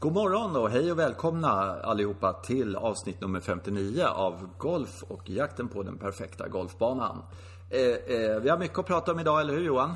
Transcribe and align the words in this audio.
God 0.00 0.12
morgon 0.12 0.56
och 0.56 0.70
hej 0.70 0.92
och 0.92 0.98
välkomna 0.98 1.48
allihopa 1.82 2.32
till 2.32 2.76
avsnitt 2.76 3.20
nummer 3.20 3.40
59 3.40 4.04
av 4.04 4.48
Golf 4.58 5.02
och 5.08 5.30
jakten 5.30 5.68
på 5.68 5.82
den 5.82 5.98
perfekta 5.98 6.48
golfbanan. 6.48 7.22
Eh, 7.70 7.80
eh, 8.16 8.40
vi 8.40 8.48
har 8.48 8.58
mycket 8.58 8.78
att 8.78 8.86
prata 8.86 9.12
om 9.12 9.20
idag, 9.20 9.40
eller 9.40 9.54
hur 9.54 9.64
Johan? 9.64 9.94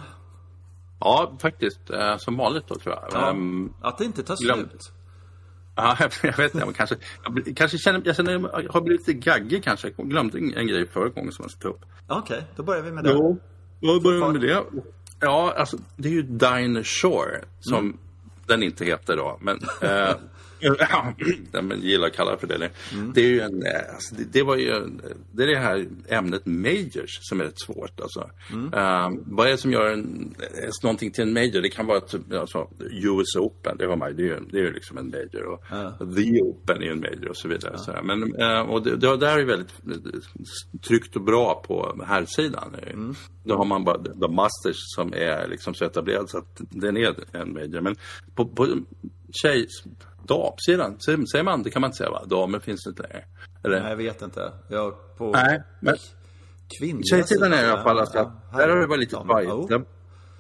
Ja, 1.01 1.33
faktiskt. 1.41 1.91
Eh, 1.91 2.17
som 2.17 2.37
vanligt 2.37 2.65
då 2.69 2.75
tror 2.75 2.95
jag. 2.95 3.05
Ja, 3.13 3.31
Ehm, 3.31 3.73
att 3.81 3.99
det 3.99 4.05
inte 4.05 4.23
tar 4.23 4.37
glöm- 4.37 4.69
slut. 4.69 4.93
ja, 5.77 5.97
jag 6.23 6.37
vet 6.37 6.55
inte, 6.55 6.67
kanske, 6.77 6.97
jag, 7.25 7.57
kanske 7.57 7.79
känner, 7.79 8.03
jag 8.05 8.17
känner, 8.17 8.33
jag 8.33 8.73
har 8.73 8.81
blivit 8.81 9.09
lite 9.09 9.21
gaggig 9.31 9.65
kanske. 9.65 9.93
Jag 9.97 10.11
glömde 10.11 10.39
en, 10.39 10.55
en 10.55 10.67
grej 10.67 10.87
förra 10.89 11.09
gången 11.09 11.33
som 11.33 11.43
jag 11.43 11.51
ska 11.51 11.61
ta 11.61 11.69
upp. 11.69 11.81
Okej, 12.09 12.45
då 12.57 12.63
börjar 12.63 12.83
vi 12.83 12.93
med 12.93 13.05
det. 13.05 13.11
Jo, 13.13 13.39
vad 13.81 14.03
börjar 14.03 14.27
vi 14.27 14.33
med 14.33 14.41
det? 14.41 14.63
Ja, 15.21 15.55
alltså 15.57 15.77
det 15.97 16.09
är 16.09 16.13
ju 16.13 16.23
Diner 16.23 16.83
Shore 16.83 17.45
som 17.61 17.99
den 18.47 18.63
inte 18.63 18.85
heter 18.85 19.17
då. 19.17 19.39
Men, 19.41 19.61
eh, 19.81 20.15
ja, 21.53 21.63
men 21.63 21.81
gillar 21.83 22.07
att 22.07 22.13
kalla 22.17 22.31
det 22.31 22.39
för 22.39 22.47
det. 22.47 22.71
Det 23.15 23.21
är 23.21 23.29
ju 23.29 23.41
en, 23.41 23.63
eh, 23.67 23.95
alltså, 23.95 24.15
det, 24.15 24.25
det 24.33 24.43
var 24.43 24.57
ju, 24.57 24.71
en- 24.71 25.01
det 25.33 25.43
är 25.43 25.47
det 25.47 25.59
här 25.59 25.87
ämnet 26.09 26.47
majors 26.47 27.19
som 27.21 27.41
är 27.41 27.45
rätt 27.45 27.61
svårt 27.61 28.01
alltså. 28.01 28.31
Eh, 28.73 29.11
vad 29.27 29.47
är 29.47 29.51
det 29.51 29.59
som 29.59 29.73
gör 29.73 29.93
en, 29.93 30.35
eh, 30.41 30.71
någonting 30.83 31.11
till 31.11 31.23
en 31.23 31.33
major? 31.33 31.63
Det 31.63 31.69
kan 31.69 31.87
vara 31.87 32.01
typ, 32.01 32.33
alltså, 32.33 32.69
US 32.91 33.37
Open, 33.37 33.77
det 33.79 33.87
har 33.87 33.97
man 33.97 34.17
det 34.17 34.23
är 34.23 34.27
ju 34.27 34.41
det 34.53 34.59
är 34.59 34.63
ju 34.63 34.73
liksom 34.73 34.99
en 34.99 35.09
major. 35.11 35.47
Och 35.47 35.61
The 36.17 36.41
Open 36.43 36.83
är 36.83 36.91
en 36.91 37.01
major 37.01 37.29
och 37.29 37.37
så 37.37 37.49
vidare. 37.49 37.79
Så 37.79 37.93
här. 37.93 38.03
Men, 38.03 38.35
eh, 38.35 38.61
och 38.61 38.83
det, 38.83 38.97
det 38.97 39.17
där 39.17 39.35
är 39.35 39.39
ju 39.39 39.45
väldigt 39.45 39.73
eh, 39.87 40.79
tryggt 40.89 41.17
och 41.17 41.23
bra 41.23 41.63
på 41.67 42.05
här 42.07 42.25
sidan. 42.25 42.77
Då 43.45 43.57
har 43.57 43.65
man 43.65 43.85
bara 43.85 44.03
The 44.03 44.29
Masters 44.29 44.77
som 44.97 45.13
är 45.15 45.49
liksom 45.49 45.75
så 45.75 45.85
etablerad 45.85 46.31
så 46.31 46.39
att 46.39 46.61
den 46.71 46.97
är 46.97 47.15
en 47.33 47.53
major. 47.53 47.81
Men 47.81 47.97
på, 48.35 48.47
på 48.49 48.67
tjej, 49.43 49.67
damsidan, 50.29 51.01
säger 51.01 51.43
man, 51.43 51.63
det 51.63 51.71
kan 51.71 51.81
man 51.81 51.89
inte 51.89 51.97
säga 51.97 52.11
va? 52.11 52.25
Damer 52.27 52.59
finns 52.59 52.87
inte 52.87 53.03
längre. 53.03 53.25
Eller? 53.65 53.81
Nej, 53.81 53.91
jag 53.91 53.97
vet 53.97 54.23
inte. 54.23 54.53
Jag 54.69 55.17
på 55.19 55.31
Nej, 55.33 55.63
men 55.81 55.97
kvinnliga 56.79 57.05
tjejsidan 57.11 57.53
är 57.53 57.65
i 57.65 57.71
alla 57.71 57.83
fall 57.83 57.99
alltså 57.99 58.19
ja, 58.19 58.33
där 58.53 58.69
har 58.69 58.77
det 58.81 58.87
varit 58.87 59.01
lite 59.01 59.17
varje. 59.17 59.49
Där, 59.49 59.85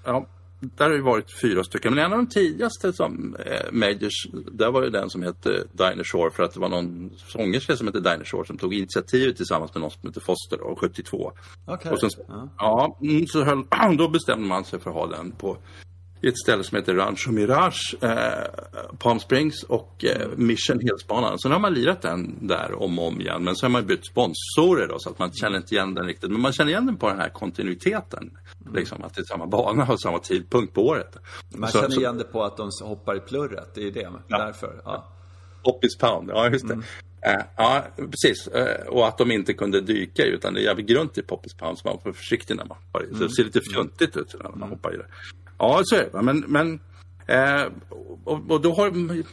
ja, 0.04 0.26
där 0.60 0.84
har 0.84 0.96
det 0.96 1.02
varit 1.02 1.40
fyra 1.42 1.64
stycken. 1.64 1.94
Men 1.94 2.04
en 2.04 2.12
av 2.12 2.18
de 2.18 2.28
tidigaste 2.28 2.92
som 2.92 3.36
eh, 3.46 3.72
majors, 3.72 4.26
där 4.52 4.70
var 4.70 4.82
ju 4.82 4.90
den 4.90 5.10
som 5.10 5.22
hette 5.22 5.64
Diner 5.72 6.04
Shore 6.04 6.30
för 6.30 6.42
att 6.42 6.54
det 6.54 6.60
var 6.60 6.68
någon 6.68 7.10
sångerska 7.16 7.76
som 7.76 7.86
hette 7.86 8.00
Diner 8.00 8.24
Shore 8.24 8.46
som 8.46 8.58
tog 8.58 8.74
initiativet 8.74 9.36
tillsammans 9.36 9.74
med 9.74 9.80
någon 9.80 9.90
som 9.90 10.00
hette 10.02 10.20
Foster 10.20 10.58
då, 10.58 10.76
72. 10.80 11.32
Okej. 11.66 11.92
Och 11.92 12.00
sen, 12.00 12.10
Ja. 12.28 12.48
ja, 12.58 12.98
mm, 13.02 13.26
så 13.26 13.44
höll, 13.44 13.64
då 13.98 14.08
bestämde 14.08 14.48
man 14.48 14.64
sig 14.64 14.80
för 14.80 14.90
att 14.90 14.96
ha 14.96 15.06
den 15.06 15.32
på 15.32 15.56
ett 16.28 16.38
ställe 16.38 16.64
som 16.64 16.76
heter 16.76 16.94
Rancho 16.94 17.30
Mirage, 17.32 17.94
eh, 18.00 18.08
Palm 18.98 19.20
Springs 19.20 19.62
och 19.62 20.04
eh, 20.04 20.28
Mission 20.36 20.78
Hillsbanan. 20.80 21.38
Sen 21.38 21.52
har 21.52 21.58
man 21.58 21.74
lirat 21.74 22.02
den 22.02 22.46
där 22.46 22.82
om 22.82 22.98
och 22.98 23.06
om 23.06 23.20
igen. 23.20 23.44
Men 23.44 23.56
så 23.56 23.66
har 23.66 23.70
man 23.70 23.86
bytt 23.86 24.06
sponsorer 24.06 24.88
då 24.88 24.98
så 24.98 25.10
att 25.10 25.18
man 25.18 25.32
känner 25.32 25.56
inte 25.56 25.74
igen 25.74 25.94
den 25.94 26.06
riktigt. 26.06 26.30
Men 26.30 26.40
man 26.40 26.52
känner 26.52 26.70
igen 26.70 26.86
den 26.86 26.96
på 26.96 27.08
den 27.08 27.18
här 27.18 27.28
kontinuiteten. 27.28 28.38
Liksom 28.74 29.04
att 29.04 29.14
det 29.14 29.20
är 29.20 29.24
samma 29.24 29.46
bana 29.46 29.86
och 29.92 30.00
samma 30.00 30.18
tidpunkt 30.18 30.74
på 30.74 30.86
året. 30.86 31.16
Man 31.54 31.70
Så- 31.70 31.78
känner 31.78 31.90
så- 31.94 32.00
igen 32.00 32.18
det 32.18 32.24
på 32.24 32.44
att 32.44 32.56
de 32.56 32.70
hoppar 32.82 33.16
i 33.16 33.20
plurret, 33.20 33.74
det 33.74 33.86
är 33.86 33.90
det. 33.92 34.12
Därför. 34.28 34.80
Ja. 34.84 35.08
Poppis 35.64 35.96
Pound, 35.98 36.30
ja 36.30 36.48
just 36.50 36.68
det. 36.68 36.74
Eh, 37.26 37.42
ja, 37.56 37.84
precis. 37.96 38.46
Eh, 38.48 38.86
och 38.86 39.08
att 39.08 39.18
de 39.18 39.30
inte 39.30 39.52
kunde 39.52 39.80
dyka 39.80 40.24
utan 40.24 40.54
det 40.54 40.60
är 40.60 40.64
jävligt 40.64 40.86
grunt 40.86 41.18
i 41.18 41.22
Poppis 41.22 41.54
Pound 41.54 41.78
så 41.78 41.88
man 41.88 41.98
får 41.98 42.04
vara 42.04 42.14
försiktig 42.14 42.56
när 42.56 42.64
man 42.64 42.76
hoppar 42.76 43.04
i. 43.04 43.14
Så 43.14 43.22
det 43.24 43.30
ser 43.30 43.44
lite 43.44 43.60
fjuntigt 43.60 44.16
ut 44.16 44.34
när 44.42 44.50
man 44.56 44.68
hoppar 44.68 44.94
i 44.94 44.96
det. 44.96 45.06
Ja, 45.68 45.80
så 45.84 45.96
är 45.96 46.08
det. 46.12 46.22
Men, 46.22 46.38
men 46.48 46.80
eh, 47.26 47.66
och, 48.24 48.50
och 48.50 48.60
då 48.60 48.74
har 48.74 48.90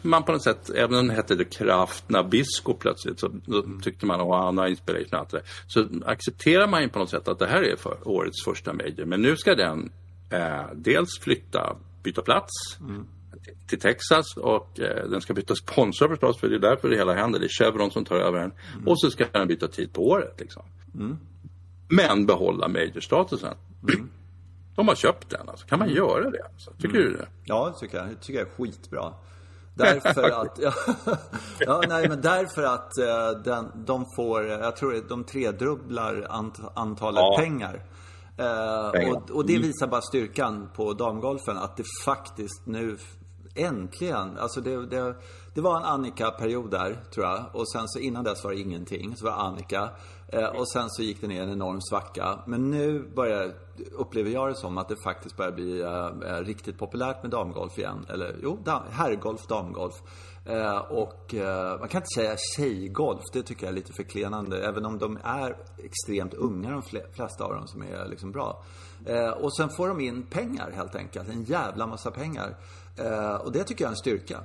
man 0.08 0.24
på 0.24 0.32
något 0.32 0.44
sätt, 0.44 0.70
även 0.70 1.00
om 1.00 1.08
den 1.08 1.16
hette 1.16 1.36
det 1.36 1.46
Kraft 1.46 2.10
Nabisco 2.10 2.74
plötsligt, 2.74 3.20
så 3.20 3.28
då 3.46 3.64
tyckte 3.84 4.06
man 4.06 4.22
att 4.22 4.28
han 4.44 4.58
har 4.58 4.68
inspiration 4.68 5.08
och 5.14 5.20
allt 5.20 5.30
det. 5.30 5.42
Så 5.68 5.88
accepterar 6.06 6.68
man 6.68 6.82
ju 6.82 6.90
på 6.90 7.00
något 7.00 7.10
sätt 7.10 7.28
att 7.28 7.40
det 7.40 7.48
här 7.48 7.64
är 7.64 7.76
för 7.76 7.98
årets 8.08 8.44
första 8.44 8.74
major. 8.74 9.06
Men 9.06 9.22
nu 9.22 9.38
ska 9.38 9.56
den 9.56 9.92
eh, 10.30 10.62
dels 10.76 11.20
flytta, 11.22 11.76
byta 12.04 12.22
plats 12.22 12.52
till- 13.44 13.54
till 13.68 13.80
Texas 13.80 14.38
och 14.38 14.80
eh, 14.80 15.10
den 15.10 15.22
ska 15.22 15.34
byta 15.34 15.56
sponsor 15.56 16.08
förstås 16.08 16.40
för 16.40 16.50
det 16.50 16.56
är 16.56 16.60
därför 16.60 16.90
det 16.90 16.96
hela 16.96 17.14
händer. 17.14 17.40
Det 17.40 17.46
är 17.46 17.50
Chevron 17.64 17.92
som 17.92 18.06
tar 18.06 18.16
över 18.16 18.40
den. 18.40 18.52
Och 18.86 19.00
så 19.02 19.10
ska 19.12 19.26
den 19.32 19.48
byta 19.48 19.68
tid 19.68 19.94
på 19.94 20.08
året 20.08 20.36
liksom. 20.40 20.64
Men 21.88 22.26
behålla 22.26 22.68
major-statusen. 22.68 23.54
De 24.76 24.88
har 24.88 24.96
köpt 24.96 25.30
den 25.30 25.50
alltså. 25.50 25.68
Kan 25.68 25.80
man 25.80 25.90
göra 25.90 26.30
det? 26.30 26.44
Alltså? 26.54 26.72
Tycker 26.72 26.98
du 26.98 27.14
det? 27.14 27.28
Ja, 27.44 27.72
det 27.74 27.80
tycker 27.80 27.98
jag. 27.98 28.08
Det 28.08 28.16
tycker 28.16 28.40
jag 28.40 28.48
är 28.48 28.52
skitbra. 28.52 29.14
Därför 29.74 30.30
att, 30.42 30.60
ja, 30.62 30.74
ja, 31.60 31.82
nej 31.88 32.10
men 32.10 32.22
därför 32.22 32.64
att 32.64 32.98
eh, 32.98 33.42
den, 33.44 33.72
de 33.86 34.06
får, 34.16 34.44
jag 34.46 34.76
tror 34.76 35.10
de 35.10 35.24
tredubblar 35.24 36.28
ant, 36.30 36.60
antalet 36.74 37.20
Ja. 37.20 37.36
pengar. 37.40 37.84
Eh, 38.38 38.92
Pengar. 38.92 39.16
och, 39.16 39.32
och 39.32 39.46
det 39.46 39.58
visar 39.58 39.88
bara 39.88 40.02
styrkan 40.02 40.70
på 40.76 40.94
damgolfen, 40.94 41.58
att 41.58 41.78
det 41.78 41.84
faktiskt 42.06 42.62
nu 42.66 42.98
äntligen, 43.56 44.38
alltså 44.38 44.62
det, 44.62 44.86
det, 44.86 45.16
det 45.54 45.62
var 45.62 45.78
en 45.78 45.84
Annika-period 45.84 46.72
där, 46.72 46.98
tror 47.14 47.26
jag. 47.26 47.46
Och 47.54 47.72
sen 47.72 47.88
så 47.88 48.00
innan 48.00 48.24
dess 48.24 48.44
var 48.44 48.52
det 48.52 48.60
ingenting. 48.60 49.16
Så 49.16 49.26
var 49.26 49.32
Annika. 49.32 49.90
Eh, 50.32 50.48
och 50.48 50.72
sen 50.72 50.90
så 50.90 51.04
gick 51.04 51.22
det 51.22 51.28
ner 51.28 51.44
en 51.44 51.52
enorm 51.52 51.82
svacka. 51.82 52.40
Men 52.46 52.72
nu 52.72 53.12
börjar, 53.16 53.54
upplever 53.92 54.32
jag 54.32 54.50
det 54.50 54.56
som, 54.56 54.78
att 54.78 54.90
det 54.90 54.96
faktiskt 55.04 55.38
börjar 55.38 55.52
bli 55.52 55.82
eh, 55.82 56.32
eh, 56.32 56.44
riktigt 56.44 56.78
populärt 56.78 57.24
med 57.24 57.32
damgolf 57.32 57.78
igen. 57.78 58.06
Eller 58.10 58.36
jo, 58.44 58.60
dam, 58.64 58.84
herrgolf, 58.92 59.48
damgolf. 59.48 59.96
Eh, 60.46 60.78
och 60.78 61.36
eh, 61.36 61.80
man 61.80 61.90
kan 61.90 62.02
inte 62.02 62.14
säga 62.16 62.36
tjejgolf, 62.56 63.24
det 63.34 63.44
tycker 63.44 63.64
jag 63.64 63.72
är 63.72 63.76
lite 63.76 63.94
förklenande. 63.94 64.68
Även 64.68 64.86
om 64.86 64.98
de 64.98 65.20
är 65.24 65.58
extremt 65.78 66.34
unga, 66.34 66.72
de 66.72 66.82
flesta 67.14 67.44
av 67.44 67.54
dem 67.54 67.68
som 67.68 67.82
är 67.82 68.06
liksom 68.06 68.32
bra. 68.32 68.64
Eh, 69.06 69.30
och 69.30 69.56
sen 69.56 69.70
får 69.70 69.88
de 69.88 70.00
in 70.00 70.24
pengar 70.24 70.72
helt 70.72 70.96
enkelt. 70.96 71.30
En 71.30 71.44
jävla 71.44 71.88
massa 71.88 72.12
pengar. 72.12 72.58
Eh, 72.98 73.36
och 73.36 73.52
det 73.52 73.64
tycker 73.64 73.84
jag 73.84 73.90
är 73.90 73.92
en 73.92 73.98
styrka. 73.98 74.38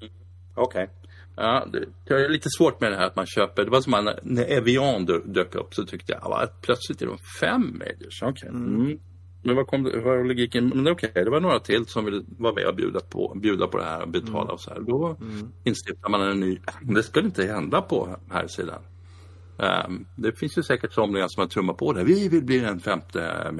Mm. 0.00 0.12
Okej. 0.54 0.90
Ja, 1.36 1.66
det, 1.72 2.14
är 2.14 2.28
lite 2.28 2.48
svårt 2.58 2.80
med 2.80 2.92
det 2.92 2.96
här 2.96 3.06
att 3.06 3.16
man 3.16 3.26
köper. 3.26 3.64
Det 3.64 3.70
var 3.70 3.80
som 3.80 3.90
när, 3.90 4.20
när 4.22 4.50
Evian 4.50 5.06
dö- 5.06 5.22
dök 5.24 5.54
upp 5.54 5.74
så 5.74 5.86
tyckte 5.86 6.12
jag 6.12 6.42
att 6.42 6.60
plötsligt 6.62 7.02
är 7.02 7.06
de 7.06 7.18
fem 7.40 7.78
majors. 7.78 8.22
Okej. 8.22 8.48
Mm. 8.48 8.98
Men 9.44 9.56
vad 9.56 9.66
kom 9.66 9.82
var 9.82 10.24
logiken? 10.24 10.68
Men 10.74 10.92
okej, 10.92 11.10
det 11.14 11.30
var 11.30 11.40
några 11.40 11.60
till 11.60 11.86
som 11.86 12.04
ville 12.04 12.24
vara 12.38 12.54
med 12.54 12.66
och 12.66 12.74
bjuda 12.74 13.00
på, 13.00 13.38
bjuda 13.42 13.66
på 13.66 13.78
det 13.78 13.84
här 13.84 14.02
och 14.02 14.08
betala 14.08 14.52
och 14.52 14.60
så 14.60 14.70
här. 14.70 14.80
Då 14.80 15.16
instiftar 15.64 16.08
man 16.08 16.22
en 16.22 16.40
ny. 16.40 16.58
Det 16.82 17.02
skulle 17.02 17.26
inte 17.26 17.46
hända 17.46 17.82
på 17.82 18.16
här 18.30 18.46
sidan. 18.46 18.82
Ehm, 19.58 20.06
det 20.16 20.38
finns 20.38 20.58
ju 20.58 20.62
säkert 20.62 20.92
somliga 20.92 21.28
som 21.28 21.40
har 21.40 21.48
trummat 21.48 21.76
på 21.76 21.92
det. 21.92 22.04
Vi 22.04 22.28
vill 22.28 22.44
bli 22.44 22.58
den 22.58 22.80
femte 22.80 23.52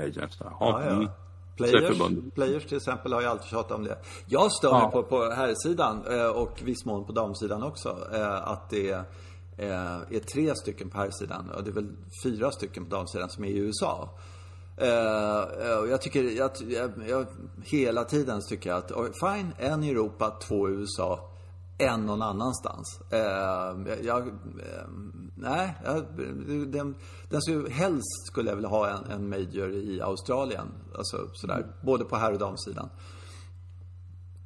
Ja, 0.60 0.80
ja, 0.80 0.84
ja. 0.84 0.90
mm. 0.90 1.08
Players, 1.56 1.98
players 2.34 2.66
till 2.66 2.76
exempel 2.76 3.12
har 3.12 3.20
ju 3.20 3.26
alltid 3.26 3.46
tjatat 3.48 3.72
om 3.72 3.84
det. 3.84 3.98
Jag 4.26 4.52
stör 4.52 4.72
mig 4.72 4.80
Ja. 4.82 4.90
på, 4.90 5.02
på 5.02 5.30
herrsidan 5.30 6.04
eh, 6.10 6.26
och 6.26 6.60
viss 6.64 6.84
mån 6.84 7.04
på 7.04 7.12
damsidan 7.12 7.62
också. 7.62 7.98
eh, 8.12 8.48
Att 8.48 8.70
det 8.70 8.90
är, 8.90 9.04
eh, 9.56 10.16
är 10.16 10.20
tre 10.34 10.54
stycken 10.54 10.90
på 10.90 10.98
herrsidan 10.98 11.50
och 11.50 11.64
det 11.64 11.70
är 11.70 11.74
väl 11.74 11.88
fyra 12.24 12.50
stycken 12.50 12.84
på 12.84 12.90
damsidan 12.96 13.28
som 13.30 13.44
är 13.44 13.48
i 13.48 13.56
USA. 13.58 14.08
Jag 15.88 16.02
tycker, 16.02 16.22
jag, 16.22 16.50
jag, 16.68 16.90
jag, 17.08 17.26
hela 17.64 18.04
tiden 18.04 18.40
tycker 18.48 18.70
jag 18.70 18.78
att, 18.78 18.92
fine, 19.20 19.52
en 19.58 19.84
i 19.84 19.90
Europa, 19.90 20.30
två 20.48 20.68
i 20.68 20.72
USA, 20.72 21.28
en 21.78 22.06
någon 22.06 22.22
annanstans. 22.22 23.00
Eh, 23.10 23.94
jag, 24.02 24.28
eh, 24.28 24.88
nej, 25.34 25.74
jag, 25.84 26.04
den, 26.66 26.94
den 27.28 27.42
skulle, 27.42 27.70
helst 27.70 28.26
skulle 28.26 28.48
jag 28.48 28.56
vilja 28.56 28.70
ha 28.70 28.88
en, 28.88 29.10
en 29.10 29.28
major 29.28 29.72
i 29.72 30.00
Australien. 30.00 30.66
Alltså 30.94 31.28
sådär, 31.32 31.66
både 31.82 32.04
på 32.04 32.16
herr 32.16 32.32
och 32.32 32.38
damsidan. 32.38 32.88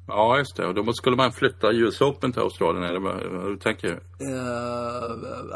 Ja, 0.07 0.37
just 0.37 0.55
det. 0.55 0.65
Och 0.67 0.73
då 0.73 0.93
skulle 0.93 1.15
man 1.15 1.31
flytta 1.31 1.71
US 1.71 2.01
Open 2.01 2.31
till 2.31 2.41
Australien, 2.41 2.83
eller 2.83 2.99
vad, 2.99 3.23
vad 3.25 3.45
du 3.51 3.57
tänker? 3.57 3.89
Eh, 3.89 5.03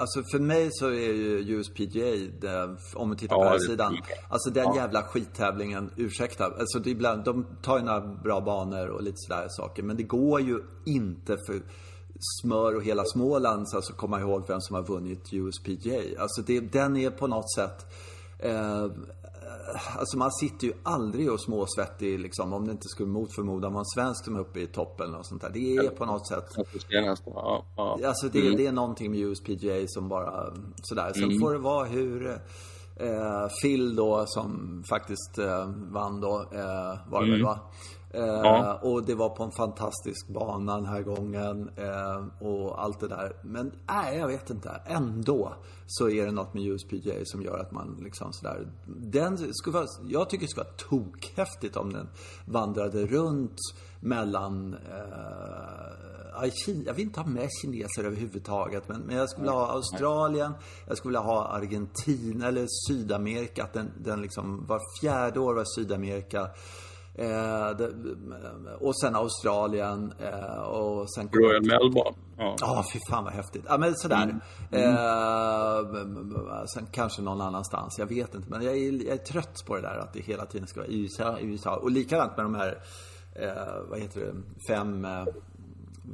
alltså 0.02 0.24
för 0.32 0.40
mig 0.40 0.70
så 0.72 0.88
är 0.88 1.14
ju 1.14 1.56
USPGA, 1.56 2.30
det, 2.42 2.78
om 2.96 3.10
vi 3.10 3.16
tittar 3.18 3.36
på 3.36 3.44
Ja, 3.44 3.50
här 3.50 3.60
sidan 3.60 3.98
Alltså 4.30 4.50
den 4.50 4.64
Ja. 4.66 4.76
jävla 4.76 5.04
skittävlingen, 5.04 5.90
ursäkta. 5.98 6.46
Alltså 6.46 6.80
det 6.80 6.90
ibland, 6.90 7.24
de 7.24 7.46
tar 7.62 7.78
ju 7.78 7.84
några 7.86 8.02
bra 8.02 8.42
banor 8.42 8.88
och 8.88 9.04
lite 9.04 9.18
sådär 9.18 9.48
saker. 9.50 9.84
Men 9.84 9.98
det 9.98 10.04
går 10.04 10.42
ju 10.42 10.64
inte 10.86 11.38
för 11.48 11.62
Smör 12.42 12.76
och 12.76 12.84
hela 12.84 13.04
Smålands, 13.06 13.74
alltså 13.76 13.94
komma 13.94 14.20
ihåg 14.20 14.44
vem 14.48 14.62
som 14.62 14.76
har 14.76 14.84
vunnit 14.84 15.34
USPGA. 15.34 16.02
Alltså 16.20 16.42
det, 16.42 16.60
den 16.60 16.98
är 16.98 17.10
på 17.10 17.28
något 17.28 17.54
sätt 17.56 17.86
eh, 18.40 18.86
Alltså 19.98 20.18
man 20.18 20.32
sitter 20.32 20.68
ju 20.68 20.74
aldrig 20.84 21.32
och 21.32 21.42
småsvettig 21.42 22.20
liksom 22.20 22.54
om 22.54 22.66
det 22.66 22.72
inte 22.72 22.88
skulle 22.88 23.10
mot 23.10 23.36
förmodan 23.36 23.74
vara 23.74 23.82
en 23.82 23.86
svensk 23.86 24.26
som 24.26 24.36
är 24.36 24.40
uppe 24.40 24.60
i 24.60 24.68
toppen 24.68 25.16
och 25.16 25.26
sånt 25.26 25.42
där. 25.42 25.50
Det 25.50 25.76
är 25.76 25.90
på 25.90 26.06
något 26.06 26.28
sätt 26.28 26.46
Ja, 27.26 27.66
ja. 27.78 28.08
Alltså 28.08 28.28
det, 28.28 28.58
det 28.58 28.68
är 28.68 28.72
någonting 28.72 29.12
med 29.12 29.20
USPGA 29.20 29.84
som 29.88 30.10
bara 30.10 30.54
sådär. 30.84 31.12
Sen 31.14 31.40
får 31.40 31.54
det 31.54 31.60
vara 31.60 31.86
hur 31.86 32.42
eh, 32.96 33.48
Phil 33.62 33.96
då 33.96 34.24
som 34.28 34.84
faktiskt 34.90 35.38
eh, 35.38 35.72
vann 35.92 36.22
då, 36.22 36.46
eh, 36.52 37.12
var 37.12 37.24
det 37.24 37.32
väl 37.32 37.44
va? 37.44 37.60
Ja. 38.14 38.80
Och 38.82 39.06
det 39.06 39.16
var 39.16 39.30
på 39.30 39.44
en 39.44 39.52
fantastisk 39.52 40.28
bana 40.28 40.76
den 40.76 40.86
här 40.86 41.02
gången 41.02 41.70
och 42.40 42.84
allt 42.84 43.00
det 43.00 43.08
där. 43.08 43.36
Men 43.42 43.72
nej, 43.88 44.18
jag 44.18 44.28
vet 44.28 44.50
inte. 44.50 44.82
Ändå 44.86 45.54
så 45.88 46.10
är 46.10 46.26
det 46.26 46.32
något 46.32 46.54
med 46.54 46.64
USPGA 46.64 47.14
som 47.24 47.42
gör 47.42 47.60
att 47.60 47.72
man 47.72 47.98
liksom 48.04 48.34
sådär... 48.34 48.68
Den 48.86 49.54
skulle 49.54 49.74
vara, 49.74 49.88
jag 50.08 50.30
tycker 50.30 50.46
det 50.46 50.50
skulle 50.50 50.64
vara 50.64 50.74
tokhäftigt 50.90 51.78
om 51.78 51.94
den 51.94 52.10
vandrade 52.46 53.06
runt 53.06 53.58
mellan 54.00 54.74
eh, 54.74 56.12
jag 56.86 56.94
vill 56.94 57.06
inte 57.06 57.20
ha 57.20 57.28
med 57.28 57.50
kineser 57.62 58.04
överhuvudtaget. 58.04 58.90
Men, 58.90 59.02
men 59.02 59.16
jag 59.16 59.30
skulle 59.30 59.44
vilja 59.44 59.60
ha 59.60 59.72
Australien, 59.72 60.54
jag 60.88 60.98
skulle 60.98 61.10
vilja 61.10 61.34
ha 61.34 61.48
Argentina 61.48 62.48
eller 62.48 62.68
Sydamerika. 62.88 63.64
Att 63.64 63.74
den, 63.74 63.92
den 63.98 64.22
liksom 64.22 64.66
var 64.68 64.80
fjärde 65.02 65.40
år 65.40 65.54
var 65.54 65.66
Sydamerika. 65.76 66.50
Eh, 67.22 67.78
det, 67.78 67.94
och 68.80 69.00
sen 69.00 69.16
Australien 69.16 70.14
eh, 70.20 70.62
och 70.62 71.14
sen... 71.14 71.30
Royal 71.34 71.66
Melbourne. 71.66 72.18
Ja, 72.38 72.56
ah, 72.62 72.84
fy 72.94 73.00
fan 73.10 73.24
vad 73.24 73.34
häftigt. 73.34 73.64
Ja, 73.68 73.78
men 73.78 73.96
sådär. 73.96 74.24
Mm. 74.24 74.40
Mm. 74.72 74.96
Eh, 76.36 76.64
sen 76.74 76.88
kanske 76.92 77.22
någon 77.22 77.42
annanstans. 77.42 78.00
Jag 78.00 78.06
vet 78.06 78.36
inte. 78.36 78.50
Men 78.50 78.62
jag 78.62 78.78
är, 78.78 79.06
jag 79.06 79.14
är 79.14 79.18
trött 79.18 79.64
på 79.68 79.76
det 79.76 79.82
där 79.82 79.98
att 79.98 80.14
det 80.14 80.20
hela 80.20 80.46
tiden 80.46 80.68
ska 80.68 80.80
vara 80.80 80.90
USA, 80.90 81.40
USA. 81.40 81.76
Och 81.76 81.92
likadant 81.92 82.38
med 82.38 82.46
de 82.46 82.56
här, 82.56 82.78
eh, 83.36 83.90
vad 83.90 84.00
heter 84.00 84.22
det, 84.22 84.34
fem 84.68 85.06
eh, 85.06 85.26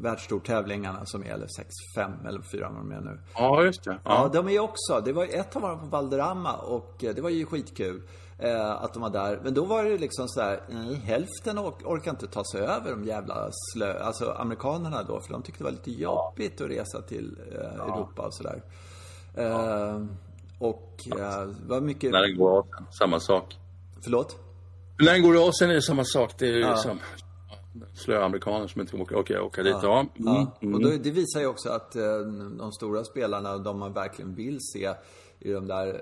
världsstortävlingarna 0.01 1.05
som 1.05 1.23
är, 1.23 1.29
eller 1.33 1.47
sex, 1.47 1.69
fem 1.95 2.11
eller 2.27 2.41
fyra 2.41 2.69
vad 2.69 2.81
de 2.81 2.91
är 2.91 3.01
nu. 3.01 3.19
Ja, 3.33 3.63
just 3.63 3.83
det. 3.83 3.99
Ja. 4.03 4.29
ja, 4.33 4.41
de 4.41 4.49
är 4.49 4.59
också. 4.59 5.01
Det 5.05 5.13
var 5.13 5.25
ett 5.25 5.55
av 5.55 5.61
dem 5.61 5.79
på 5.79 5.85
Valderrama 5.85 6.53
och 6.53 7.03
eh, 7.03 7.15
det 7.15 7.21
var 7.21 7.29
ju 7.29 7.45
skitkul. 7.45 8.01
Eh, 8.39 8.71
att 8.71 8.93
de 8.93 9.01
var 9.01 9.09
där. 9.09 9.39
Men 9.43 9.53
då 9.53 9.65
var 9.65 9.83
det 9.83 9.97
liksom 9.97 10.27
sådär, 10.27 10.63
nej, 10.69 10.95
hälften 10.95 11.59
or 11.59 11.73
orkar 11.83 12.11
inte 12.11 12.27
ta 12.27 12.43
sig 12.43 12.61
över 12.61 12.91
de 12.91 13.03
jävla 13.03 13.49
slö... 13.73 13.99
Alltså 13.99 14.31
amerikanerna 14.31 15.03
då, 15.03 15.19
för 15.21 15.33
de 15.33 15.43
tyckte 15.43 15.59
det 15.59 15.63
var 15.63 15.71
lite 15.71 15.91
jobbigt 15.91 16.61
att 16.61 16.69
resa 16.69 17.01
till 17.01 17.37
eh, 17.51 17.57
ja. 17.77 17.83
Europa 17.83 18.21
och 18.21 18.33
sådär. 18.33 18.63
Eh, 19.33 20.05
och 20.59 21.07
eh, 21.19 21.49
var 21.67 21.81
mycket... 21.81 22.11
När 22.11 22.21
den 22.21 22.37
går 22.37 22.57
av 22.57 22.67
samma 22.99 23.19
sak. 23.19 23.57
Förlåt? 24.03 24.35
När 24.99 25.13
den 25.13 25.21
går 25.21 25.47
av 25.47 25.51
sen 25.51 25.69
är 25.69 25.73
det 25.73 25.81
samma 25.81 26.03
sak. 26.03 26.33
Det 26.39 26.47
är 26.47 26.53
ju 26.53 26.59
ja. 26.59 26.71
liksom 26.71 26.99
slöa 27.93 28.25
amerikaner 28.25 28.67
som 28.67 28.81
inte 28.81 28.97
åker, 28.97 29.15
åker, 29.15 29.39
åker 29.39 29.63
dit. 29.63 29.75
Ja. 29.81 29.99
Mm. 29.99 30.09
ja. 30.59 30.75
Och 30.75 30.81
då, 30.81 30.89
det 30.89 31.11
visar 31.11 31.39
ju 31.39 31.47
också 31.47 31.69
att 31.69 31.95
eh, 31.95 32.19
de 32.57 32.71
stora 32.71 33.03
spelarna, 33.03 33.57
de 33.57 33.79
man 33.79 33.93
verkligen 33.93 34.35
vill 34.35 34.57
se 34.73 34.93
i 35.39 35.51
de 35.51 35.67
där 35.67 36.01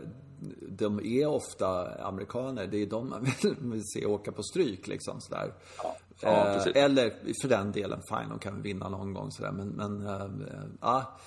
de 0.70 1.06
är 1.06 1.28
ofta 1.28 1.96
amerikaner. 2.06 2.68
Det 2.68 2.78
är 2.78 2.86
de 2.86 3.10
man 3.10 3.72
vill 3.72 3.84
se 3.86 4.06
åka 4.06 4.32
på 4.32 4.44
stryk 4.44 4.88
liksom 4.88 5.22
sådär. 5.22 5.54
Ja, 5.84 5.96
ja, 6.22 6.56
eh, 6.56 6.84
eller 6.84 7.10
för 7.42 7.48
den 7.48 7.72
delen, 7.72 8.02
fine, 8.10 8.30
de 8.30 8.40
kan 8.40 8.62
vinna 8.62 8.90
någon 8.90 9.14
gång 9.14 9.32
sådär. 9.32 9.52
Men, 9.52 9.68
men 9.68 10.08
eh, 10.08 10.30
ja. 10.82 11.18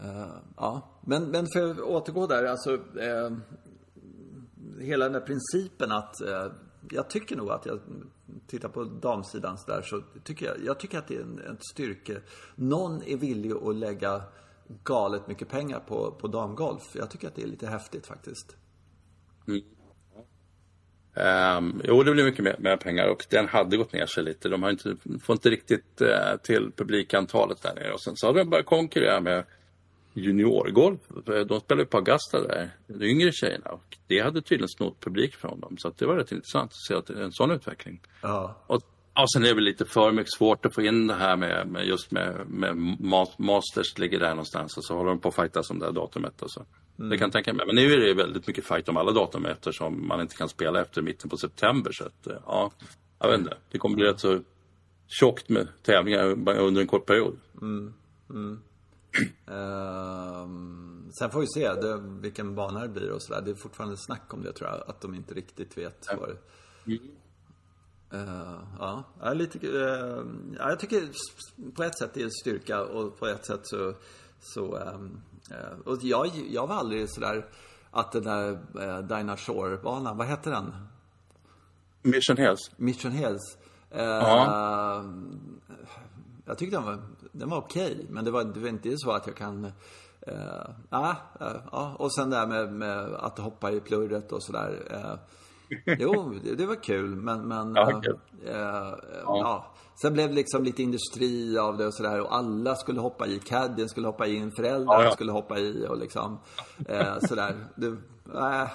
Eh, 0.00 0.26
ja. 0.56 0.82
Men, 1.00 1.30
men 1.30 1.46
för 1.52 1.70
att 1.70 1.80
återgå 1.80 2.26
där, 2.26 2.44
alltså. 2.44 2.74
Eh, 2.74 3.30
hela 4.80 5.04
den 5.04 5.12
där 5.12 5.20
principen 5.20 5.92
att 5.92 6.20
eh, 6.20 6.46
jag 6.90 7.10
tycker 7.10 7.36
nog 7.36 7.50
att 7.50 7.66
jag 7.66 7.80
tittar 8.46 8.68
på 8.68 8.84
damsidan 8.84 9.58
så 9.58 9.70
där 9.70 9.82
så 9.82 10.02
tycker 10.24 10.46
jag, 10.46 10.56
jag 10.64 10.80
tycker 10.80 10.98
att 10.98 11.08
det 11.08 11.16
är 11.16 11.20
en, 11.20 11.38
en 11.38 11.58
styrke. 11.72 12.20
Någon 12.54 13.02
är 13.02 13.16
villig 13.16 13.52
att 13.52 13.76
lägga 13.76 14.22
galet 14.84 15.28
mycket 15.28 15.48
pengar 15.48 15.80
på, 15.80 16.10
på 16.10 16.28
damgolf. 16.28 16.82
Jag 16.94 17.10
tycker 17.10 17.28
att 17.28 17.34
det 17.34 17.42
är 17.42 17.46
lite 17.46 17.66
häftigt 17.66 18.06
faktiskt. 18.06 18.56
Mm. 19.48 19.62
Um, 21.14 21.82
jo, 21.84 22.02
det 22.02 22.12
blir 22.12 22.24
mycket 22.24 22.44
mer, 22.44 22.56
mer, 22.58 22.76
pengar 22.76 23.08
och 23.08 23.26
den 23.30 23.48
hade 23.48 23.76
gått 23.76 23.92
ner 23.92 24.06
sig 24.06 24.24
lite. 24.24 24.48
De 24.48 24.62
har 24.62 24.70
inte, 24.70 24.96
får 25.22 25.32
inte 25.32 25.50
riktigt 25.50 26.02
uh, 26.02 26.36
till 26.42 26.72
publikantalet 26.76 27.62
där 27.62 27.74
nere. 27.74 27.92
Och 27.92 28.00
sen 28.00 28.16
så 28.16 28.26
har 28.26 28.34
de 28.34 28.50
börjat 28.50 28.66
konkurrera 28.66 29.20
med 29.20 29.44
juniorgolf. 30.12 31.00
De 31.48 31.60
spelar 31.60 31.82
ju 31.82 31.86
på 31.86 31.96
Augusta 31.96 32.42
där, 32.42 32.70
de 32.86 33.06
yngre 33.06 33.32
tjejerna. 33.32 33.70
Och 33.70 33.98
det 34.06 34.20
hade 34.20 34.42
tydligen 34.42 34.68
snott 34.68 35.00
publik 35.00 35.34
från 35.34 35.60
dem. 35.60 35.76
Så 35.78 35.92
det 35.98 36.06
var 36.06 36.16
rätt 36.16 36.32
intressant 36.32 36.70
att 36.70 36.86
se 36.88 36.94
att 36.94 37.10
en 37.10 37.32
sån 37.32 37.50
utveckling. 37.50 38.00
Ja. 38.22 38.64
Och 38.66 38.82
Ja, 39.18 39.26
sen 39.32 39.42
är 39.44 39.48
det 39.48 39.54
väl 39.54 39.64
lite 39.64 39.84
för 39.84 40.12
mycket 40.12 40.32
svårt 40.32 40.66
att 40.66 40.74
få 40.74 40.82
in 40.82 41.06
det 41.06 41.14
här 41.14 41.36
med, 41.36 41.68
med 41.68 41.86
just 41.86 42.10
med, 42.10 42.46
med 42.48 42.76
Masters 43.38 43.98
ligger 43.98 44.18
där 44.18 44.30
någonstans 44.30 44.76
och 44.76 44.84
så 44.84 44.96
håller 44.96 45.10
de 45.10 45.18
på 45.18 45.28
att 45.28 45.34
fightas 45.34 45.70
om 45.70 45.78
det 45.78 45.86
här 45.86 45.92
datumet. 45.92 46.42
Och 46.42 46.50
så. 46.50 46.64
Mm. 46.98 47.10
Det 47.10 47.18
kan 47.18 47.26
jag 47.26 47.32
tänka 47.32 47.52
mig. 47.52 47.66
Men 47.66 47.76
nu 47.76 47.92
är 47.92 47.98
det 47.98 48.14
väldigt 48.14 48.46
mycket 48.46 48.64
fight 48.64 48.88
om 48.88 48.96
alla 48.96 49.12
datum 49.12 49.46
eftersom 49.46 50.08
man 50.08 50.20
inte 50.20 50.34
kan 50.34 50.48
spela 50.48 50.80
efter 50.80 51.02
mitten 51.02 51.30
på 51.30 51.36
september. 51.36 51.92
Så 51.92 52.04
att, 52.04 52.26
ja, 52.46 52.70
jag 53.18 53.30
vet 53.30 53.38
inte. 53.38 53.56
Det 53.70 53.78
kommer 53.78 53.96
bli 53.96 54.04
rätt 54.04 54.20
så 54.20 54.40
tjockt 55.06 55.48
med 55.48 55.68
tävlingar 55.82 56.24
under 56.58 56.80
en 56.80 56.86
kort 56.86 57.06
period. 57.06 57.38
Mm. 57.62 57.94
Mm. 58.30 58.52
uh, 59.48 60.48
sen 61.18 61.30
får 61.30 61.40
vi 61.40 61.46
se 61.46 61.74
det, 61.74 61.98
vilken 62.20 62.54
bana 62.54 62.80
det 62.80 62.88
blir 62.88 63.10
och 63.10 63.22
sådär. 63.22 63.42
Det 63.44 63.50
är 63.50 63.54
fortfarande 63.54 63.96
snack 63.96 64.34
om 64.34 64.42
det 64.42 64.52
tror 64.52 64.70
jag. 64.70 64.90
Att 64.90 65.00
de 65.00 65.14
inte 65.14 65.34
riktigt 65.34 65.78
vet 65.78 66.08
vad. 66.18 66.36
Mm. 66.86 66.98
Uh, 68.14 68.60
ja, 68.78 69.04
ja, 69.20 69.32
lite, 69.32 69.68
uh, 69.68 70.26
ja, 70.58 70.68
jag 70.68 70.80
tycker 70.80 71.08
på 71.74 71.82
ett 71.82 71.98
sätt 71.98 72.10
det 72.14 72.22
är 72.22 72.28
styrka 72.40 72.82
och 72.84 73.18
på 73.18 73.26
ett 73.26 73.46
sätt 73.46 73.60
så... 73.62 73.94
så 74.40 74.76
um, 74.76 75.20
uh, 75.50 75.78
och 75.84 75.98
jag, 76.02 76.30
jag 76.50 76.66
var 76.66 76.74
aldrig 76.74 77.10
sådär 77.10 77.46
att 77.90 78.12
den 78.12 78.22
där 78.22 78.50
uh, 78.52 78.98
Dinah 78.98 79.36
Shore-banan, 79.36 80.16
vad 80.16 80.26
hette 80.26 80.50
den? 80.50 80.74
Mission 82.02 82.36
Hills. 82.36 82.70
Mission 82.76 83.12
Hills. 83.12 83.58
ja. 83.90 85.04
Jag 86.44 86.58
tyckte 86.58 86.76
den 86.76 86.84
var, 86.84 86.98
den 87.32 87.50
var 87.50 87.58
okej, 87.58 87.92
okay, 87.92 88.06
men 88.08 88.24
det 88.24 88.30
var, 88.30 88.44
det 88.44 88.60
var 88.60 88.68
inte 88.68 88.94
så 88.96 89.10
att 89.10 89.26
jag 89.26 89.36
kan... 89.36 89.72
ja, 90.90 91.96
och 91.98 92.14
sen 92.14 92.30
det 92.30 92.36
här 92.36 92.46
med, 92.46 92.72
med 92.72 92.98
att 93.14 93.38
hoppa 93.38 93.70
i 93.72 93.80
plurret 93.80 94.32
och 94.32 94.42
sådär. 94.42 95.18
Jo, 95.84 96.34
det, 96.44 96.54
det, 96.54 96.66
var 96.66 96.82
kul, 96.82 97.16
men... 97.16 97.48
men 97.48 97.74
ja, 97.74 98.00
kul. 98.04 98.18
Äh, 98.46 98.52
ja. 98.52 98.96
ja. 99.24 99.74
Sen 100.02 100.12
blev 100.12 100.28
det 100.28 100.34
liksom 100.34 100.64
lite 100.64 100.82
industri 100.82 101.58
av 101.58 101.76
det 101.76 101.86
och 101.86 101.94
sådär. 101.94 102.20
Och 102.20 102.34
alla 102.34 102.74
skulle 102.74 103.00
hoppa 103.00 103.26
i. 103.26 103.38
Caddien 103.38 103.88
skulle 103.88 104.06
hoppa 104.06 104.26
in, 104.26 104.52
föräldrar 104.52 105.04
ja, 105.04 105.10
skulle 105.10 105.32
hoppa 105.32 105.58
i 105.58 105.86
och 105.88 105.98
liksom 105.98 106.38
äh, 106.88 107.18
sådär. 107.18 107.54
Det, 107.74 107.86
äh, 108.34 108.68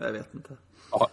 jag 0.00 0.12
vet 0.12 0.34
inte. 0.34 0.56
Ja. 0.90 1.08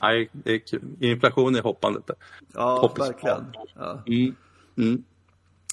Nej, 0.00 0.30
det 0.32 0.52
är 0.54 0.58
kul. 0.58 0.96
Inflation 1.00 1.56
i 1.56 1.60
hoppandet. 1.60 2.10
Ja, 2.54 2.78
Hoppis. 2.80 3.08
verkligen. 3.08 3.46
Mm. 4.06 4.34
Mm. 4.76 5.04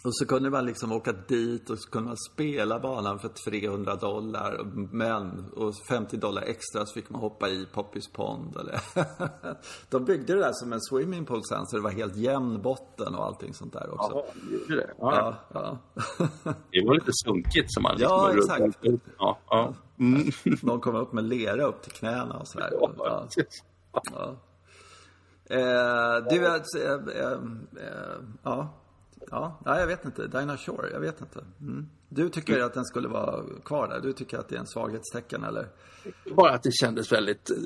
Och 0.03 0.15
så 0.15 0.25
kunde 0.25 0.49
man 0.49 0.65
liksom 0.65 0.91
åka 0.91 1.11
dit 1.11 1.69
och 1.69 1.79
så 1.79 1.89
kunde 1.89 2.07
man 2.07 2.17
spela 2.17 2.79
banan 2.79 3.19
för 3.19 3.29
300 3.29 3.95
dollar. 3.95 4.63
Men, 4.91 5.51
och 5.55 5.75
50 5.89 6.17
dollar 6.17 6.41
extra 6.41 6.85
så 6.85 6.93
fick 6.93 7.09
man 7.09 7.21
hoppa 7.21 7.49
i 7.49 7.67
Poppys 7.73 8.07
Pond. 8.07 8.57
Eller 8.57 8.81
De 9.89 10.05
byggde 10.05 10.33
det 10.33 10.39
där 10.39 10.53
som 10.53 10.73
en 10.73 10.81
swimmingpool 10.81 11.43
sen 11.43 11.65
så 11.65 11.75
det 11.75 11.83
var 11.83 11.91
helt 11.91 12.15
jämn 12.15 12.61
botten 12.61 13.15
och 13.15 13.25
allting 13.25 13.53
sånt 13.53 13.73
där 13.73 13.93
också. 13.93 14.23
Jaha, 14.67 14.75
det? 14.75 14.93
Ja. 14.99 15.35
ja, 15.53 15.77
ja. 15.93 16.23
det 16.71 16.85
var 16.85 16.93
lite 16.93 17.11
sunkigt 17.25 17.73
som 17.73 17.83
man 17.83 17.97
liksom 17.97 18.17
Ja, 18.17 18.33
exakt. 18.37 18.79
Ja, 19.19 19.39
ja. 19.49 19.73
Mm. 19.99 20.31
Någon 20.61 20.79
kom 20.79 20.95
upp 20.95 21.13
med 21.13 21.23
lera 21.23 21.63
upp 21.63 21.81
till 21.81 21.91
knäna 21.91 22.37
och 22.37 22.47
sådär. 22.47 22.69
Ja, 22.71 23.27
ja. 24.03 24.35
Eh, 25.51 26.23
du, 26.29 26.45
eh, 26.45 26.53
eh, 27.15 27.31
eh, 28.43 28.65
ja. 29.31 29.59
Ja, 29.65 29.79
jag 29.79 29.87
vet 29.87 30.05
inte. 30.05 30.27
Dinah 30.27 30.57
Shore, 30.57 30.89
jag 30.91 30.99
vet 30.99 31.21
inte. 31.21 31.39
Mm. 31.61 31.89
Du 32.09 32.29
tycker 32.29 32.53
mm. 32.53 32.65
att 32.65 32.73
den 32.73 32.85
skulle 32.85 33.07
vara 33.07 33.43
kvar 33.65 33.87
där? 33.87 33.99
Du 33.99 34.13
tycker 34.13 34.37
att 34.37 34.49
det 34.49 34.55
är 34.55 34.59
en 34.59 34.67
svaghetstecken 34.67 35.43
eller? 35.43 35.67
Bara 36.35 36.51
att 36.51 36.63
det 36.63 36.71
kändes 36.71 37.11
väldigt 37.11 37.49
eh, 37.49 37.57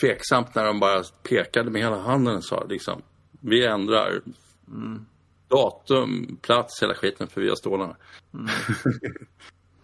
tveksamt 0.00 0.54
när 0.54 0.64
de 0.64 0.80
bara 0.80 1.02
pekade 1.22 1.70
med 1.70 1.82
hela 1.82 1.98
handen 1.98 2.36
och 2.36 2.44
sa 2.44 2.64
liksom 2.64 3.02
Vi 3.40 3.66
ändrar 3.66 4.20
mm. 4.66 5.06
datum, 5.48 6.38
plats, 6.42 6.82
hela 6.82 6.94
skiten 6.94 7.28
för 7.28 7.40
vi 7.40 7.48
har 7.48 7.56
stålarna. 7.56 7.96
Mm. 8.34 8.46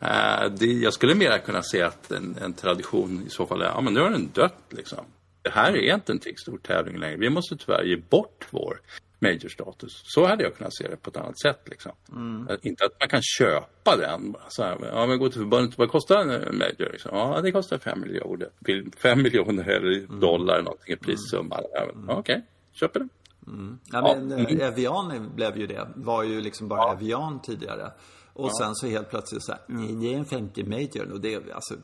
uh, 0.03 0.57
det, 0.59 0.67
jag 0.67 0.93
skulle 0.93 1.15
mer 1.15 1.39
kunna 1.39 1.63
se 1.63 1.83
att 1.83 2.11
en, 2.11 2.37
en, 2.43 2.53
tradition 2.53 3.23
i 3.27 3.31
så 3.31 3.47
fall 3.47 3.63
är, 3.63 3.67
ja 3.67 3.81
men 3.81 3.95
nu 3.95 4.01
har 4.01 4.11
den 4.11 4.29
dött 4.35 4.63
liksom. 4.69 5.05
Det 5.43 5.51
här 5.51 5.77
är 5.77 5.95
inte 5.95 6.13
en 6.13 6.21
stor 6.37 6.59
tävling 6.59 6.99
längre. 6.99 7.17
Vi 7.17 7.31
måste 7.31 7.57
tyvärr 7.57 7.85
ge 7.85 7.97
bort 7.97 8.47
vår 8.51 8.81
major-status. 9.19 10.03
Så 10.05 10.27
hade 10.27 10.43
jag 10.43 10.57
kunnat 10.57 10.75
se 10.75 10.89
det 10.89 10.97
på 10.97 11.11
ett 11.11 11.17
annat 11.17 11.41
sätt. 11.41 11.61
Liksom. 11.65 11.93
Mm. 12.13 12.49
Inte 12.63 12.85
att 12.85 13.01
man 13.01 13.09
kan 13.09 13.23
köpa 13.23 13.97
den. 13.97 14.37
Så 14.49 14.63
här, 14.63 14.79
ja, 14.93 15.07
men 15.07 15.19
gå 15.19 15.29
till 15.29 15.41
förbundet, 15.41 15.79
vad 15.79 15.91
kostar 15.91 16.17
en 16.17 16.59
major? 16.59 16.93
Liksom? 16.93 17.11
Ja, 17.17 17.41
det 17.43 17.53
kostar 17.53 17.79
fem 17.79 18.01
miljoner. 18.01 18.49
Fem 18.97 19.23
miljoner 19.23 19.69
eller 19.69 19.99
mm. 19.99 20.21
dollar 20.21 20.63
någonting 20.63 20.93
i 20.93 20.97
prissumma. 20.97 21.61
Mm. 21.83 22.09
Okej, 22.09 22.19
okay, 22.19 22.41
köper 22.73 23.01
den. 23.01 23.09
Mm. 23.47 23.79
Ja, 23.93 24.03
men 24.03 24.31
ja. 24.31 24.37
Mm. 24.37 24.61
Evian 24.61 25.33
blev 25.35 25.59
ju 25.59 25.67
det. 25.67 25.89
Var 25.95 26.23
ju 26.23 26.41
liksom 26.41 26.69
bara 26.69 26.81
ja. 26.81 26.93
Evian 26.93 27.43
tidigare. 27.43 27.93
Och 28.33 28.49
ja. 28.49 28.65
sen 28.65 28.75
så 28.75 28.87
helt 28.87 29.11
plötsligt 29.11 29.45
så 29.45 29.53
här, 29.53 29.61
det 30.01 30.15
är 30.15 30.19
en 30.19 30.25
50 30.25 30.65
major. 30.65 31.13
Och 31.13 31.21
det, 31.21 31.53
alltså, 31.53 31.75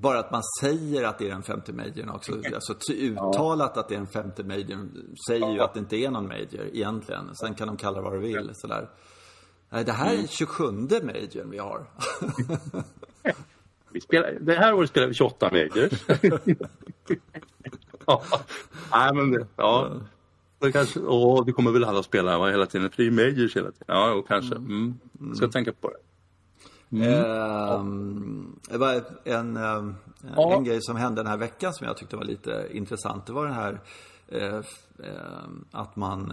bara 0.00 0.18
att 0.18 0.30
man 0.30 0.42
säger 0.60 1.04
att 1.04 1.18
det 1.18 1.24
är 1.24 1.28
den 1.28 1.42
femte 1.42 1.72
majorn 1.72 2.08
också. 2.08 2.32
Alltså 2.54 2.92
uttalat 2.92 3.76
att 3.76 3.88
det 3.88 3.94
är 3.94 3.98
den 3.98 4.06
femte 4.06 4.44
majorn 4.44 5.16
säger 5.28 5.52
ju 5.52 5.60
att 5.60 5.74
det 5.74 5.80
inte 5.80 5.96
är 5.96 6.10
någon 6.10 6.28
major 6.28 6.68
egentligen. 6.72 7.34
Sen 7.34 7.54
kan 7.54 7.66
de 7.66 7.76
kalla 7.76 7.96
det 7.96 8.02
vad 8.02 8.12
de 8.12 8.20
vill 8.20 8.50
sådär. 8.54 8.88
Nej, 9.70 9.84
det 9.84 9.92
här 9.92 10.14
är 10.14 10.26
27 10.26 10.64
majorn 10.64 11.50
vi 11.50 11.58
har. 11.58 11.86
vi 13.92 14.00
spelar, 14.00 14.38
det 14.40 14.54
här 14.54 14.74
året 14.74 14.90
spelar 14.90 15.08
vi 15.08 15.14
28 15.14 15.50
majors. 15.52 16.04
ja, 18.06 18.22
nej 18.92 19.14
men 19.14 19.30
det, 19.30 19.46
ja. 19.56 19.92
Det 20.58 20.72
kanske, 20.72 21.00
åh, 21.00 21.44
vi 21.46 21.52
kommer 21.52 21.70
väl 21.70 21.84
alla 21.84 22.02
spela 22.02 22.38
va, 22.38 22.50
hela 22.50 22.66
tiden, 22.66 22.90
för 22.90 23.02
det 23.02 23.08
är 23.08 23.10
majors 23.10 23.56
hela 23.56 23.70
tiden. 23.70 23.86
Ja, 23.86 24.12
och 24.12 24.28
kanske. 24.28 24.54
Mm. 24.54 24.98
Mm. 25.20 25.34
Ska 25.34 25.48
tänka 25.48 25.72
på 25.72 25.88
det. 25.88 25.96
Mm. 26.92 27.24
Ehm, 27.24 28.60
det 28.70 28.78
var 28.78 29.04
en, 29.24 29.56
en, 29.56 29.94
ja. 30.36 30.54
en 30.54 30.64
grej 30.64 30.78
som 30.82 30.96
hände 30.96 31.22
den 31.22 31.30
här 31.30 31.36
veckan 31.36 31.74
som 31.74 31.86
jag 31.86 31.96
tyckte 31.96 32.16
var 32.16 32.24
lite 32.24 32.68
intressant. 32.70 33.26
Det 33.26 33.32
var 33.32 33.44
den 33.44 33.54
här 33.54 33.80
eh, 34.28 34.56
eh, 34.56 34.62
att 35.70 35.96
man 35.96 36.32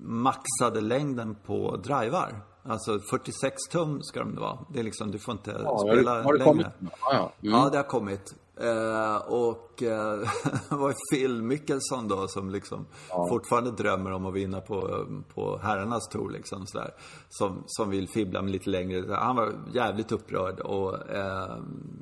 maxade 0.00 0.80
längden 0.80 1.36
på 1.46 1.76
drivar. 1.76 2.42
Alltså 2.62 3.00
46 3.00 3.56
tum 3.70 4.02
ska 4.02 4.20
de 4.20 4.34
vara. 4.34 4.58
Det 4.72 4.80
är 4.80 4.84
liksom, 4.84 5.10
du 5.10 5.18
får 5.18 5.32
inte 5.32 5.60
ja, 5.64 5.78
spela 5.78 6.10
har 6.10 6.18
det, 6.18 6.24
har 6.24 6.32
det 6.32 6.44
längre. 6.44 6.72
Ja, 6.80 6.90
ja. 7.12 7.32
Mm. 7.42 7.60
ja, 7.60 7.68
det 7.70 7.76
har 7.76 7.84
kommit. 7.84 8.34
Eh, 8.60 9.16
och 9.16 9.82
eh, 9.82 10.18
det 10.68 10.76
var 10.76 10.94
Phil 11.12 11.42
Mickelson 11.42 12.08
då 12.08 12.28
som 12.28 12.50
liksom 12.50 12.86
ja. 13.08 13.26
fortfarande 13.28 13.70
drömmer 13.70 14.12
om 14.12 14.26
att 14.26 14.34
vinna 14.34 14.60
på, 14.60 15.06
på 15.34 15.58
herrarnas 15.58 16.08
tour 16.08 16.30
liksom 16.30 16.66
sådär. 16.66 16.94
Som, 17.28 17.62
som 17.66 17.90
vill 17.90 18.08
fibbla 18.08 18.42
med 18.42 18.52
lite 18.52 18.70
längre. 18.70 19.14
Han 19.14 19.36
var 19.36 19.52
jävligt 19.72 20.12
upprörd 20.12 20.60
och 20.60 21.10
eh, 21.10 21.56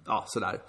ja, 0.06 0.24
sådär. 0.26 0.62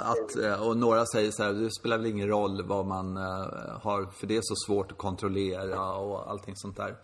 Att, 0.00 0.36
eh, 0.36 0.68
och 0.68 0.76
några 0.76 1.06
säger 1.06 1.30
så 1.30 1.42
här, 1.42 1.52
det 1.52 1.70
spelar 1.70 1.96
väl 1.96 2.06
ingen 2.06 2.28
roll 2.28 2.62
vad 2.66 2.86
man 2.86 3.16
eh, 3.16 3.80
har, 3.82 4.10
för 4.12 4.26
det 4.26 4.36
är 4.36 4.40
så 4.42 4.54
svårt 4.66 4.92
att 4.92 4.98
kontrollera 4.98 5.92
och 5.92 6.30
allting 6.30 6.56
sånt 6.56 6.76
där. 6.76 6.96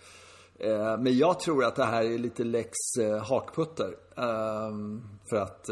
Eh, 0.59 0.99
men 0.99 1.19
jag 1.19 1.41
tror 1.41 1.65
att 1.65 1.77
det 1.77 1.85
här 1.85 2.05
är 2.05 2.19
lite 2.19 2.45
lex 2.45 2.77
hakputter. 3.23 3.95
För 5.31 5.37
att 5.37 5.71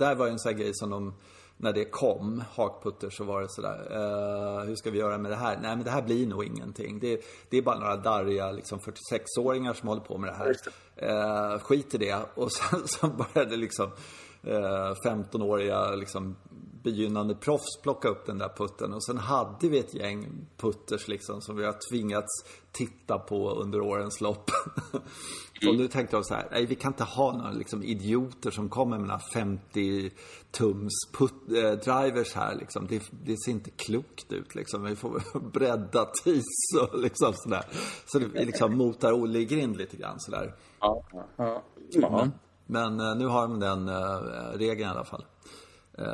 där 0.00 0.14
var 0.14 0.26
ju 0.26 0.32
en 0.32 0.38
sån 0.38 0.52
här 0.52 0.58
grej 0.58 0.70
som 0.74 0.90
de, 0.90 1.14
när 1.56 1.72
det 1.72 1.84
kom, 1.84 2.44
hakputter, 2.54 3.10
så 3.10 3.24
var 3.24 3.42
det 3.42 3.48
sådär, 3.48 3.78
uh, 3.92 4.64
hur 4.64 4.76
ska 4.76 4.90
vi 4.90 4.98
göra 4.98 5.18
med 5.18 5.30
det 5.30 5.36
här? 5.36 5.58
Nej 5.62 5.76
men 5.76 5.84
det 5.84 5.90
här 5.90 6.02
blir 6.02 6.26
nog 6.26 6.44
ingenting. 6.44 6.98
Det, 7.00 7.20
det 7.50 7.58
är 7.58 7.62
bara 7.62 7.78
några 7.78 7.96
darriga 7.96 8.52
liksom 8.52 8.78
46-åringar 8.78 9.72
som 9.74 9.88
håller 9.88 10.02
på 10.02 10.18
med 10.18 10.30
det 10.30 10.36
här. 10.36 10.56
Uh, 11.02 11.58
skit 11.58 11.94
i 11.94 11.98
det. 11.98 12.18
Och 12.34 12.52
sen 12.52 12.80
så 12.88 13.06
började 13.06 13.56
liksom 13.56 13.90
eh, 14.42 14.94
15-åriga 15.04 15.94
liksom 15.94 16.36
begynnande 16.82 17.34
proffs 17.34 17.80
plocka 17.82 18.08
upp 18.08 18.26
den 18.26 18.38
där 18.38 18.48
putten. 18.56 18.94
Och 18.94 19.04
sen 19.04 19.18
hade 19.18 19.68
vi 19.68 19.78
ett 19.78 19.94
gäng 19.94 20.46
putters 20.56 21.08
liksom 21.08 21.40
som 21.40 21.56
vi 21.56 21.64
har 21.64 21.90
tvingats 21.90 22.44
titta 22.72 23.18
på 23.18 23.50
under 23.50 23.80
årens 23.80 24.20
lopp. 24.20 24.50
Mm. 24.92 25.04
Och 25.68 25.80
nu 25.80 25.88
tänkte 25.88 26.16
jag 26.16 26.26
så 26.26 26.34
här, 26.34 26.48
nej 26.50 26.66
vi 26.66 26.74
kan 26.74 26.92
inte 26.92 27.04
ha 27.04 27.36
några 27.36 27.50
liksom, 27.50 27.82
idioter 27.82 28.50
som 28.50 28.68
kommer 28.68 28.98
med 28.98 29.08
några 29.08 29.20
50 29.20 30.10
tums 30.50 30.92
put, 31.12 31.32
äh, 31.48 31.70
drivers 31.70 32.34
här 32.34 32.54
liksom. 32.54 32.86
Det, 32.86 33.02
det, 33.24 33.36
ser 33.44 33.52
inte 33.52 33.70
klokt 33.70 34.32
ut 34.32 34.54
liksom. 34.54 34.82
Vi 34.82 34.96
får 34.96 35.40
bredda 35.52 36.04
tis 36.04 36.44
och 36.80 36.98
liksom 36.98 37.32
sådär. 37.34 37.64
Så 38.06 38.18
det 38.18 38.44
liksom 38.44 38.76
motar 38.76 39.12
Olle 39.12 39.38
i 39.38 39.44
grind 39.44 39.76
lite 39.76 39.96
grann 39.96 40.20
sådär. 40.20 40.54
Ja, 40.80 41.02
ja. 41.36 41.62
Mm. 41.94 42.30
Men 42.66 43.00
äh, 43.00 43.16
nu 43.16 43.26
har 43.26 43.42
de 43.42 43.60
den 43.60 43.88
äh, 43.88 43.94
regeln 44.58 44.88
i 44.88 44.92
alla 44.92 45.04
fall. 45.04 45.24
Uh, 46.00 46.06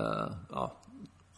ja. 0.50 0.76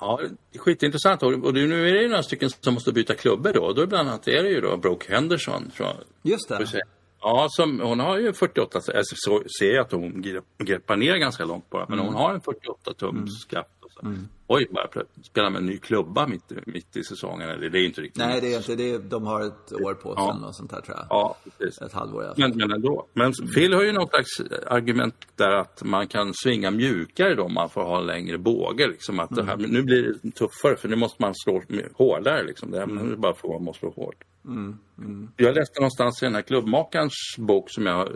Ja, 0.00 0.20
skitintressant. 0.58 1.22
Och 1.22 1.54
nu 1.54 1.88
är 1.88 1.92
det 1.92 2.02
ju 2.02 2.08
några 2.08 2.22
stycken 2.22 2.50
som 2.50 2.74
måste 2.74 2.92
byta 2.92 3.14
klubbor 3.14 3.52
då. 3.52 3.72
Då 3.72 3.86
bland 3.86 4.08
annat 4.08 4.28
är 4.28 4.42
det 4.42 4.48
ju 4.48 4.60
då 4.60 4.76
Brooke 4.76 5.14
Henderson. 5.14 5.70
Från, 5.74 5.96
Just 6.22 6.48
det. 6.48 6.82
Ja, 7.20 7.46
som, 7.50 7.80
hon 7.80 8.00
har 8.00 8.18
ju 8.18 8.32
48, 8.32 8.78
alltså, 8.78 9.14
så 9.16 9.42
ser 9.60 9.74
jag 9.74 9.84
att 9.84 9.92
hon 9.92 10.24
greppar 10.58 10.96
ner 10.96 11.16
ganska 11.16 11.44
långt 11.44 11.70
bara, 11.70 11.86
men 11.88 11.98
mm. 11.98 12.06
hon 12.06 12.22
har 12.22 12.34
en 12.34 12.40
48 12.40 12.94
tums 12.94 13.12
mm. 13.12 13.28
skaft. 13.28 13.77
Mm. 14.02 14.28
Oj, 14.46 14.68
bara 14.70 15.04
spela 15.22 15.50
med 15.50 15.58
en 15.58 15.66
ny 15.66 15.78
klubba 15.78 16.26
mitt, 16.26 16.52
mitt 16.66 16.96
i 16.96 17.04
säsongen. 17.04 17.48
Eller 17.48 17.70
det 17.70 17.78
är 17.78 17.86
inte 17.86 18.00
riktigt. 18.00 18.18
Nej, 18.18 18.40
det 18.40 18.54
är 18.54 18.56
inte 18.56 18.74
det. 18.74 18.98
de 18.98 19.26
har 19.26 19.46
ett 19.46 19.72
år 19.72 19.94
på 19.94 20.14
sig 20.14 20.24
ja. 20.24 20.46
och 20.46 20.54
sånt 20.54 20.72
här 20.72 20.80
tror 20.80 20.96
jag. 20.96 21.06
Ja, 21.10 21.36
precis. 21.58 21.82
Ett 21.82 21.92
halvår 21.92 22.22
i 22.22 22.26
alla 22.26 22.34
fall. 22.34 22.48
Men, 22.48 22.58
men 22.58 22.72
ändå. 22.72 23.06
Men 23.12 23.32
Phil 23.54 23.74
har 23.74 23.82
ju 23.82 23.92
något 23.92 24.08
slags 24.08 24.40
argument 24.66 25.14
där 25.36 25.50
att 25.50 25.82
man 25.84 26.08
kan 26.08 26.34
svinga 26.34 26.70
mjukare 26.70 27.34
då 27.34 27.42
om 27.42 27.54
man 27.54 27.70
får 27.70 27.82
ha 27.82 28.00
längre 28.00 28.38
båge. 28.38 28.86
Liksom 28.86 29.20
att 29.20 29.30
mm. 29.30 29.46
det 29.46 29.50
här, 29.50 29.58
nu 29.58 29.82
blir 29.82 30.14
det 30.22 30.30
tuffare 30.30 30.76
för 30.76 30.88
nu 30.88 30.96
måste 30.96 31.22
man 31.22 31.34
slå 31.34 31.62
hårdare 31.94 32.42
liksom. 32.42 32.70
Det 32.70 32.78
här 32.78 32.84
mm. 32.84 33.12
är 33.12 33.16
bara 33.16 33.34
för 33.34 33.48
man 33.48 33.64
måste 33.64 33.80
slå 33.80 33.90
hårt. 33.90 34.24
Mm, 34.48 34.78
mm. 34.98 35.28
Jag 35.36 35.54
läste 35.54 35.80
någonstans 35.80 36.22
i 36.22 36.26
den 36.26 36.34
här 36.34 36.42
klubbmakarens 36.42 37.36
bok, 37.38 37.70
som 37.70 37.86
jag, 37.86 38.08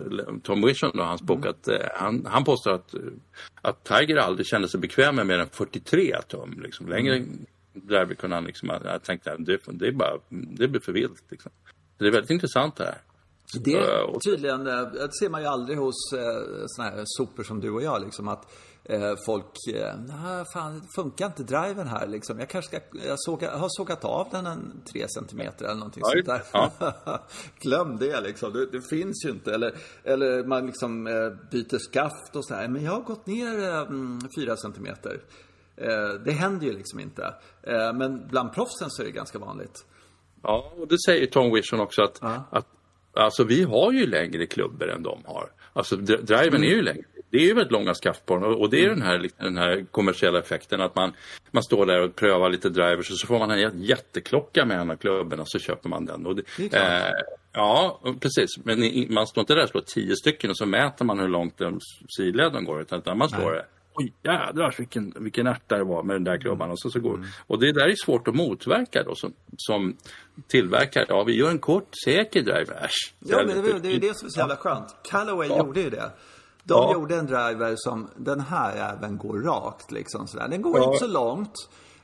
Tom 0.42 0.62
Wishon, 0.62 0.90
då, 0.94 1.02
hans 1.02 1.22
bok, 1.22 1.38
mm. 1.38 1.50
att 1.50 1.68
eh, 1.68 1.88
han, 1.94 2.26
han 2.26 2.44
påstår 2.44 2.72
att, 2.72 2.94
att 3.62 3.84
Tiger 3.84 4.16
aldrig 4.16 4.46
kände 4.46 4.68
sig 4.68 4.80
bekväm 4.80 5.16
med 5.16 5.26
mer 5.26 5.38
än 5.38 5.48
43 5.48 6.16
tum. 6.28 6.60
Liksom. 6.62 6.88
Längre 6.88 7.16
mm. 7.16 7.46
där 7.72 8.14
kunde 8.14 8.36
han 8.36 8.44
liksom, 8.44 8.68
jag 8.84 9.02
tänkte 9.02 9.32
att 9.32 9.46
det, 9.46 9.58
det, 9.66 9.86
är 9.86 9.92
bara, 9.92 10.18
det 10.28 10.68
blir 10.68 10.80
för 10.80 10.92
vilt. 10.92 11.24
Liksom. 11.30 11.52
Det 11.98 12.06
är 12.06 12.10
väldigt 12.10 12.30
intressant 12.30 12.76
det 12.76 12.84
här. 12.84 12.98
Det 13.64 13.72
är 13.72 14.18
tydligen, 14.30 14.66
eh, 14.66 14.82
det 14.92 15.12
ser 15.20 15.28
man 15.28 15.40
ju 15.40 15.46
aldrig 15.46 15.78
hos 15.78 16.12
eh, 16.12 16.64
såna 16.66 16.88
här 16.88 17.02
sopor 17.04 17.42
som 17.42 17.60
du 17.60 17.70
och 17.70 17.82
jag 17.82 18.02
liksom 18.02 18.28
att 18.28 18.44
eh, 18.44 18.50
folk, 19.26 19.66
eh, 19.74 20.44
fan 20.52 20.74
det 20.74 20.86
funkar 20.94 21.26
inte 21.26 21.42
driven 21.42 21.86
här 21.86 22.06
liksom. 22.06 22.38
Jag 22.38 22.48
kanske 22.48 22.68
ska, 22.68 22.98
jag, 23.06 23.20
såga, 23.20 23.46
jag 23.46 23.58
har 23.58 23.68
sågat 23.70 24.04
av 24.04 24.28
den 24.30 24.46
en 24.46 24.82
tre 24.92 25.08
centimeter 25.08 25.64
eller 25.64 25.74
någonting 25.74 26.02
Oj, 26.06 26.12
sånt 26.12 26.26
där. 26.26 26.42
Ja. 26.52 27.18
Glöm 27.60 27.96
det 27.96 28.20
liksom, 28.20 28.52
det, 28.52 28.66
det, 28.66 28.82
finns 28.90 29.24
ju 29.24 29.30
inte. 29.30 29.54
Eller, 29.54 29.74
eller 30.04 30.44
man 30.44 30.66
liksom 30.66 31.06
eh, 31.06 31.30
byter 31.50 31.78
skaft 31.78 32.36
och 32.36 32.44
så 32.44 32.54
här. 32.54 32.68
Men 32.68 32.84
jag 32.84 32.92
har 32.92 33.00
gått 33.00 33.26
ner 33.26 33.68
eh, 33.68 33.86
fyra 34.38 34.56
centimeter. 34.56 35.20
Eh, 35.76 36.20
det 36.24 36.32
händer 36.32 36.66
ju 36.66 36.72
liksom 36.72 37.00
inte. 37.00 37.34
Eh, 37.62 37.92
men 37.92 38.28
bland 38.28 38.52
proffsen 38.52 38.90
så 38.90 39.02
är 39.02 39.06
det 39.06 39.12
ganska 39.12 39.38
vanligt. 39.38 39.86
Ja, 40.42 40.72
och 40.76 40.88
det 40.88 40.96
säger 41.06 41.26
Tom 41.26 41.54
Wishon 41.54 41.80
också 41.80 42.02
att, 42.02 42.18
ja. 42.20 42.44
att 42.50 42.66
Alltså 43.14 43.44
vi 43.44 43.62
har 43.62 43.92
ju 43.92 44.06
längre 44.06 44.46
klubbor 44.46 44.90
än 44.90 45.02
de 45.02 45.22
har. 45.24 45.50
Alltså 45.72 45.96
driven 45.96 46.48
mm. 46.48 46.62
är 46.62 46.74
ju 46.74 46.82
längre. 46.82 47.04
Det 47.32 47.38
är 47.38 47.46
ju 47.46 47.54
väldigt 47.54 47.72
långa 47.72 47.94
skaft 47.94 48.26
på 48.26 48.34
den 48.34 48.44
och 48.44 48.70
det 48.70 48.84
är 48.84 48.86
mm. 48.86 48.98
den 48.98 49.08
här, 49.08 49.28
den 49.38 49.56
här 49.56 49.84
kommersiella 49.90 50.38
effekten 50.38 50.80
att 50.80 50.96
man, 50.96 51.12
man 51.50 51.62
står 51.62 51.86
där 51.86 52.02
och 52.02 52.16
prövar 52.16 52.50
lite 52.50 52.68
drivers 52.68 53.10
och 53.10 53.18
så 53.18 53.26
får 53.26 53.38
man 53.38 53.50
en 53.50 53.82
jätteklocka 53.82 54.64
med 54.64 54.80
en 54.80 54.90
av 54.90 54.96
klubborna 54.96 55.42
och 55.42 55.48
så 55.48 55.58
köper 55.58 55.88
man 55.88 56.04
den. 56.04 56.26
Och 56.26 56.36
det, 56.36 56.42
det 56.56 56.76
eh, 56.76 57.12
ja, 57.52 58.00
precis. 58.20 58.48
Men 58.64 59.06
man 59.14 59.26
står 59.26 59.40
inte 59.40 59.54
där 59.54 59.62
och 59.62 59.68
slår 59.68 59.82
tio 59.82 60.16
stycken 60.16 60.50
och 60.50 60.56
så 60.56 60.66
mäter 60.66 61.04
man 61.04 61.18
hur 61.18 61.28
långt 61.28 61.60
sidleden 62.16 62.64
går 62.64 62.80
utan 62.80 63.18
man 63.18 63.28
slår 63.28 63.52
det 63.52 63.64
oj 63.94 64.12
jädrar 64.22 64.74
vilken, 64.78 65.14
vilken 65.16 65.46
ärta 65.46 65.76
det 65.76 65.84
var 65.84 66.02
med 66.02 66.16
den 66.16 66.24
där 66.24 66.38
klubban. 66.38 66.70
Och, 66.70 66.80
så, 66.80 66.90
så 66.90 67.00
går, 67.00 67.14
mm. 67.14 67.28
och 67.46 67.60
det 67.60 67.72
där 67.72 67.88
är 67.88 67.94
svårt 68.04 68.28
att 68.28 68.34
motverka 68.34 69.02
då 69.02 69.14
som, 69.14 69.32
som 69.56 69.96
tillverkare. 70.46 71.06
Ja, 71.08 71.24
vi 71.24 71.36
gör 71.36 71.50
en 71.50 71.58
kort 71.58 71.88
säker 72.04 72.42
driver. 72.42 72.90
Ja, 73.18 73.42
men 73.46 73.62
det, 73.62 73.78
det 73.78 73.94
är 73.94 74.00
det 74.00 74.16
som 74.16 74.26
är 74.26 74.30
så 74.30 74.40
jävla 74.40 74.56
skönt. 74.56 74.96
Callaway 75.10 75.48
ja. 75.48 75.58
gjorde 75.58 75.80
ju 75.80 75.90
det. 75.90 76.10
De 76.64 76.74
ja. 76.74 76.92
gjorde 76.92 77.16
en 77.16 77.26
driver 77.26 77.74
som, 77.76 78.08
den 78.16 78.40
här 78.40 78.94
även 78.96 79.18
går 79.18 79.38
rakt 79.38 79.92
liksom 79.92 80.26
sådär. 80.26 80.48
Den 80.48 80.62
går 80.62 80.78
ja. 80.78 80.84
inte 80.84 80.98
så 80.98 81.10
långt. 81.10 81.54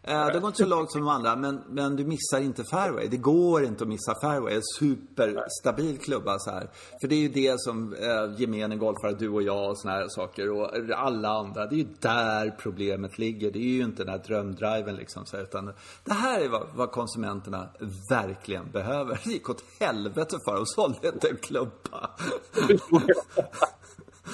Eh, 0.03 0.27
det 0.27 0.39
går 0.39 0.47
inte 0.47 0.63
så 0.63 0.67
långt 0.77 0.93
som 0.93 1.01
de 1.01 1.09
andra, 1.09 1.37
men, 1.37 1.63
men 1.69 1.97
du 1.97 2.05
missar 2.05 2.41
inte 2.41 2.65
fairway. 2.65 3.09
Det 3.09 3.17
går 3.17 3.65
inte 3.65 3.85
att 3.85 3.89
missa 3.89 4.15
fairway. 4.23 4.55
En 4.55 4.63
superstabil 4.79 5.99
klubba 5.99 6.39
så 6.39 6.51
här. 6.51 6.71
För 7.01 7.09
det 7.09 7.15
är 7.15 7.21
ju 7.21 7.29
det 7.29 7.61
som 7.61 7.95
eh, 7.95 8.41
gemene 8.41 8.77
golfare, 8.77 9.13
du 9.13 9.29
och 9.29 9.43
jag 9.43 9.71
och 9.71 9.79
såna 9.79 9.95
här 9.95 10.09
saker 10.09 10.51
och 10.51 10.71
alla 10.97 11.29
andra. 11.29 11.67
Det 11.67 11.75
är 11.75 11.79
ju 11.79 11.89
där 12.01 12.57
problemet 12.59 13.19
ligger. 13.19 13.51
Det 13.51 13.59
är 13.59 13.73
ju 13.73 13.83
inte 13.83 14.05
den 14.05 14.13
här 14.13 14.23
drömdriven 14.27 14.97
liksom. 14.97 15.27
Så 15.27 15.37
här, 15.37 15.45
utan 15.45 15.73
det 16.05 16.15
här 16.15 16.41
är 16.41 16.49
vad, 16.49 16.67
vad, 16.75 16.91
konsumenterna 16.91 17.69
verkligen 18.11 18.71
behöver. 18.71 19.21
Det 19.25 19.31
gick 19.31 19.51
åt 19.51 19.65
helvete 19.81 20.39
för 20.45 20.55
dem. 20.55 20.67
Sålde 20.67 21.09
inte 21.09 21.29
en 21.29 21.37
klubba. 21.37 22.11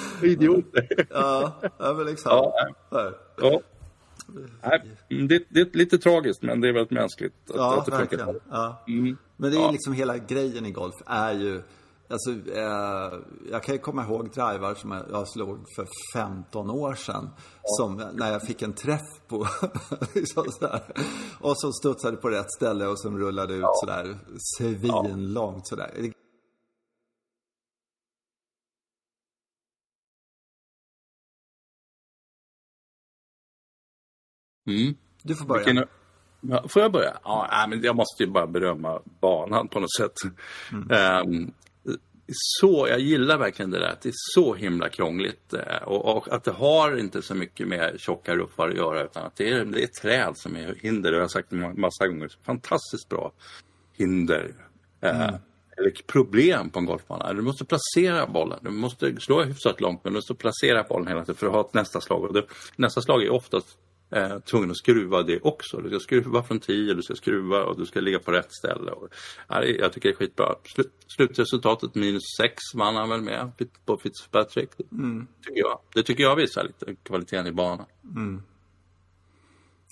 Idioter. 0.23 1.07
ja, 1.11 1.61
ja, 1.79 1.95
men 1.95 2.07
liksom. 2.07 2.33
Ja. 2.33 3.13
ja. 3.41 3.61
Nej, 4.63 4.83
det, 5.29 5.45
det, 5.49 5.61
är 5.61 5.77
lite 5.77 5.99
tragiskt 5.99 6.43
men 6.43 6.61
det 6.61 6.69
är 6.69 6.73
väldigt 6.73 6.91
mänskligt. 6.91 7.35
Att, 7.51 7.57
ja, 7.57 7.79
att 7.79 7.87
det 7.87 7.91
verkligen. 7.91 8.41
Ja. 8.51 8.85
Mm. 8.89 9.17
Men 9.37 9.51
det 9.51 9.57
är 9.57 9.61
ja. 9.61 9.71
liksom 9.71 9.93
hela 9.93 10.19
grejen 10.19 10.67
i 10.67 10.71
golf 10.71 10.95
är 11.07 11.33
ju 11.33 11.63
Alltså, 12.09 12.31
eh, 12.31 13.21
jag 13.51 13.63
kan 13.63 13.75
ju 13.75 13.79
komma 13.79 14.05
ihåg 14.05 14.31
drivar 14.31 14.75
som 14.75 15.03
jag 15.11 15.29
slog 15.29 15.65
för 15.77 15.89
15 16.15 16.71
år 16.71 16.95
sedan. 16.95 17.31
Ja. 17.63 17.69
Som 17.79 18.03
när 18.13 18.33
jag 18.33 18.43
fick 18.43 18.63
en 18.63 18.73
träff 18.73 19.01
på, 19.29 19.47
liksom. 20.15 20.45
Och 21.41 21.61
som 21.61 21.73
studsade 21.73 22.17
på 22.17 22.31
rätt 22.31 22.53
ställe 22.57 22.87
och 22.87 23.01
som 23.01 23.19
rullade 23.19 23.55
ut 23.55 23.61
ja. 23.61 23.73
sådär 23.75 24.19
svinlångt 24.59 25.67
sådär. 25.67 25.91
Mm. 34.67 34.95
Du 35.23 35.35
får 35.35 35.45
börja. 35.45 35.65
Vilken, 35.65 36.69
får 36.69 36.83
jag 36.83 36.93
börja? 36.93 37.17
Ja, 37.25 37.67
men 37.69 37.83
jag 37.83 37.97
måste 37.97 38.23
ju 38.23 38.31
bara 38.31 38.47
berömma 38.47 39.03
banan 39.21 39.69
på 39.69 39.81
något 39.81 39.95
sätt. 39.95 40.13
Ehm, 40.91 41.53
så, 42.33 42.87
jag 42.89 43.01
gillar 43.01 43.39
verkligen 43.39 43.71
det 43.71 43.79
där 43.79 43.89
att 43.89 44.01
det 44.01 44.09
är 44.09 44.15
så 44.35 44.55
himla 44.55 44.89
krångligt 44.89 45.55
eh, 45.55 45.83
och, 45.85 46.17
och 46.17 46.33
att 46.33 46.45
det 46.45 46.51
har 46.51 46.97
inte 46.97 47.23
så 47.23 47.35
mycket 47.35 47.69
med 47.69 48.01
tjocka 48.01 48.37
ruffar 48.37 48.69
att 48.69 48.77
göra 48.77 49.05
utan 49.05 49.27
att 49.27 49.37
det 49.37 49.51
är, 49.51 49.65
det 49.65 49.83
är 49.83 49.87
träd 49.87 50.33
som 50.37 50.57
är 50.57 50.75
hinder. 50.81 51.11
Det 51.11 51.17
har 51.17 51.23
jag 51.23 51.31
sagt 51.31 51.53
en 51.53 51.81
massa 51.81 52.07
gånger. 52.07 52.33
Fantastiskt 52.43 53.09
bra 53.09 53.33
hinder. 53.93 54.55
Eh, 55.01 55.35
eller 55.77 55.93
problem 56.07 56.71
på 56.71 56.79
en 56.79 56.87
golfbana. 56.87 57.33
Du 57.33 57.43
måste 57.43 57.65
placera 57.65 58.27
bollen. 58.27 58.59
Du 58.63 58.71
måste 58.71 59.21
slå 59.21 59.43
hyfsat 59.43 59.81
långt 59.81 60.05
men 60.05 60.13
du 60.13 60.17
måste 60.17 60.35
placera 60.35 60.83
bollen 60.83 61.09
hela 61.09 61.21
tiden 61.21 61.35
för 61.35 61.47
att 61.47 61.53
ha 61.53 61.61
ett 61.61 61.75
nästa 61.75 62.01
slag. 62.01 62.25
Och 62.25 62.35
det, 62.35 62.47
nästa 62.77 63.03
slag 63.03 63.23
är 63.23 63.31
oftast 63.31 63.79
eh, 64.11 64.39
tvungen 64.39 64.71
att 64.71 64.77
skruva 64.77 65.23
det 65.23 65.41
också. 65.41 65.77
Du 65.81 65.89
ska 65.89 65.99
skruva 65.99 66.43
från 66.43 66.61
10, 66.61 66.95
du 66.95 67.03
ska 67.03 67.15
skruva 67.15 67.65
och 67.65 67.79
du 67.79 67.87
ska 67.87 68.01
ligga 68.01 68.19
på 68.19 68.33
rätt 68.33 68.53
ställe. 68.55 68.91
Och, 68.91 69.09
det- 69.49 69.67
jag 69.71 69.93
tycker 69.93 70.09
det 70.09 70.13
är 70.15 70.17
skitbra. 70.17 70.55
Slut, 70.75 70.93
slutresultatet 71.17 71.95
minus 71.95 72.23
6 72.41 72.55
vann 72.75 72.95
han 72.97 73.09
väl 73.09 73.21
med 73.23 73.53
på 73.85 73.97
Fitzpatrick. 73.97 74.71
Tycker 75.45 75.61
jag. 75.61 75.81
Det 75.95 76.03
tycker 76.03 76.23
jag 76.23 76.37
visar 76.37 76.65
lite 76.65 76.95
kvaliteten 77.03 77.47
i 77.47 77.53
banan. 77.53 77.87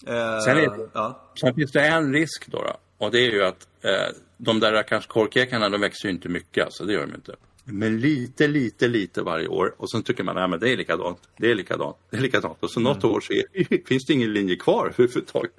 Eh, 0.07 0.39
Sen 0.45 0.57
det- 0.57 0.89
ja. 0.93 1.33
Sen 1.41 1.55
finns 1.55 1.73
det 1.73 1.87
en 1.87 2.13
risk 2.13 2.47
då, 2.47 2.59
då 2.63 2.77
och 2.99 3.11
det 3.11 3.19
är 3.19 3.31
ju 3.33 3.43
att 3.45 3.69
eh, 3.81 4.17
de 4.37 4.61
där 4.61 4.73
rackars 4.73 5.07
korkekarna 5.07 5.69
de 5.69 5.81
växer 5.81 6.09
ju 6.09 6.15
inte 6.15 6.29
mycket, 6.29 6.65
alltså 6.65 6.85
det 6.85 6.93
gör 6.93 7.07
de 7.07 7.15
inte. 7.15 7.35
Men 7.65 8.01
lite, 8.01 8.49
lite, 8.49 8.89
lite 8.89 9.23
varje 9.23 9.49
år 9.49 9.75
och 9.77 9.91
sen 9.91 10.03
tycker 10.03 10.25
man 10.25 10.55
att 10.55 10.61
det 10.61 10.73
är 10.73 10.77
likadant, 10.77 11.19
det 11.37 11.51
är 11.51 11.55
likadant, 11.55 11.97
det 12.11 12.17
är 12.17 12.21
likadant. 12.21 12.59
Och 12.61 12.71
så 12.71 12.81
något 12.81 13.05
år 13.05 13.21
så 13.21 13.33
är, 13.33 13.87
finns 13.87 14.07
det 14.07 14.13
ingen 14.13 14.33
linje 14.33 14.57
kvar 14.57 14.87
överhuvudtaget. 14.99 15.53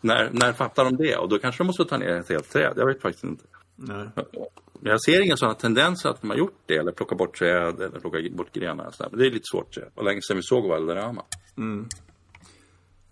När, 0.00 0.30
när 0.32 0.52
fattar 0.52 0.84
de 0.84 0.96
det? 0.96 1.16
Och 1.16 1.28
då 1.28 1.38
kanske 1.38 1.62
de 1.62 1.66
måste 1.66 1.84
ta 1.84 1.96
ner 1.96 2.08
ett 2.08 2.28
helt 2.28 2.50
träd, 2.50 2.72
jag 2.76 2.86
vet 2.86 3.02
faktiskt 3.02 3.24
inte. 3.24 3.44
Nej. 3.76 4.08
Jag 4.82 5.02
ser 5.02 5.20
inga 5.20 5.36
sådana 5.36 5.54
tendenser 5.54 6.08
att 6.08 6.20
de 6.20 6.30
har 6.30 6.36
gjort 6.36 6.58
det 6.66 6.76
eller 6.76 6.92
plocka 6.92 7.14
bort 7.14 7.38
träd 7.38 7.80
eller 7.80 8.00
plocka 8.00 8.18
bort 8.30 8.52
grenar. 8.52 8.94
Men 8.98 9.18
det 9.18 9.26
är 9.26 9.30
lite 9.30 9.44
svårt. 9.52 9.74
Det 9.74 9.90
var 9.94 10.04
länge 10.04 10.20
sedan 10.22 10.36
vi 10.36 10.42
såg 10.42 10.68
Valderrama. 10.68 11.22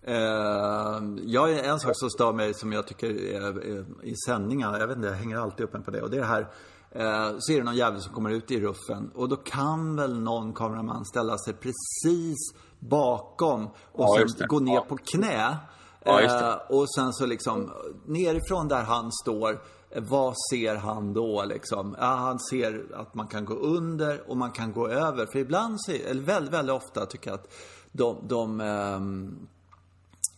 Eh, 0.02 1.00
jag 1.24 1.52
är 1.52 1.62
en 1.62 1.78
sak 1.78 1.92
som 1.94 2.10
stör 2.10 2.32
mig 2.32 2.54
som 2.54 2.72
jag 2.72 2.86
tycker 2.86 3.10
är, 3.10 3.42
är, 3.42 3.84
i 4.02 4.14
sändningar, 4.26 4.78
jag 4.78 4.86
vet 4.86 4.96
inte, 4.96 5.08
jag 5.08 5.14
hänger 5.14 5.36
alltid 5.36 5.64
upp 5.64 5.74
en 5.74 5.82
på 5.82 5.90
det. 5.90 6.02
Och 6.02 6.10
det 6.10 6.16
är 6.16 6.20
det 6.20 6.26
här, 6.26 6.46
eh, 6.90 7.30
så 7.38 7.52
är 7.52 7.56
det 7.58 7.64
någon 7.64 7.76
jävel 7.76 8.00
som 8.00 8.14
kommer 8.14 8.30
ut 8.30 8.50
i 8.50 8.60
ruffen 8.60 9.10
och 9.14 9.28
då 9.28 9.36
kan 9.36 9.96
väl 9.96 10.20
någon 10.20 10.52
kameraman 10.52 11.04
ställa 11.04 11.38
sig 11.38 11.54
precis 11.54 12.36
bakom 12.78 13.66
och 13.92 14.18
Ja, 14.18 14.26
sen 14.38 14.46
gå 14.48 14.60
ner 14.60 14.74
Ja. 14.74 14.86
på 14.88 14.96
knä. 14.96 15.56
Ja. 16.04 16.20
Eh, 16.20 16.76
och 16.76 16.94
sen 16.94 17.12
så 17.12 17.26
liksom 17.26 17.70
nerifrån 18.06 18.68
där 18.68 18.82
han 18.82 19.12
står, 19.12 19.62
eh, 19.90 20.02
vad 20.08 20.34
ser 20.50 20.74
han 20.76 21.12
då 21.12 21.44
liksom? 21.44 21.96
Ja, 21.98 22.06
han 22.06 22.38
ser 22.38 22.86
att 22.94 23.14
man 23.14 23.26
kan 23.26 23.44
gå 23.44 23.54
under 23.54 24.30
och 24.30 24.36
man 24.36 24.50
kan 24.50 24.72
gå 24.72 24.88
över. 24.88 25.26
För 25.26 25.38
ibland, 25.38 25.78
eller 26.06 26.22
väldigt, 26.22 26.54
väldigt 26.54 26.74
ofta 26.74 27.06
tycker 27.06 27.30
jag 27.30 27.34
att 27.40 27.52
de, 27.92 28.16
de 28.28 28.60
ehm, 28.60 29.48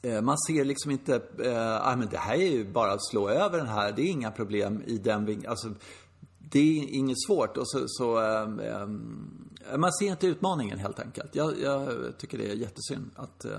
Eh, 0.02 0.22
Man 0.22 0.36
ser 0.38 0.64
liksom 0.64 0.90
inte, 0.90 1.22
eh, 1.44 1.88
ah, 1.88 1.96
men 1.96 2.08
det 2.10 2.16
här 2.18 2.34
är 2.34 2.50
ju 2.50 2.72
bara 2.72 2.92
att 2.92 3.06
slå 3.06 3.28
över 3.28 3.58
den 3.58 3.66
här, 3.66 3.92
det 3.92 4.02
är 4.02 4.10
inga 4.10 4.30
problem 4.30 4.82
i 4.86 4.98
den 4.98 5.24
vinkeln. 5.24 5.50
Alltså, 5.50 5.68
det 6.50 6.58
är 6.58 6.94
inget 6.94 7.22
svårt 7.26 7.56
och 7.56 7.68
så, 7.68 7.84
så 7.86 8.18
ehm, 8.18 8.60
man 9.76 9.92
ser 9.92 10.06
inte 10.06 10.26
utmaningen 10.26 10.78
helt 10.78 11.00
enkelt. 11.00 11.34
Jag, 11.34 11.60
jag 11.62 11.88
tycker 12.18 12.38
det 12.38 12.50
är 12.50 12.54
jättesynd 12.54 13.10
att 13.16 13.44
eh, 13.44 13.50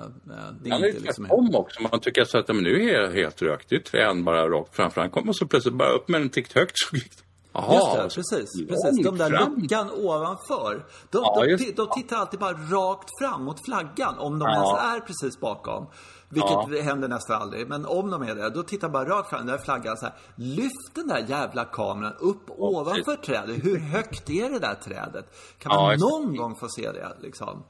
det 0.63 0.70
är 0.70 0.86
inte 0.88 1.00
liksom 1.00 1.26
tvärtom 1.26 1.56
också. 1.56 1.82
Man 1.82 2.00
tycker 2.00 2.24
så 2.24 2.38
att 2.38 2.48
men 2.48 2.63
nu 2.63 2.89
är 2.89 3.02
jag 3.02 3.12
helt 3.12 3.42
rökt. 3.42 3.70
Det 3.70 3.76
är 3.76 3.78
ju 3.78 3.84
träd 3.84 4.24
bara 4.24 4.50
rakt 4.50 4.76
framför. 4.76 5.02
Han 5.02 5.10
kommer 5.10 5.34
så 5.34 5.48
plötsligt 5.48 5.76
bara 5.76 5.92
upp 5.92 6.08
med 6.08 6.22
en 6.22 6.30
tikt 6.30 6.54
högt. 6.54 6.74
Så 6.76 6.96
gick 6.96 7.18
det. 7.18 7.24
Jaha, 7.54 7.74
Just 8.04 8.16
det, 8.16 8.22
precis. 8.22 8.68
precis. 8.68 9.06
De 9.06 9.18
där 9.18 9.30
fram. 9.30 9.56
luckan 9.62 9.90
ovanför. 9.92 10.86
De, 11.10 11.22
Ja, 11.24 11.44
de, 11.58 11.72
de 11.72 11.88
tittar 11.90 12.18
alltid 12.18 12.40
bara 12.40 12.54
rakt 12.54 13.10
fram 13.22 13.44
mot 13.44 13.66
flaggan. 13.66 14.18
Om 14.20 14.40
de 14.40 14.46
Ja. 14.46 14.54
ens 14.56 14.96
är 14.96 15.08
precis 15.08 15.40
bakom. 15.40 15.88
Vilket 16.30 16.84
händer 16.86 17.08
nästan 17.08 17.42
aldrig. 17.42 17.68
Men 17.70 17.86
om 17.86 18.10
de 18.12 18.22
är 18.22 18.36
det, 18.36 18.50
då 18.50 18.64
tittar 18.64 18.88
de 18.88 18.92
bara 18.94 19.10
rakt 19.10 19.30
fram. 19.30 19.40
Den 19.46 19.56
där 19.58 19.64
flaggan 19.64 19.98
så 19.98 20.06
här. 20.06 20.16
Lyft 20.36 20.96
den 20.96 21.08
där 21.08 21.26
jävla 21.28 21.66
kameran 21.66 22.14
upp 22.20 22.50
ovanför 22.50 23.16
trädet. 23.16 23.66
Hur 23.66 23.78
högt 23.80 24.30
är 24.30 24.50
det 24.50 24.60
där 24.60 24.76
trädet? 24.76 25.26
Kan 25.58 25.76
man 25.76 25.92
Ja, 25.92 25.98
någon 25.98 26.36
gång 26.36 26.56
få 26.56 26.68
se 26.70 26.92
det 26.92 27.18
liksom? 27.22 27.64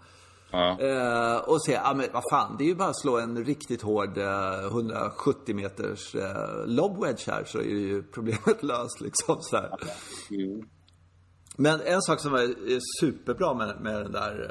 Ja. 0.51 0.79
Eh, 0.79 1.37
och 1.37 1.63
se, 1.65 1.71
ja 1.71 1.93
men 1.93 2.07
vad 2.13 2.23
fan, 2.31 2.55
det 2.57 2.63
är 2.63 2.67
ju 2.67 2.75
bara 2.75 2.89
att 2.89 3.01
slå 3.01 3.19
en 3.19 3.45
riktigt 3.45 3.81
hård 3.81 4.17
eh, 4.17 4.65
170 4.65 5.55
meters 5.55 6.15
eh, 6.15 6.65
lob 6.65 7.03
wedge 7.03 7.27
här 7.27 7.43
så 7.45 7.57
är 7.57 7.63
ju 7.63 8.03
problemet 8.03 8.63
löst 8.63 9.01
liksom 9.01 9.37
så 9.41 9.57
här. 9.57 9.69
Men 11.57 11.81
en 11.81 12.01
sak 12.01 12.19
som 12.19 12.33
är 12.33 12.71
är 12.73 12.79
superbra 12.99 13.53
med, 13.53 13.81
med 13.81 13.95
den 13.95 14.11
där 14.11 14.49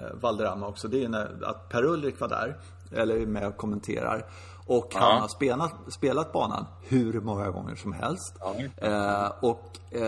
eh, 0.00 0.20
Valderrama 0.20 0.68
också, 0.68 0.88
det 0.88 1.04
är 1.04 1.08
när, 1.08 1.44
att 1.44 1.68
Per-Ulrik 1.68 2.20
var 2.20 2.28
där, 2.28 2.60
eller 2.92 3.16
är 3.16 3.26
med 3.26 3.46
och 3.46 3.56
kommenterar. 3.56 4.30
Och 4.68 4.94
han 4.94 5.20
har 5.20 5.28
spelat, 5.28 5.72
spelat 5.88 6.32
banan 6.32 6.66
hur 6.82 7.20
många 7.20 7.50
gånger 7.50 7.74
som 7.74 7.92
helst. 7.92 8.36
Eh, 8.76 9.32
och, 9.40 9.78
eh, 9.90 10.00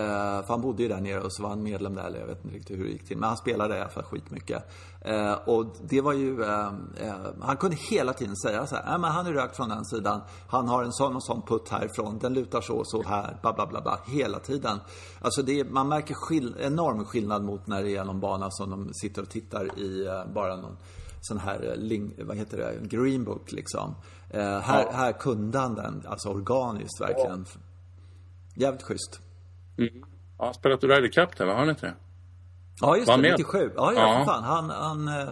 för 0.43 0.47
han 0.47 0.61
bodde 0.61 0.83
ju 0.83 0.89
där 0.89 1.01
nere 1.01 1.21
och 1.21 1.33
så 1.33 1.43
var 1.43 1.49
han 1.49 1.63
medlem 1.63 1.95
där, 1.95 2.03
eller 2.03 2.19
jag 2.19 2.27
vet 2.27 2.45
inte 2.45 2.55
riktigt 2.57 2.79
hur 2.79 2.83
det 2.83 2.89
gick 2.91 3.07
till. 3.07 3.17
Men 3.17 3.27
han 3.29 3.37
spelade 3.37 3.77
i 3.77 3.79
alla 3.81 3.89
fall 3.89 4.03
skitmycket. 4.03 4.63
Eh, 5.01 5.33
och 5.33 5.65
det 5.83 6.01
var 6.01 6.13
ju, 6.13 6.43
eh, 6.43 6.67
eh, 6.97 7.13
han 7.41 7.57
kunde 7.57 7.75
hela 7.75 8.13
tiden 8.13 8.35
säga 8.35 8.67
så 8.67 8.75
här, 8.75 8.85
"Nej, 8.85 8.99
men 8.99 9.11
han 9.11 9.27
är 9.27 9.33
rökt 9.33 9.55
från 9.55 9.69
den 9.69 9.85
sidan, 9.85 10.21
han 10.47 10.67
har 10.67 10.83
en 10.83 10.93
sån 10.93 11.15
och 11.15 11.23
sån 11.23 11.41
putt 11.41 11.69
härifrån, 11.69 12.19
den 12.19 12.33
lutar 12.33 12.61
så 12.61 12.73
och 12.77 12.87
så 12.87 13.03
här, 13.03 13.37
bla 13.41 13.53
bla 13.53 13.67
bla, 13.67 13.81
bla 13.81 13.99
hela 14.07 14.39
tiden. 14.39 14.77
Alltså 15.21 15.41
det, 15.41 15.59
är- 15.59 15.65
man 15.65 15.87
märker 15.87 16.13
skill, 16.13 16.55
enorm 16.59 17.05
skillnad 17.05 17.43
mot 17.43 17.67
när 17.67 17.83
det 17.83 17.95
är 17.95 18.03
någon 18.05 18.19
bana 18.19 18.51
som 18.51 18.69
de 18.69 18.93
sitter 18.93 19.21
och 19.21 19.29
tittar 19.29 19.79
i 19.79 20.05
eh, 20.07 20.33
bara 20.33 20.55
någon 20.55 20.77
sån 21.21 21.37
här, 21.37 21.75
vad 22.23 22.37
heter 22.37 22.57
det, 22.57 22.87
green 22.97 23.23
book 23.23 23.51
liksom. 23.51 23.95
Eh, 24.29 24.59
här, 24.59 24.91
här 24.91 25.11
kunde 25.11 25.59
han 25.59 25.75
den, 25.75 26.03
alltså 26.07 26.29
organiskt 26.29 27.01
verkligen. 27.01 27.45
Jävligt 28.55 28.83
schysst. 28.83 29.21
Ja, 30.37 30.45
han 30.45 30.53
spelat 30.53 30.83
Ryder 30.83 31.11
Cup 31.11 31.37
där, 31.37 31.45
va? 31.45 31.51
har 31.51 31.59
han 31.59 31.69
inte 31.69 31.85
det? 31.85 31.95
Ja, 32.81 32.95
just 32.97 33.07
Var 33.07 33.17
det. 33.17 33.21
han 33.21 33.21
med? 33.21 33.39
97. 33.39 33.71
Ja, 33.75 33.93
ja, 33.93 34.19
Ja. 34.19 34.25
fan. 34.25 34.43
Han, 34.43 34.69
han, 34.69 35.07
eh, 35.07 35.29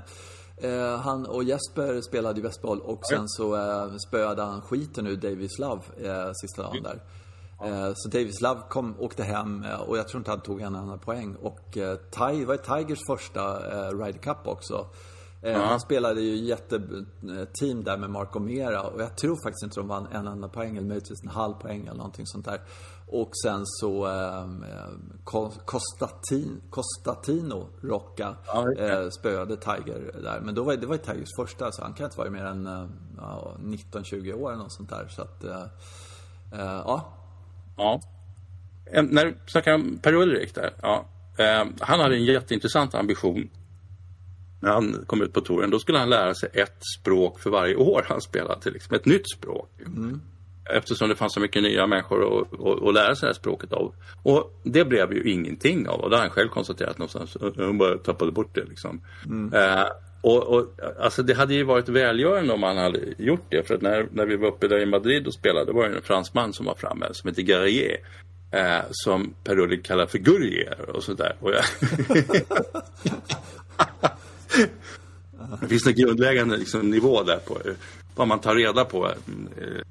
eh, 0.72 1.00
han 1.00 1.26
och 1.26 1.44
Jesper 1.44 2.02
spelade 2.02 2.40
ju 2.40 2.44
västboll 2.48 2.82
och 2.82 3.06
sen 3.06 3.28
så 3.28 3.56
eh, 3.56 3.96
spöade 4.08 4.42
han 4.42 4.62
skiten 4.62 5.08
ur 5.08 5.16
Davis 5.16 5.60
Love 5.60 5.82
eh, 5.98 6.32
sista 6.34 6.64
dagen 6.64 6.84
där. 6.84 7.02
Eh, 7.64 7.92
så 7.96 8.10
Davis 8.10 8.42
Love 8.42 8.62
kom, 8.70 8.96
åkte 9.00 9.24
hem 9.24 9.64
eh, 9.64 9.80
och 9.82 9.98
jag 9.98 10.08
tror 10.08 10.20
inte 10.20 10.32
han 10.32 10.42
tog 10.42 10.62
en 10.62 10.76
enda 10.76 10.98
poäng. 10.98 11.36
Och 11.36 11.78
eh, 11.78 11.98
det 12.38 12.46
var 12.46 12.78
Tigers 12.78 13.00
första 13.08 13.60
Ryder 13.92 14.20
Cup 14.20 14.48
också. 14.48 14.88
Eh, 15.42 15.62
Han 15.62 15.80
spelade 15.80 16.22
ju 16.22 16.36
jätteteam 16.36 17.84
där 17.84 17.98
med 17.98 18.10
Marco 18.10 18.40
Mera 18.40 18.82
och 18.82 19.02
jag 19.02 19.18
tror 19.18 19.36
faktiskt 19.44 19.64
inte 19.64 19.80
de 19.80 19.88
vann 19.88 20.08
en 20.12 20.28
enda 20.28 20.50
poäng 20.50 20.78
eller 20.78 20.88
möjligtvis 20.88 21.24
en 21.24 21.30
halv 21.30 21.54
poäng 21.54 21.82
eller 21.82 21.98
någonting 21.98 22.26
sånt 22.26 22.46
där. 22.46 22.62
Och 23.08 23.32
sen 23.44 23.62
så 23.66 24.08
eh, 24.08 24.42
eh, 24.44 25.50
Costatin, 25.66 26.62
Costatino 26.70 27.70
Rocca 27.82 28.36
Ja, 28.48 28.66
eh, 28.78 29.10
spöade 29.10 29.58
Tiger 29.58 30.12
där. 30.24 30.40
Men 30.42 30.56
då 30.56 30.64
var, 30.64 30.76
det 30.76 30.88
var 30.88 30.96
ju 30.96 31.02
Tigers 31.02 31.30
första 31.40 31.72
så 31.72 31.84
han 31.84 31.94
kan 31.94 32.06
inte 32.06 32.18
vara 32.18 32.30
mer 32.30 32.46
än 32.46 32.68
eh, 32.68 32.86
ja, 33.18 33.56
19-20 33.60 34.34
år 34.34 34.52
eller 34.52 34.64
något 34.64 34.74
sånt 34.74 34.90
där. 34.90 35.08
Så 35.08 35.22
att, 35.22 35.44
eh, 35.44 35.64
eh, 36.54 36.82
ja. 36.86 37.14
Ja. 37.78 38.02
När 39.04 39.26
du 39.26 39.38
snackar 39.48 39.74
om 39.74 40.00
Per-Ulrik 40.02 40.56
där. 40.56 40.74
Ja. 40.82 41.06
Eh, 41.38 41.66
han 41.80 42.00
hade 42.00 42.16
en 42.16 42.26
jätteintressant 42.26 42.96
ambition. 42.96 43.50
När 44.60 44.72
han 44.72 45.04
kom 45.08 45.22
ut 45.22 45.34
på 45.34 45.42
touren, 45.42 45.70
då 45.70 45.80
skulle 45.80 45.98
han 45.98 46.10
lära 46.10 46.34
sig 46.34 46.50
ett 46.54 46.78
språk 47.00 47.40
för 47.40 47.50
varje 47.50 47.76
år 47.76 48.06
han 48.10 48.22
spelade. 48.22 48.70
Liksom, 48.70 48.96
ett 48.96 49.06
nytt 49.06 49.30
språk. 49.30 49.70
Eftersom 50.70 51.10
det 51.10 51.16
fanns 51.16 51.34
så 51.34 51.40
mycket 51.40 51.64
nya 51.64 51.88
människor 51.88 52.44
att, 52.88 52.94
lära 52.94 53.16
sig 53.16 53.28
det 53.28 53.30
här 53.30 53.34
språket 53.34 53.74
av. 53.74 53.94
Och 54.24 54.60
det 54.64 54.86
blev 54.86 55.14
ju 55.14 55.32
ingenting 55.32 55.88
av. 55.88 56.00
Och 56.00 56.10
det 56.10 56.16
har 56.16 56.22
han 56.22 56.32
själv 56.32 56.50
konstaterat 56.50 56.98
någonstans. 56.98 57.38
Han 57.58 57.78
bara 57.78 57.98
tappade 57.98 58.32
bort 58.32 58.56
det 58.56 58.66
liksom. 58.66 59.02
Eh, 59.54 59.86
och, 60.22 60.44
och, 60.44 60.68
alltså 61.00 61.24
det 61.24 61.34
hade 61.34 61.54
ju 61.54 61.64
varit 61.64 61.90
välgörande 61.90 62.54
om 62.54 62.64
han 62.64 62.78
hade 62.78 63.00
gjort 63.18 63.46
det. 63.50 63.68
För 63.68 63.76
att 63.76 63.82
när, 63.82 64.08
när 64.12 64.26
vi 64.26 64.36
var 64.36 64.48
uppe 64.48 64.68
där 64.68 64.80
i 64.80 64.86
Madrid 64.86 65.28
och 65.28 65.34
spelade, 65.34 65.72
var 65.72 65.90
det 65.90 65.96
en 65.96 66.02
fransman 66.02 66.54
som 66.54 66.66
var 66.66 66.76
framme 66.76 67.06
som 67.12 67.28
heter 67.28 67.42
Garrier. 67.42 67.98
Eh, 68.52 68.80
som 68.92 69.34
Per-Ulrik 69.44 69.86
kallar 69.86 70.06
för 70.06 70.18
Gurrier 70.18 70.90
och 70.90 71.04
sådär. 71.04 71.36
Och 71.40 71.52
jag... 71.52 71.64
det 75.62 75.68
finns 75.68 75.88
en 75.88 75.96
grundläggande 75.96 76.58
liksom, 76.58 76.90
nivå 76.90 77.24
där 77.24 77.38
på 77.38 77.54
eh, 77.54 77.76
vad 78.16 78.28
man 78.28 78.40
tar 78.40 78.56
reda 78.56 78.86
på. 78.86 79.06
Eh, 79.08 79.14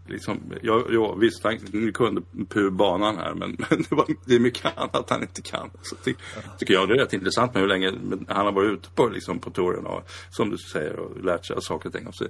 liksom, 0.06 0.40
ja, 0.62 0.84
ja, 0.90 1.14
visst, 1.14 1.44
han 1.44 1.58
kunde 1.92 2.22
Pur 2.48 2.70
banan 2.70 3.16
här, 3.16 3.34
men, 3.34 3.56
men 3.70 3.82
det, 3.88 3.94
var, 3.94 4.06
det 4.24 4.34
är 4.34 4.40
mycket 4.40 4.78
annat 4.78 5.10
han 5.10 5.22
inte 5.22 5.42
kan. 5.42 5.70
Så 5.82 5.96
ty, 5.96 6.14
tycker 6.58 6.74
jag 6.74 6.88
det 6.88 6.94
är 6.94 6.98
rätt 6.98 7.12
intressant 7.12 7.54
med 7.54 7.60
hur 7.62 7.68
länge 7.68 7.92
han 8.28 8.46
har 8.46 8.52
varit 8.52 8.78
ute 8.78 8.88
på, 8.94 9.08
liksom, 9.08 9.38
på 9.38 9.50
touren 9.50 9.86
och 9.86 10.02
som 10.30 10.50
du 10.50 10.58
säger 10.58 10.98
och 10.98 11.24
lärt 11.24 11.46
sig 11.46 11.56
av 11.56 11.60
saker 11.60 11.88
och 11.88 11.94
ting. 11.94 12.06
Och 12.06 12.14
så, 12.14 12.24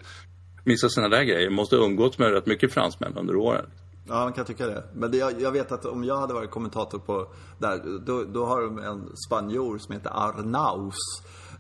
missar 0.65 0.89
sådana 0.89 1.17
där 1.17 1.25
grejer. 1.25 1.51
Måste 1.51 1.77
umgås 1.77 2.19
med 2.19 2.33
rätt 2.33 2.47
mycket 2.47 2.73
fransmän 2.73 3.17
under 3.17 3.37
åren. 3.37 3.67
Ja, 4.09 4.15
man 4.15 4.33
kan 4.33 4.45
tycka 4.45 4.67
det. 4.67 4.85
Men 4.95 5.11
det, 5.11 5.17
jag, 5.17 5.41
jag, 5.41 5.53
vet 5.53 5.73
att 5.73 5.85
om 5.85 6.05
jag 6.05 6.17
hade 6.17 6.35
varit 6.35 6.51
kommentator 6.51 6.99
på 6.99 7.29
där, 7.59 8.01
då, 8.07 8.25
då 8.25 8.45
har 8.45 8.63
de 8.63 8.79
en 8.79 9.17
spanjor 9.17 9.79
som 9.79 9.95
heter 9.95 10.11
Arnaus. 10.15 10.95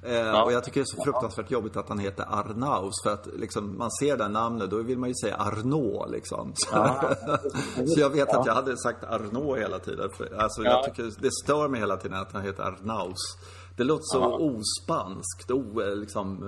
Eh, 0.07 0.15
ja. 0.15 0.43
Och 0.45 0.53
jag 0.53 0.65
tycker 0.65 0.81
det 0.81 0.85
är 0.85 0.97
så 0.97 1.03
fruktansvärt 1.03 1.51
jobbigt 1.51 1.77
att 1.77 1.89
han 1.89 1.99
heter 1.99 2.27
Arnaus. 2.29 2.95
För 3.03 3.13
att 3.13 3.27
liksom, 3.37 3.79
man 3.79 3.91
ser 3.91 4.17
det 4.17 4.29
namnet, 4.29 4.71
då 4.71 4.83
vill 4.83 4.99
man 4.99 5.09
ju 5.09 5.15
säga 5.15 5.37
Arnaud 5.37 6.11
liksom. 6.11 6.53
Ja. 6.73 7.15
så 7.87 8.01
jag 8.01 8.11
vet 8.11 8.35
att 8.35 8.47
jag 8.47 8.55
hade 8.55 8.77
sagt 8.77 9.05
Arnaud 9.05 9.59
hela 9.59 9.79
tiden. 9.79 10.11
Alltså, 10.39 10.63
jag 10.63 10.85
tycker, 10.85 11.13
det 11.19 11.31
stör 11.45 11.69
mig 11.69 11.81
hela 11.81 11.97
tiden 11.97 12.19
att 12.19 12.33
han 12.33 12.43
heter 12.43 12.63
Arnaus. 12.63 13.39
Det 13.77 13.85
låter 13.85 14.05
så 14.05 14.19
ja. 14.19 14.39
ospanskt, 14.39 15.51
o, 15.51 15.83
liksom 15.95 16.39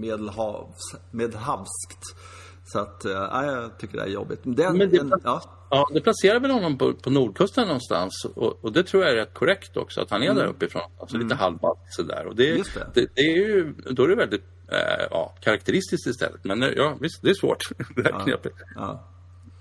medelhavs, 0.00 0.94
medelhavskt. 1.10 2.16
Så 2.66 2.78
att, 2.78 3.02
ja, 3.04 3.44
jag 3.44 3.78
tycker 3.78 3.96
det 3.98 4.04
är 4.04 4.08
jobbigt. 4.08 4.40
Den, 4.42 4.78
Men 4.78 4.90
det, 4.90 4.98
en, 4.98 5.12
ja. 5.24 5.42
Ja, 5.74 5.88
det 5.94 6.00
placerar 6.00 6.40
väl 6.40 6.50
honom 6.50 6.78
på, 6.78 6.92
på 6.94 7.10
nordkusten 7.10 7.66
någonstans. 7.66 8.24
Och, 8.34 8.64
och, 8.64 8.72
det 8.72 8.82
tror 8.82 9.02
jag 9.02 9.12
är 9.12 9.16
rätt 9.16 9.34
korrekt 9.34 9.76
också, 9.76 10.00
att 10.00 10.10
han 10.10 10.22
är 10.22 10.26
mm. 10.26 10.36
där 10.36 10.46
uppifrån. 10.46 10.82
Alltså 11.00 11.16
mm. 11.16 11.28
lite 11.28 11.40
halvballt 11.40 11.78
sådär. 11.90 12.26
Och 12.26 12.36
det, 12.36 12.52
det. 12.52 12.94
Det, 12.94 13.06
det, 13.14 13.22
är 13.22 13.36
ju, 13.36 13.74
då 13.90 14.04
är 14.04 14.08
det 14.08 14.16
väldigt 14.16 14.44
äh, 14.68 15.06
ja, 15.10 15.34
karaktäristiskt 15.40 16.06
istället. 16.06 16.44
Men 16.44 16.62
ja, 16.76 16.96
visst, 17.00 17.22
det 17.22 17.30
är 17.30 17.34
svårt. 17.34 17.58
det 17.96 18.02
är 18.02 18.10
ja. 18.10 18.20
knepigt. 18.20 18.56
Ja. 18.74 19.08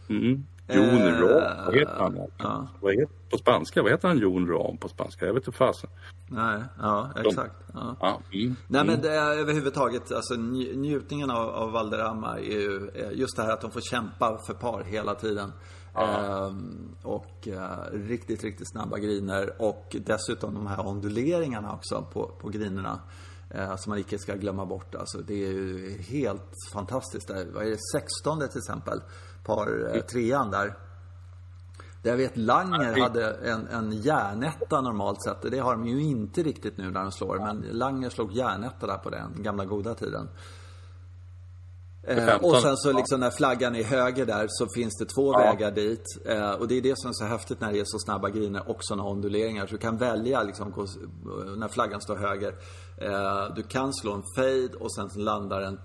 Mm. 0.10 0.44
Jon 0.68 0.86
eh, 0.86 1.20
Ram, 1.20 1.66
vad 1.66 1.76
heter 1.76 1.96
han? 2.00 2.20
Ja. 2.38 2.68
Vad 2.82 2.94
heter, 2.94 3.16
på 3.30 3.38
spanska, 3.38 3.84
vad 3.84 3.92
heter 3.92 4.08
han 4.08 4.18
Jon 4.18 4.48
Ram 4.48 4.78
på 4.78 4.88
spanska? 4.88 5.26
Jag 5.26 5.34
vet 5.34 5.48
inte 5.48 5.58
fasen. 5.58 5.90
Nej, 6.28 6.62
ja 6.80 7.10
exakt. 7.26 7.56
Ja. 7.74 7.96
Ja, 8.00 8.22
mm, 8.34 8.56
Nej 8.68 8.86
men 8.86 9.02
det 9.02 9.12
är 9.12 9.38
överhuvudtaget, 9.38 10.12
alltså 10.12 10.34
njutningen 10.34 11.30
av, 11.30 11.50
av 11.50 11.72
Valderrama 11.72 12.38
är 12.38 12.60
ju 12.60 12.92
just 13.14 13.38
det 13.38 13.44
här 13.44 13.54
att 13.54 13.62
de 13.62 13.72
får 13.72 13.82
kämpa 13.82 14.40
för 14.48 14.54
par 14.54 14.84
hela 14.84 15.16
tiden. 15.16 15.52
Ehm, 15.96 16.96
och 17.04 17.48
uh, 17.48 18.08
riktigt, 18.08 18.44
riktigt 18.44 18.72
snabba 18.72 18.98
griner 18.98 19.62
och 19.62 19.96
dessutom 20.06 20.54
de 20.54 20.68
här 20.68 20.88
onduleringarna 20.88 21.74
också 21.74 22.06
på, 22.14 22.28
på 22.28 22.50
grinerna. 22.50 23.00
Uh, 23.56 23.76
som 23.76 23.90
man 23.90 24.00
icke 24.00 24.20
ska 24.20 24.36
glömma 24.36 24.66
bort. 24.66 24.96
Alltså, 24.96 25.18
det 25.18 25.34
är 25.34 25.52
ju 25.52 25.98
helt 26.02 26.52
fantastiskt. 26.74 27.30
Vad 27.30 27.66
är 27.66 27.70
det, 27.70 27.78
16 28.00 28.40
till 28.40 28.58
exempel? 28.58 29.02
par 29.44 29.96
eh, 29.96 30.02
trean 30.02 30.52
där. 30.52 30.78
Där 32.02 32.10
jag 32.10 32.18
vet 32.18 32.38
Langer 32.38 33.00
hade 33.00 33.32
en, 33.32 33.68
en 33.68 33.92
järnetta 33.92 34.82
normalt 34.82 35.24
sett. 35.24 35.52
Det 35.52 35.60
har 35.60 35.72
de 35.72 35.88
ju 35.88 36.02
inte 36.02 36.44
riktigt 36.44 36.78
nu 36.78 36.92
när 36.92 37.02
de 37.02 37.12
slår. 37.12 37.40
Men 37.40 37.66
Langer 37.72 38.10
slog 38.10 38.34
järnetta 38.34 38.88
där 38.88 38.98
på 38.98 39.10
den 39.10 39.44
gamla 39.44 39.66
goda 39.66 39.96
tiden. 39.96 40.30
Eh, 42.08 42.36
och 42.36 42.62
sen 42.62 42.78
så 42.78 42.92
liksom 42.92 43.20
när 43.20 43.32
flaggan 43.32 43.76
är 43.76 43.84
höger 43.84 44.26
där 44.26 44.46
så 44.50 44.68
finns 44.76 44.98
det 44.98 45.06
två 45.06 45.34
ja. 45.34 45.40
vägar 45.40 45.72
dit. 45.72 46.06
Eh, 46.26 46.52
och 46.52 46.68
det 46.68 46.78
är 46.78 46.82
det 46.82 46.98
som 46.98 47.10
är 47.10 47.14
så 47.14 47.26
häftigt 47.26 47.62
när 47.62 47.74
det 47.74 47.80
är 47.80 47.86
så 47.86 48.00
snabba 48.00 48.30
griner 48.30 48.70
och 48.70 48.78
sådana 48.80 49.04
onduleringar. 49.04 49.66
Så 49.66 49.72
du 49.72 49.78
kan 49.78 49.98
välja 49.98 50.44
liksom 50.44 50.88
när 51.58 51.68
flaggan 51.68 52.02
står 52.02 52.16
höger. 52.16 52.56
Eh, 52.98 53.56
du 53.56 53.64
kan 53.64 53.94
slå 53.94 54.14
en 54.14 54.24
fade 54.36 54.78
och 54.80 54.94
sen 54.94 55.10
landar 55.24 55.62
den 55.62 55.80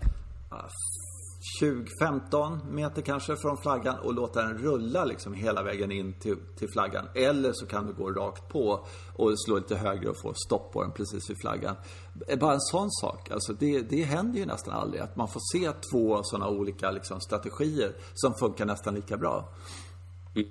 20-15 1.61 2.72
meter 2.72 3.02
kanske 3.02 3.37
från 3.37 3.57
flaggan 3.57 3.98
och 3.98 4.14
låta 4.14 4.42
den 4.42 4.59
rulla 4.59 5.04
liksom 5.04 5.35
hela 5.35 5.62
vägen 5.62 5.92
in 5.92 6.20
till, 6.20 6.37
till, 6.59 6.68
flaggan. 6.68 7.04
Eller 7.14 7.52
så 7.52 7.66
kan 7.66 7.87
du 7.87 7.92
gå 7.92 8.11
rakt 8.11 8.48
på 8.48 8.87
och 9.16 9.40
slå 9.40 9.57
lite 9.57 9.76
högre 9.76 10.11
och 10.11 10.20
få 10.22 10.35
stopp 10.35 10.72
på 10.72 10.83
den 10.83 10.92
precis 10.92 11.31
vid 11.31 11.37
flaggan. 11.40 11.76
Bara 12.40 12.54
en 12.54 12.61
sån 12.61 12.90
sak. 12.90 13.31
Alltså 13.31 13.52
det, 13.52 13.81
det 13.81 14.02
händer 14.02 14.38
ju 14.38 14.46
nästan 14.46 14.74
aldrig 14.74 15.02
att 15.02 15.16
man 15.16 15.28
får 15.28 15.40
se 15.52 15.72
två 15.92 16.20
sådana 16.22 16.48
olika 16.48 16.90
liksom, 16.90 17.20
strategier 17.20 17.92
som 18.14 18.35
funkar 18.35 18.66
nästan 18.66 18.94
lika 18.94 19.16
bra. 19.16 19.48
Mm. 20.35 20.48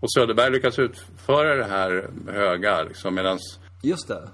Och 0.00 0.12
Söderberg 0.12 0.50
lyckas 0.50 0.78
utföra 0.78 1.54
det 1.54 1.64
här 1.64 2.10
höga 2.28 2.82
liksom 2.82 3.14
medans... 3.14 3.58
Just 3.82 4.08
det. 4.08 4.28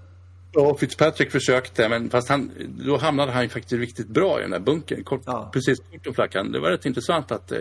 Ja, 0.54 0.76
Fitzpatrick 0.76 1.30
försökte, 1.30 1.88
men 1.88 2.10
fast 2.10 2.28
han, 2.28 2.50
då 2.86 2.96
hamnade 2.96 3.32
han 3.32 3.48
faktiskt 3.48 3.72
riktigt 3.80 4.08
bra 4.08 4.38
i 4.38 4.42
den 4.42 4.50
där 4.50 4.60
bunkern. 4.60 5.04
Kort, 5.04 5.22
ja. 5.26 5.50
Precis 5.52 5.78
kort 5.78 6.06
om 6.06 6.14
flackan. 6.14 6.52
Det 6.52 6.60
var 6.60 6.70
rätt 6.70 6.86
intressant 6.86 7.32
att 7.32 7.52
eh, 7.52 7.58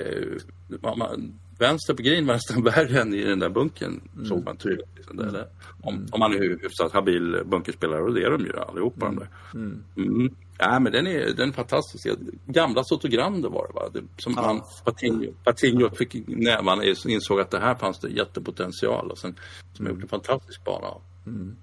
man, 0.98 1.34
vänster 1.60 1.94
på 1.94 2.02
green 2.02 2.28
var 2.28 2.34
nästan 2.34 2.64
värre 2.76 3.02
än 3.02 3.14
i 3.14 3.24
den 3.24 3.40
där 3.40 3.50
bunkern. 3.50 4.02
Mm. 4.14 4.26
Såg 4.26 4.46
man 4.46 4.58
tydligt. 4.58 4.90
Liksom, 4.96 5.20
mm. 5.20 5.30
eller, 5.30 5.48
om, 5.82 6.08
om 6.12 6.20
man 6.20 6.34
är 6.34 6.40
hyfsat 6.40 6.92
habil 6.92 7.44
bunkerspelare 7.46 8.02
och 8.02 8.14
det 8.14 8.24
är 8.24 8.32
de 8.32 8.46
ju 8.46 8.60
allihopa. 8.60 9.08
Mm. 9.08 9.28
Mm. 9.54 9.84
Mm. 9.98 10.36
Ja, 10.58 10.80
men 10.80 10.92
den 10.92 11.08
är, 11.08 11.34
den 11.34 11.50
är 11.50 11.54
fantastisk. 11.54 12.08
Gamla 12.46 12.84
Sotogrander 12.84 13.50
var 13.50 13.68
det 13.68 13.74
va? 13.74 13.90
Det, 13.94 14.22
som 14.22 14.34
ja. 14.36 14.42
han, 14.42 14.62
Patinho, 14.84 15.34
Patinho 15.44 15.90
fick 15.90 16.28
nävarna 16.28 16.84
insåg 17.08 17.40
att 17.40 17.52
det 17.52 17.60
här 17.60 17.76
fanns 17.76 18.00
det 18.00 18.10
jättepotential 18.10 19.12
och 19.12 19.18
sen 19.18 19.40
som 19.74 19.88
gjorde 19.88 20.02
en 20.02 20.08
fantastisk 20.08 20.64
bana 20.66 20.88
av. 20.88 21.02
Mm. 21.26 21.56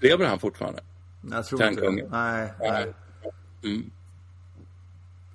Lever 0.00 0.26
han 0.26 0.38
fortfarande? 0.38 0.80
Jag 1.30 1.46
tror 1.46 1.62
inte 1.62 1.80
det. 1.80 2.08
Nej. 2.10 2.52
nej. 2.60 2.94
Mm. 3.64 3.90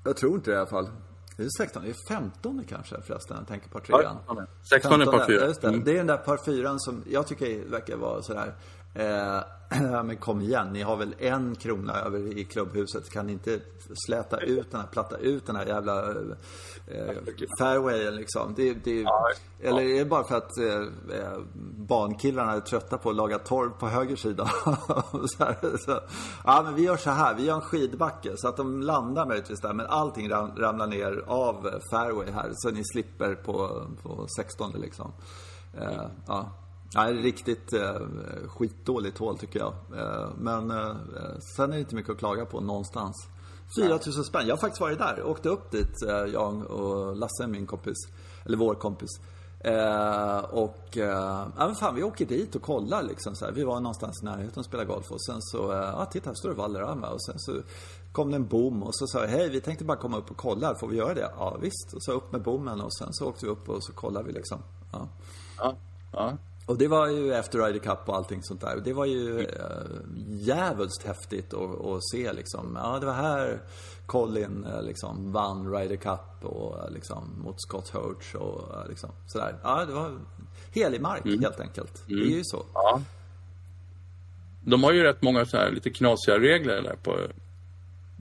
Jag 0.03 0.17
tror 0.17 0.35
inte 0.35 0.51
det 0.51 0.55
i 0.55 0.57
alla 0.57 0.69
fall. 0.69 0.89
Det 1.37 1.43
är 1.43 1.49
16, 1.57 1.83
det 1.83 1.89
är 1.89 1.95
15 2.07 2.63
kanske 2.69 3.01
förresten, 3.01 3.37
jag 3.37 3.47
tänker 3.47 3.69
par 3.69 3.79
3 3.79 3.95
ja, 4.03 4.45
16 4.69 5.01
är 5.01 5.05
par 5.05 5.25
4. 5.25 5.41
Ja, 5.41 5.53
det. 5.61 5.67
Mm. 5.67 5.83
det 5.83 5.91
är 5.91 5.97
den 5.97 6.07
där 6.07 6.17
par 6.17 6.37
4 6.45 6.79
som 6.79 7.03
jag 7.09 7.27
tycker 7.27 7.65
verkar 7.65 7.95
vara 7.95 8.21
sådär 8.21 8.53
Eh, 8.95 9.39
men 10.03 10.17
kom 10.17 10.41
igen, 10.41 10.73
ni 10.73 10.81
har 10.81 10.95
väl 10.95 11.15
en 11.19 11.55
krona 11.55 11.93
över 11.93 12.37
i 12.37 12.43
klubbhuset. 12.43 13.09
Kan 13.09 13.27
ni 13.27 13.33
inte 13.33 13.59
släta 14.07 14.37
ut 14.37 14.71
den 14.71 14.81
här, 14.81 14.87
platta 14.87 15.17
ut 15.17 15.45
den 15.45 15.55
här 15.55 15.65
jävla 15.65 16.11
eh, 16.87 17.15
fairwayen 17.59 18.15
liksom? 18.15 18.53
Det, 18.55 18.73
det, 18.73 19.01
ja, 19.01 19.29
eller 19.61 19.81
är 19.81 19.99
det 19.99 20.05
bara 20.05 20.23
för 20.23 20.37
att 20.37 20.57
eh, 20.57 20.81
eh, 21.17 21.39
barnkillarna 21.77 22.51
är 22.51 22.59
trötta 22.59 22.97
på 22.97 23.09
att 23.09 23.15
laga 23.15 23.39
torv 23.39 23.69
på 23.69 23.87
höger 23.87 24.15
sida? 24.15 24.45
så 25.25 25.43
här, 25.43 25.77
så. 25.77 25.99
Ja, 26.45 26.61
men 26.65 26.75
vi 26.75 26.83
gör 26.83 26.97
så 26.97 27.09
här. 27.09 27.35
Vi 27.35 27.45
gör 27.45 27.55
en 27.55 27.61
skidbacke 27.61 28.33
så 28.35 28.47
att 28.47 28.57
de 28.57 28.81
landar 28.81 29.25
möjligtvis 29.25 29.61
där. 29.61 29.73
Men 29.73 29.85
allting 29.85 30.29
ram, 30.29 30.51
ramlar 30.57 30.87
ner 30.87 31.23
av 31.27 31.79
fairway 31.91 32.31
här. 32.31 32.51
Så 32.53 32.71
ni 32.71 32.81
slipper 32.93 33.35
på, 33.35 33.87
på 34.03 34.27
16 34.37 34.71
liksom. 34.71 35.11
Eh, 35.77 36.05
ja. 36.27 36.51
Nej, 36.95 37.13
riktigt 37.13 37.73
eh, 37.73 37.99
skitdåligt 38.47 39.17
hål 39.17 39.37
tycker 39.37 39.59
jag. 39.59 39.73
Eh, 39.99 40.29
men 40.37 40.71
eh, 40.71 40.95
sen 41.55 41.71
är 41.71 41.75
det 41.75 41.79
inte 41.79 41.95
mycket 41.95 42.11
att 42.11 42.17
klaga 42.17 42.45
på 42.45 42.61
någonstans. 42.61 43.27
4000 43.79 44.23
spänn. 44.23 44.47
Jag 44.47 44.55
har 44.55 44.61
faktiskt 44.61 44.81
varit 44.81 44.97
där. 44.97 45.23
Åkte 45.23 45.49
upp 45.49 45.71
dit, 45.71 46.03
eh, 46.07 46.15
jag 46.15 46.71
och 46.71 47.15
Lasse, 47.15 47.47
min 47.47 47.65
kompis. 47.65 47.97
Eller 48.45 48.57
vår 48.57 48.75
kompis. 48.75 49.09
Eh, 49.59 50.37
och, 50.37 50.97
eh, 50.97 51.47
ja 51.57 51.65
men 51.67 51.75
fan 51.75 51.95
vi 51.95 52.03
åker 52.03 52.25
dit 52.25 52.55
och 52.55 52.61
kollar 52.61 53.03
liksom 53.03 53.35
så 53.35 53.45
här. 53.45 53.51
Vi 53.51 53.63
var 53.63 53.79
någonstans 53.79 54.21
i 54.21 54.25
närheten 54.25 54.59
och 54.59 54.65
spelade 54.65 54.87
golf 54.87 55.11
och 55.11 55.23
sen 55.23 55.41
så, 55.41 55.71
eh, 55.71 55.77
ja 55.77 56.05
titta 56.05 56.29
här 56.29 56.35
står 56.35 56.49
det 56.49 56.55
Valderrama 56.55 57.07
och 57.07 57.23
sen 57.23 57.39
så 57.39 57.61
kom 58.11 58.29
det 58.31 58.35
en 58.35 58.47
bom 58.47 58.83
och 58.83 58.95
så 58.95 59.07
sa 59.07 59.21
jag, 59.21 59.27
hej 59.27 59.49
vi 59.49 59.61
tänkte 59.61 59.85
bara 59.85 59.97
komma 59.97 60.17
upp 60.17 60.31
och 60.31 60.37
kolla, 60.37 60.75
får 60.75 60.87
vi 60.87 60.97
göra 60.97 61.13
det? 61.13 61.31
Ja 61.37 61.57
visst. 61.61 61.93
Och 61.93 62.03
så 62.03 62.11
upp 62.11 62.31
med 62.31 62.41
bommen 62.41 62.81
och 62.81 62.93
sen 62.93 63.13
så 63.13 63.27
åkte 63.27 63.45
vi 63.45 63.51
upp 63.51 63.69
och 63.69 63.83
så 63.83 63.93
kollade 63.93 64.27
vi 64.27 64.33
liksom. 64.33 64.59
Ja. 64.91 65.07
ja, 65.57 65.75
ja. 66.11 66.37
Och 66.65 66.77
det 66.77 66.87
var 66.87 67.07
ju 67.07 67.33
efter 67.33 67.59
Ryder 67.59 67.79
Cup 67.79 68.09
och 68.09 68.15
allting 68.15 68.43
sånt 68.43 68.61
där. 68.61 68.81
Det 68.85 68.93
var 68.93 69.05
ju 69.05 69.39
äh, 69.39 69.47
jävligt 70.27 71.03
häftigt 71.05 71.53
att, 71.53 72.09
se 72.11 72.33
liksom. 72.33 72.77
Ja, 72.83 72.99
det 72.99 73.05
var 73.05 73.13
här 73.13 73.61
Colin 74.05 74.65
äh, 74.65 74.83
liksom 74.83 75.31
vann 75.31 75.73
Ryder 75.73 75.95
Cup 75.95 76.45
och 76.45 76.85
äh, 76.85 76.91
liksom 76.91 77.41
mot 77.43 77.61
Scott 77.61 77.89
Hoach 77.89 78.35
och 78.35 78.89
liksom 78.89 79.09
sådär. 79.27 79.55
Ja, 79.63 79.85
det 79.85 79.93
var 79.93 80.19
helig 80.71 81.01
mark 81.01 81.25
mm. 81.25 81.41
helt 81.41 81.59
enkelt. 81.59 82.09
Mm. 82.09 82.19
Det 82.19 82.33
är 82.33 82.37
ju 82.37 82.43
så. 82.43 82.65
Ja. 82.73 83.01
De 84.65 84.83
har 84.83 84.91
ju 84.91 85.03
rätt 85.03 85.21
många 85.21 85.45
så 85.45 85.57
här 85.57 85.71
lite 85.71 85.89
knasiga 85.89 86.39
regler 86.39 86.81
där 86.81 86.95
på 87.03 87.17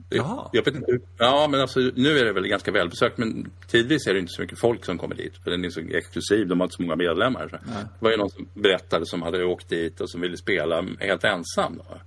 Jaha. 0.09 0.49
Jag 0.53 0.65
vet 0.65 0.75
inte. 0.75 0.99
Ja, 1.19 1.49
men 1.51 1.61
alltså, 1.61 1.81
nu 1.81 2.19
är 2.19 2.25
det 2.25 2.33
väl 2.33 2.47
ganska 2.47 2.73
välbesökt. 2.73 3.19
Men 3.19 3.51
tidvis 3.67 4.07
är 4.07 4.15
det 4.15 4.21
inte 4.21 4.33
så 4.33 4.43
mycket 4.43 4.59
folk 4.59 4.85
som 4.85 4.99
kommer 4.99 5.15
dit. 5.15 5.37
För 5.45 5.51
den 5.51 5.65
är 5.65 5.71
så 5.71 5.81
exklusiv. 5.81 6.49
De 6.49 6.61
har 6.61 6.65
inte 6.67 6.77
så 6.77 6.83
många 6.83 6.97
medlemmar. 6.97 7.49
Så. 7.49 7.57
Det 7.57 7.89
var 7.99 8.11
ju 8.11 8.17
någon 8.17 8.31
som 8.31 8.49
berättade 8.55 9.07
som 9.07 9.23
hade 9.23 9.45
åkt 9.45 9.69
dit 9.69 10.01
och 10.01 10.11
som 10.11 10.21
ville 10.21 10.37
spela 10.37 10.87
helt 11.01 11.25
ensam. 11.25 11.77
Då. 11.77 12.01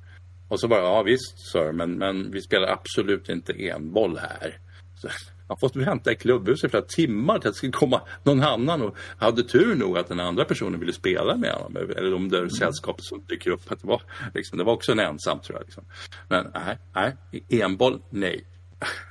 Och 0.47 0.59
så 0.59 0.67
bara, 0.67 0.81
ja 0.81 1.03
visst 1.03 1.51
sir, 1.51 1.71
men, 1.71 1.97
men 1.97 2.31
vi 2.31 2.41
spelar 2.41 2.67
absolut 2.67 3.29
inte 3.29 3.53
enboll 3.53 4.17
här. 4.17 4.57
Så, 5.01 5.07
man 5.47 5.57
fått 5.57 5.75
vänta 5.75 6.11
i 6.11 6.15
klubbhuset 6.15 6.71
flera 6.71 6.83
timmar 6.83 7.39
till 7.39 7.47
att 7.47 7.53
det 7.53 7.57
skulle 7.57 7.71
komma 7.71 8.01
någon 8.23 8.43
annan 8.43 8.81
och 8.81 8.95
hade 9.17 9.43
tur 9.43 9.75
nog 9.75 9.97
att 9.97 10.07
den 10.07 10.19
andra 10.19 10.45
personen 10.45 10.79
ville 10.79 10.93
spela 10.93 11.37
med 11.37 11.51
honom. 11.51 11.75
Eller 11.97 12.13
om 12.13 12.29
det 12.29 12.37
är 12.37 12.49
sällskapet 12.49 13.05
som 13.05 13.23
dyker 13.27 13.51
upp. 13.51 13.71
Att 13.71 13.81
det, 13.81 13.87
var, 13.87 14.01
liksom, 14.33 14.57
det 14.57 14.63
var 14.63 14.73
också 14.73 14.91
en 14.91 14.99
ensam 14.99 15.39
tror 15.39 15.57
jag. 15.59 15.65
Liksom. 15.65 15.83
Men 16.27 16.47
nej, 16.53 16.77
nej, 16.93 17.15
enboll, 17.49 18.01
nej. 18.09 18.45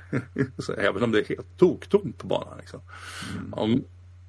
så, 0.57 0.73
även 0.73 1.03
om 1.03 1.11
det 1.11 1.19
är 1.19 1.25
helt 1.25 1.57
toktomt 1.57 2.17
på 2.17 2.27
banan. 2.27 2.57
Liksom. 2.57 2.81
Mm. 3.37 3.53
Om, 3.53 3.83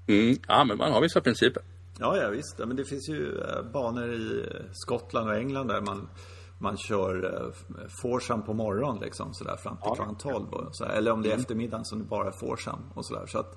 mm, 0.06 0.36
ja, 0.48 0.64
men 0.64 0.78
man 0.78 0.92
har 0.92 1.00
vissa 1.00 1.20
principer. 1.20 1.62
Ja, 1.98 2.16
ja 2.16 2.28
visst. 2.28 2.58
men 2.58 2.76
det 2.76 2.84
finns 2.84 3.08
ju 3.08 3.38
eh, 3.38 3.62
banor 3.72 4.12
i 4.12 4.46
Skottland 4.72 5.28
och 5.28 5.36
England 5.36 5.68
där 5.68 5.80
man 5.80 6.08
man 6.58 6.76
kör 6.76 7.24
eh, 7.34 7.86
foursome 8.02 8.42
på 8.42 8.54
morgonen 8.54 9.00
liksom 9.02 9.34
sådär 9.34 9.56
fram 9.56 9.76
till 9.76 9.84
Ja. 9.86 9.94
klockan 9.94 10.16
12. 10.18 10.48
Och, 10.48 10.76
så 10.76 10.84
här. 10.84 10.92
Eller 10.92 11.10
om 11.12 11.22
det 11.22 11.32
är 11.32 11.36
eftermiddagen 11.36 11.84
som 11.84 11.98
det 11.98 12.04
bara 12.04 12.26
är 12.28 12.32
foursome 12.32 12.82
och 12.94 13.06
sådär. 13.06 13.26
Så 13.26 13.38
att 13.38 13.56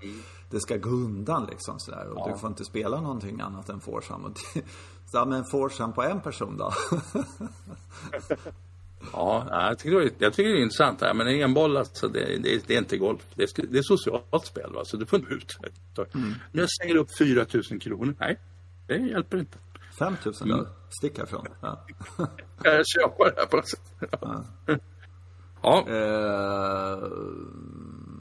det 0.50 0.60
ska 0.60 0.78
gå 0.78 0.90
undan 0.90 1.48
liksom 1.50 1.80
sådär. 1.80 2.08
Och 2.08 2.30
du 2.32 2.38
får 2.38 2.50
inte 2.50 2.66
spela 2.66 3.02
någonting 3.02 3.42
annat 3.42 3.70
än 3.70 3.80
foursome. 3.80 4.26
Och 4.26 4.32
det- 4.54 4.62
Så, 5.06 5.18
ja, 5.18 5.26
men 5.26 5.44
foursome 5.52 5.94
på 5.94 6.04
en 6.04 6.22
person 6.22 6.58
då? 6.58 6.72
Ja, 9.14 9.46
ja, 9.50 9.68
jag 9.68 9.80
tycker 9.80 9.98
det, 10.00 10.06
är- 10.06 10.12
jag 10.18 10.34
tycker 10.34 10.50
det 10.50 10.60
är 10.60 10.64
intressant. 10.64 11.02
Ja, 11.02 11.14
men 11.14 11.28
enboll, 11.28 11.78
alltså, 11.78 12.08
det, 12.08 12.38
det, 12.38 12.68
det 12.68 12.74
är 12.74 12.78
inte 12.78 12.98
golf. 12.98 13.22
Det 13.36 13.44
är, 13.44 13.68
det 13.68 13.78
är 13.78 13.84
socialt 13.84 14.46
spel. 14.46 14.74
Va? 14.74 14.82
Så 14.86 14.98
du 14.98 15.06
får 15.06 15.20
inte 15.20 15.34
ut. 15.34 15.58
Mm. 16.14 16.34
Nu 16.52 16.66
slänger 16.68 16.94
du 16.94 17.00
upp 17.00 17.18
4 17.18 17.46
000 17.72 17.80
kronor. 17.82 18.16
Nej, 18.20 18.40
det 18.88 18.98
hjälper 18.98 19.38
inte. 19.38 19.58
5000 20.00 20.48
då? 20.50 20.68
Stick 20.90 21.18
härifrån. 21.18 21.46
Ja. 21.62 21.86
Jag 22.64 22.86
köpa 22.88 23.24
det 23.26 23.34
här 23.38 23.46
på 23.46 23.56
något 23.58 23.70
sätt? 23.70 23.82
Ja, 25.62 25.80
Eh, 25.88 27.10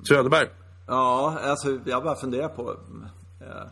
Söderberg. 0.09 0.49
Ja, 0.87 1.38
alltså 1.43 1.79
jag 1.85 2.05
bara 2.05 2.17
funderar 2.17 2.49
på... 2.49 2.77
Eh, 3.41 3.67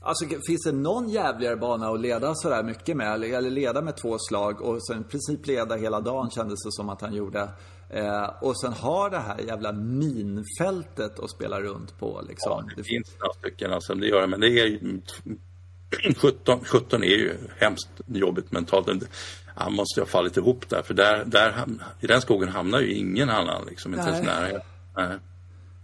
alltså 0.00 0.24
finns 0.46 0.62
det 0.64 0.72
någon 0.72 1.08
jävligare 1.08 1.56
bana 1.56 1.88
att 1.88 2.00
leda 2.00 2.34
sådär 2.34 2.62
mycket 2.62 2.96
med? 2.96 3.12
Eller, 3.14 3.50
leda 3.50 3.82
med 3.82 3.96
två 3.96 4.16
slag 4.18 4.60
och 4.62 4.86
sen 4.86 5.00
i 5.00 5.04
princip 5.04 5.46
leda 5.46 5.74
hela 5.76 6.00
dagen 6.00 6.30
kändes 6.30 6.62
det 6.64 6.72
som 6.72 6.88
att 6.88 7.00
han 7.00 7.14
gjorde. 7.14 7.48
Eh, 7.90 8.30
och 8.40 8.60
sen 8.60 8.72
ha 8.72 9.08
det 9.08 9.18
här 9.18 9.38
jävla 9.38 9.72
minfältet 9.72 11.18
att 11.20 11.30
spela 11.30 11.60
runt 11.60 11.98
på 11.98 12.22
liksom. 12.28 12.52
Ja, 12.52 12.64
det 12.68 12.74
Det- 12.76 12.84
finns 12.84 13.14
några 13.20 13.32
stycken 13.34 13.72
alltså, 13.72 13.94
det 13.94 14.06
gör 14.06 14.20
det. 14.20 14.26
Men 14.26 14.40
det 14.40 14.46
är 14.48 14.66
ju... 14.66 15.00
17, 16.16 16.60
17 16.64 17.02
är 17.02 17.06
ju 17.06 17.36
hemskt 17.58 17.88
jobbigt 18.06 18.52
mentalt. 18.52 18.88
Han 19.56 19.74
måste 19.74 20.00
ju 20.00 20.04
ha 20.04 20.08
fallit 20.10 20.36
ihop 20.36 20.68
där. 20.68 20.82
För 20.82 20.94
där, 20.94 21.24
där, 21.24 21.64
i 22.00 22.06
den 22.06 22.20
skogen 22.20 22.48
hamnar 22.48 22.80
ju 22.80 22.94
ingen 22.94 23.30
annan. 23.30 23.66
Liksom, 23.66 23.94
inte 23.94 24.10
ens. 24.10 24.26
Nej. 24.96 25.18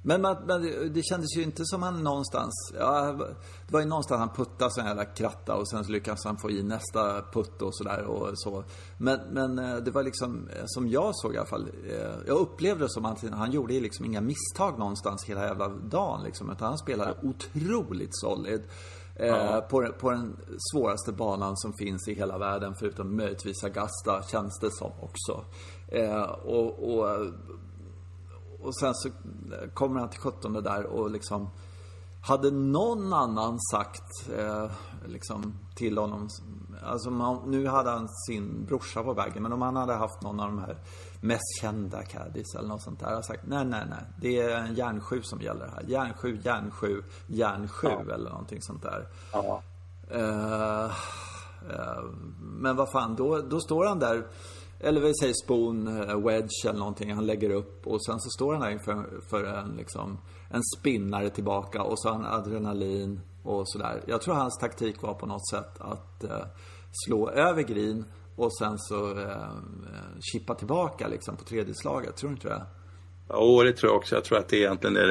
Men, 0.03 0.23
man, 0.23 0.37
men 0.46 0.62
det- 0.92 1.03
kändes 1.03 1.37
ju 1.37 1.42
inte 1.42 1.64
som 1.64 1.83
han 1.83 2.03
någonstans... 2.05 2.73
Ja, 2.79 3.12
det 3.66 3.73
var 3.73 3.81
ju 3.81 3.87
någonstans 3.87 4.18
han 4.18 4.29
puttade 4.29 4.70
sån 4.70 4.87
jävla 4.87 5.05
kratta 5.05 5.55
och 5.55 5.68
sen 5.68 5.85
så 5.85 5.92
lyckades 5.92 6.25
han 6.25 6.37
få 6.38 6.51
i 6.51 6.62
nästa 6.62 7.23
putt 7.33 7.62
och 7.62 7.77
sådär 7.77 8.05
och 8.05 8.31
så. 8.35 8.64
Men, 8.99 9.20
men 9.31 9.59
eh, 9.59 9.77
det 9.77 9.90
var 9.90 10.03
liksom, 10.03 10.49
eh, 10.49 10.62
som 10.66 10.88
jag 10.88 11.16
såg 11.16 11.35
i 11.35 11.38
alla 11.38 11.46
fall, 11.46 11.68
eh, 11.88 11.96
jag 12.27 12.38
upplevde 12.38 12.85
det 12.85 12.90
som 12.90 13.05
att 13.05 13.23
han 13.31 13.53
gjorde 13.53 13.81
liksom 13.81 14.05
inga 14.05 14.20
misstag 14.20 14.79
någonstans 14.79 15.25
hela 15.25 15.46
jävla 15.46 15.68
dagen 15.68 16.25
liksom. 16.25 16.51
Utan 16.51 16.68
han 16.68 16.79
spelade 16.79 17.14
otroligt 17.23 18.16
solid. 18.16 18.62
Ja. 19.26 19.56
Eh, 19.56 19.61
på, 19.61 19.92
på 19.98 20.11
den 20.11 20.37
svåraste 20.72 21.12
banan 21.12 21.56
som 21.56 21.72
finns 21.72 22.09
i 22.09 22.14
hela 22.14 22.38
världen 22.38 22.74
förutom 22.78 23.16
möjligtvis 23.16 23.64
Augusta 23.64 24.22
känns 24.22 24.59
det 24.59 24.70
som 24.70 24.92
också. 25.00 25.44
Eh, 25.88 26.22
och, 26.22 26.94
och 26.94 27.26
och 28.62 28.76
sen 28.76 28.94
så 28.94 29.09
kommer 29.74 30.00
han 30.00 30.11
till 30.11 30.20
17 30.20 30.52
där 30.52 30.87
och 30.87 31.11
liksom 31.11 31.50
hade 32.22 32.50
någon 32.50 33.12
annan 33.12 33.61
sagt 33.61 34.28
eh, 34.38 34.70
liksom 35.06 35.54
till 35.76 35.98
honom 35.98 36.28
Alltså 36.83 37.11
man, 37.11 37.50
nu 37.50 37.66
hade 37.66 37.90
han 37.90 38.09
sin 38.09 38.64
brorsa 38.64 39.02
på 39.02 39.12
vägen 39.12 39.42
men 39.42 39.52
om 39.52 39.62
han 39.62 39.76
hade 39.76 39.94
haft 39.94 40.22
någon 40.22 40.40
av 40.40 40.46
de 40.46 40.59
här 40.59 40.76
mest 41.20 41.61
kända 41.61 42.02
caddies 42.02 42.54
eller 42.54 42.68
något 42.68 42.83
sånt 42.83 43.00
där 43.00 43.06
hade 43.06 43.22
sagt 43.22 43.42
nej, 43.46 43.64
nej, 43.64 43.85
nej. 43.90 44.04
Det 44.20 44.40
är 44.40 44.56
en 44.56 44.74
järn 44.74 45.00
7 45.00 45.22
som 45.22 45.40
gäller 45.40 45.66
här. 45.66 45.85
Järn 45.87 46.14
7, 46.14 46.40
järn 46.44 46.70
7, 46.70 47.02
järn 47.26 47.68
7 47.68 47.88
eller 47.88 48.30
någonting 48.30 48.62
sånt 48.62 48.83
där. 48.83 49.06
Ja. 49.33 49.62
Eh, 50.11 50.85
eh, 51.70 52.04
men 52.40 52.76
vad 52.76 52.90
fan, 52.90 53.16
då, 53.16 53.38
då 53.38 53.61
står 53.61 53.87
han 53.87 53.98
där. 53.98 54.26
Eller 54.80 55.00
vi 55.00 55.14
säger 55.14 55.35
spoon, 55.44 55.87
eh, 55.87 56.20
wedge 56.20 56.66
eller 56.66 56.78
någonting. 56.78 57.14
Han 57.14 57.26
lägger 57.26 57.50
upp 57.50 57.87
och 57.87 58.04
sen 58.04 58.20
så 58.20 58.30
står 58.30 58.52
han 58.52 58.62
där 58.62 58.70
inför 58.70 59.20
för 59.30 59.44
en, 59.44 59.76
liksom, 59.76 60.18
en 60.50 60.62
spinnare 60.78 61.30
tillbaka 61.30 61.83
och 61.83 62.00
så 62.00 62.09
har 62.09 62.16
han 62.16 62.26
adrenalin 62.26 63.20
och 63.42 63.62
sådär. 63.68 64.02
Jag 64.06 64.22
tror 64.22 64.35
hans 64.35 64.59
taktik 64.59 65.02
var 65.02 65.14
på 65.14 65.26
något 65.26 65.48
sätt 65.48 65.80
att 65.80 66.24
eh, 66.24 66.46
slå 66.92 67.30
över 67.30 67.62
green 67.62 68.04
och 68.40 68.57
sen 68.57 68.79
så 68.79 69.18
eh, 69.18 69.53
chippa 70.20 70.55
tillbaka 70.55 71.09
liksom 71.09 71.37
på 71.37 71.44
tredje 71.44 71.74
slaget. 71.74 72.16
Tror 72.16 72.31
du 72.31 72.35
inte 72.35 72.48
det? 72.48 72.62
Ja, 73.29 73.62
det 73.64 73.72
tror 73.72 73.92
jag 73.92 73.96
också. 73.98 74.14
Jag 74.14 74.24
tror 74.24 74.38
att 74.38 74.48
det 74.48 74.57
egentligen 74.57 74.96
är 74.96 75.07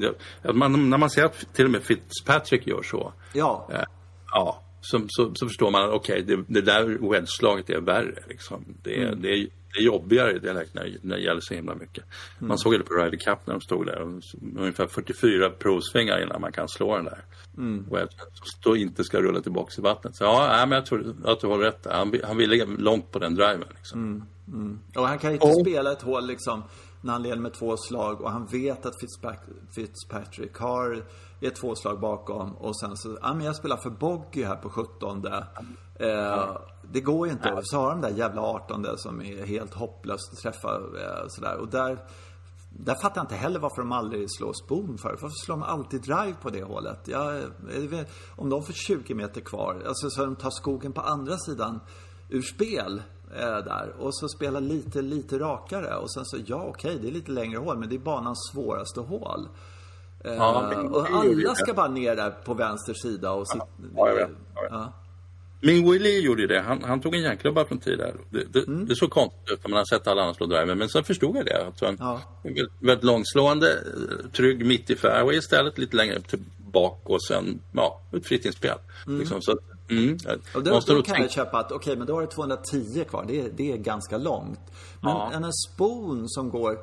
det. 0.00 0.14
att 0.48 0.56
man, 0.56 0.90
när 0.90 0.98
man 0.98 1.10
ser 1.10 1.24
att 1.24 1.54
till 1.54 1.64
och 1.64 1.70
med 1.70 1.82
Fitzpatrick 1.82 2.66
gör 2.66 2.82
så. 2.82 3.12
Ja. 3.32 3.68
eh, 3.72 3.84
Ja, 4.32 4.62
så, 4.80 5.00
så, 5.08 5.34
så 5.34 5.46
förstår 5.46 5.70
man 5.70 5.84
att 5.84 5.94
okej, 5.94 6.22
det, 6.22 6.44
det 6.46 6.60
där 6.60 7.10
wedge-slaget 7.10 7.70
är 7.70 7.80
värre. 7.80 8.24
Liksom. 8.28 8.64
Det, 8.82 9.02
är, 9.02 9.14
det, 9.14 9.28
är, 9.28 9.48
det 9.74 9.80
är 9.80 9.84
jobbigare 9.84 10.32
läget 10.32 10.74
när, 10.74 10.96
när 11.02 11.16
det 11.16 11.22
gäller 11.22 11.40
så 11.40 11.54
himla 11.54 11.74
mycket. 11.74 12.04
Man 12.38 12.58
såg 12.58 12.72
det 12.72 12.84
på 12.84 12.94
Ryder 12.94 13.18
Cup 13.18 13.38
när 13.46 13.54
de 13.54 13.60
stod 13.60 13.86
där. 13.86 14.00
Och, 14.02 14.08
ungefär 14.58 14.86
44 14.86 15.50
provsvingar 15.50 16.22
innan 16.22 16.40
man 16.40 16.52
kan 16.52 16.68
slå 16.68 16.96
den 16.96 17.04
där. 17.04 17.24
Wedge, 17.90 18.12
så 18.64 18.76
inte 18.76 19.04
ska 19.04 19.20
rulla 19.20 19.40
tillbaka 19.40 19.72
i 19.78 19.80
vattnet. 19.80 20.16
Så 20.16 20.24
ja, 20.24 20.46
nej, 20.52 20.66
men 20.66 20.76
jag 20.76 20.86
tror 20.86 21.14
att 21.24 21.40
du 21.40 21.46
har 21.46 21.58
rätt 21.58 21.82
där. 21.82 21.92
Han, 21.92 22.14
han 22.24 22.36
vill 22.36 22.50
ligga 22.50 22.64
långt 22.64 23.10
på 23.10 23.18
den 23.18 23.34
driven. 23.34 23.64
Liksom. 23.76 24.26
Och 24.96 25.08
han 25.08 25.18
kan 25.18 25.30
ju 25.30 25.34
inte 25.36 25.46
Och- 25.46 25.60
spela 25.60 25.92
ett 25.92 26.02
hål 26.02 26.26
liksom 26.26 26.62
när 27.02 27.12
han 27.12 27.22
leder 27.22 27.36
med 27.36 27.54
två 27.54 27.76
slag 27.76 28.20
och 28.20 28.30
han 28.30 28.46
vet 28.46 28.86
att 28.86 29.00
Fitzpatrick, 29.00 29.56
Fitzpatrick 29.74 30.56
har 30.56 31.04
är 31.40 31.50
två 31.50 31.74
slag 31.74 32.00
bakom 32.00 32.56
och 32.56 32.80
sen 32.80 32.96
så, 32.96 33.18
ja 33.22 33.34
men 33.34 33.46
jag 33.46 33.56
spelar 33.56 33.76
för 33.76 33.90
Boggy 33.90 34.44
här 34.44 34.56
på 34.56 34.70
17 34.70 35.24
eh, 35.98 36.56
Det 36.92 37.00
går 37.00 37.26
ju 37.26 37.32
inte. 37.32 37.52
Och 37.52 37.66
så 37.66 37.76
har 37.76 37.90
de 37.90 38.00
där 38.00 38.10
jävla 38.10 38.42
18 38.42 38.86
som 38.96 39.20
är 39.22 39.46
helt 39.46 39.74
hopplöst 39.74 40.32
att 40.32 40.38
träffa 40.38 40.74
eh, 40.74 41.24
sådär. 41.28 41.56
Och 41.56 41.68
där, 41.68 41.98
där 42.78 42.94
fattar 42.94 43.16
jag 43.16 43.24
inte 43.24 43.34
heller 43.34 43.60
varför 43.60 43.82
de 43.82 43.92
aldrig 43.92 44.26
slår 44.30 44.52
spon 44.64 44.98
för. 44.98 45.08
Varför 45.08 45.44
slår 45.44 45.56
de 45.56 45.62
alltid 45.62 46.02
drive 46.02 46.34
på 46.42 46.50
det 46.50 46.62
hålet? 46.62 47.08
Jag, 47.08 47.42
om 48.36 48.50
de 48.50 48.62
får 48.62 48.72
20 48.72 49.14
meter 49.14 49.40
kvar, 49.40 49.82
alltså 49.86 50.10
så 50.10 50.24
de 50.24 50.36
tar 50.36 50.50
skogen 50.50 50.92
på 50.92 51.00
andra 51.00 51.38
sidan 51.38 51.80
ur 52.30 52.42
spel 52.42 53.02
eh, 53.36 53.40
där 53.40 53.94
och 53.98 54.16
så 54.16 54.28
spelar 54.28 54.60
lite, 54.60 55.02
lite 55.02 55.38
rakare 55.38 55.96
och 55.96 56.12
sen 56.12 56.24
så, 56.24 56.36
ja 56.46 56.64
okej, 56.68 56.98
det 57.02 57.08
är 57.08 57.12
lite 57.12 57.30
längre 57.30 57.58
hål 57.58 57.78
men 57.78 57.88
det 57.88 57.94
är 57.94 57.98
banans 57.98 58.50
svåraste 58.52 59.00
hål. 59.00 59.48
Eh, 60.24 60.34
Ja, 60.34 60.82
och 60.90 61.06
alla 61.10 61.54
ska 61.54 61.74
bara 61.74 61.88
ner 61.88 62.16
där 62.16 62.30
på 62.30 62.54
vänster 62.54 62.94
sida 62.94 63.32
och 63.32 63.48
sitta... 63.48 63.66
ja, 63.96 64.08
jag 64.08 64.14
vet. 64.14 64.30
Ja. 64.70 64.92
Min 65.62 65.90
Willie 65.90 66.20
gjorde 66.20 66.46
det. 66.46 66.60
Han, 66.60 66.82
han 66.84 67.00
tog 67.00 67.14
en 67.14 67.22
järnklubba 67.22 67.64
från 67.64 67.78
tid 67.78 67.98
där. 67.98 68.14
Det, 68.30 68.44
det, 68.52 68.66
Mm. 68.66 68.86
det 68.86 68.96
såg 68.96 69.10
konstigt 69.10 69.50
ut 69.52 69.62
när 69.64 69.70
man 69.70 69.76
har 69.78 69.84
sett 69.84 70.06
alla 70.06 70.22
andra 70.22 70.34
slå 70.34 70.46
driver. 70.46 70.74
Men 70.74 70.88
sen 70.88 71.04
förstod 71.04 71.36
jag 71.36 71.44
det. 71.46 71.66
Att 71.66 71.80
han 71.80 71.96
Ja. 72.00 72.20
väldigt, 72.42 72.68
väldigt 72.80 73.04
långslående, 73.04 73.70
eh, 73.72 74.30
trygg 74.30 74.66
mitt 74.66 74.90
i 74.90 74.96
fairway 74.96 75.36
istället. 75.36 75.78
Lite 75.78 75.96
längre 75.96 76.20
tillbaka 76.20 77.12
och 77.12 77.22
sen, 77.24 77.60
ja, 77.72 78.00
ett 78.16 78.26
fritt 78.26 78.44
inspel. 78.44 78.78
Liksom, 79.06 79.42
så 79.42 79.58
mm, 79.90 80.18
Och 80.54 80.62
då, 80.62 80.70
måste 80.70 80.92
då 80.92 81.02
kan 81.02 81.04
tänka- 81.14 81.22
jag 81.22 81.30
köpa 81.32 81.58
att, 81.58 81.72
okej 81.72 81.96
men 81.96 82.06
då 82.06 82.14
har 82.14 82.20
du 82.20 82.26
210 82.26 83.04
kvar. 83.08 83.24
Det 83.28 83.40
är, 83.40 83.50
det 83.56 83.72
är 83.72 83.76
ganska 83.76 84.18
långt. 84.18 84.60
Men 85.00 85.10
Ja. 85.12 85.30
en 85.34 85.52
spon 85.52 86.28
som 86.28 86.50
går 86.50 86.78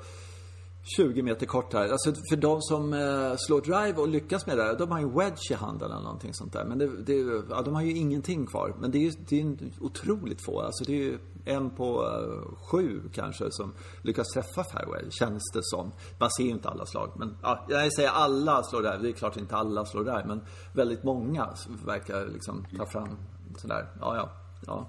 20 0.95 1.21
meter 1.21 1.45
kortare. 1.45 1.91
Alltså 1.91 2.13
för 2.29 2.35
de 2.35 2.61
som 2.61 2.93
eh, 2.93 3.35
slår 3.37 3.61
drive 3.61 4.01
och 4.01 4.07
lyckas 4.07 4.47
med 4.47 4.57
det, 4.57 4.75
de 4.75 4.91
har 4.91 4.99
ju 4.99 5.09
wedge 5.09 5.51
i 5.51 5.53
handen 5.53 5.91
eller 5.91 6.03
någonting 6.03 6.33
sånt 6.33 6.53
där. 6.53 6.65
Men 6.65 6.77
det, 6.77 6.87
det, 6.87 7.43
ja, 7.49 7.61
de 7.61 7.75
har 7.75 7.81
ju 7.81 7.97
ingenting 7.97 8.45
kvar. 8.45 8.75
Men 8.79 8.91
det 8.91 8.97
är 8.97 9.01
ju 9.01 9.11
det 9.29 9.41
är 9.41 9.55
otroligt 9.81 10.45
få. 10.45 10.61
Alltså 10.61 10.83
det 10.83 10.91
är 10.91 11.03
ju 11.03 11.19
en 11.45 11.69
på 11.69 12.03
eh, 12.05 12.55
sju 12.71 13.01
kanske 13.13 13.51
som 13.51 13.73
lyckas 14.01 14.27
träffa 14.27 14.63
fairway, 14.63 15.11
känns 15.11 15.51
det 15.53 15.63
som. 15.63 15.91
Man 16.19 16.29
ser 16.31 16.43
ju 16.43 16.49
inte 16.49 16.69
alla 16.69 16.85
slag. 16.85 17.11
Men 17.15 17.37
ja, 17.41 17.65
jag 17.69 17.93
säger 17.93 18.09
alla 18.09 18.63
slår 18.63 18.81
drive. 18.81 18.97
Det 19.01 19.09
är 19.09 19.13
klart 19.13 19.37
inte 19.37 19.55
alla 19.55 19.85
slår 19.85 20.03
drive. 20.03 20.23
Men 20.27 20.41
väldigt 20.73 21.03
många 21.03 21.49
verkar 21.85 22.25
liksom 22.25 22.65
ta 22.77 22.85
fram 22.85 23.09
sådär. 23.57 23.87
Ja, 23.99 24.15
ja. 24.15 24.29
ja. 24.65 24.87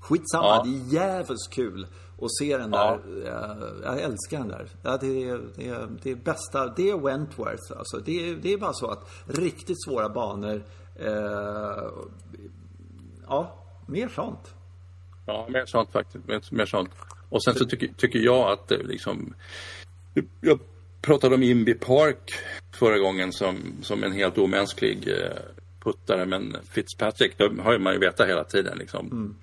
Skitsamma, 0.00 0.46
Ja. 0.46 0.62
det 0.64 0.70
är 0.70 1.02
jävligt 1.02 1.50
kul 1.50 1.86
att 2.22 2.36
se 2.38 2.56
den 2.58 2.70
där. 2.70 2.92
eh, 3.26 3.68
Jag 3.84 4.00
älskar 4.00 4.38
den 4.38 4.48
där. 4.48 4.68
Ja, 4.82 4.96
det, 5.00 5.28
är, 5.28 5.40
det, 5.56 5.68
är, 5.68 5.88
det 6.02 6.10
är 6.10 6.14
bästa, 6.14 6.66
det 6.76 6.90
är 6.90 6.96
Wentworth 6.98 7.78
alltså. 7.78 7.98
Det 7.98 8.28
är, 8.30 8.34
det 8.34 8.52
är 8.52 8.58
bara 8.58 8.72
så 8.72 8.86
att 8.90 9.10
riktigt 9.26 9.84
svåra 9.84 10.08
banor, 10.08 10.62
eh, 10.96 11.90
ja, 13.28 13.54
mer 13.86 14.08
sånt. 14.08 14.54
Ja, 15.26 15.46
mer 15.50 15.66
sånt 15.66 15.90
faktiskt. 15.92 16.26
Mer, 16.28 16.42
mer 16.50 16.66
sånt. 16.66 16.90
Och 17.28 17.44
sen 17.44 17.54
så 17.54 17.64
tycker, 17.64 17.88
tycker 17.96 18.18
jag 18.18 18.52
att 18.52 18.68
det 18.68 18.82
liksom... 18.82 19.34
Jag 20.40 20.58
pratade 21.02 21.34
om 21.34 21.42
Imby 21.42 21.74
Park 21.74 22.32
förra 22.72 22.98
gången 22.98 23.32
som, 23.32 23.56
som 23.82 24.04
en 24.04 24.12
helt 24.12 24.38
omänsklig 24.38 25.08
eh, 25.08 25.36
puttare. 25.80 26.26
Men 26.26 26.56
Fitzpatrick, 26.70 27.38
det 27.38 27.44
har 27.62 27.78
man 27.78 27.92
ju 27.92 27.98
vetat 27.98 28.28
hela 28.28 28.44
tiden. 28.44 28.78
Liksom. 28.78 29.36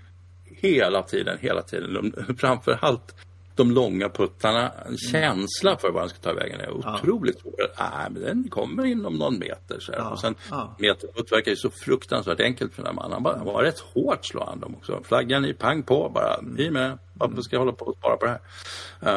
Hela 0.61 1.03
tiden, 1.03 1.37
hela 1.41 1.61
tiden. 1.61 1.93
De, 1.93 2.35
framför 2.37 2.77
allt 2.81 3.15
de 3.55 3.71
långa 3.71 4.09
puttarna 4.09 4.71
en 4.85 4.97
känsla 4.97 5.77
för 5.77 5.91
var 5.91 6.01
den 6.01 6.09
ska 6.09 6.19
ta 6.19 6.33
vägen. 6.33 6.59
Är 6.59 6.71
otroligt 6.71 7.39
svårt. 7.39 7.53
Nej, 7.79 8.07
men 8.09 8.21
den 8.21 8.49
kommer 8.49 8.85
inom 8.85 9.13
någon 9.15 9.39
meter. 9.39 9.79
Så 9.79 9.91
här. 9.91 10.11
Och 10.11 10.19
sen 10.19 10.35
ja. 10.49 10.75
meterputt 10.79 11.31
verkar 11.31 11.51
ju 11.51 11.57
så 11.57 11.69
fruktansvärt 11.69 12.39
enkelt 12.39 12.73
för 12.73 12.81
den 12.83 12.87
här 12.87 12.93
mannen. 12.93 13.11
Han, 13.11 13.23
bara, 13.23 13.37
han 13.37 13.45
var 13.45 13.63
rätt 13.63 13.79
hårt 13.79 14.25
slår 14.25 14.45
han 14.45 14.59
dem 14.59 14.75
också. 14.75 15.01
Flaggan 15.03 15.45
i, 15.45 15.53
pang 15.53 15.83
på 15.83 16.11
bara. 16.13 16.39
I 16.57 16.69
med. 16.71 16.97
Varför 17.13 17.41
ska 17.41 17.55
jag 17.55 17.61
hålla 17.61 17.71
på 17.71 17.85
och 17.85 17.95
spara 17.97 18.17
på 18.17 18.25
det 18.25 18.31
här? 18.31 18.39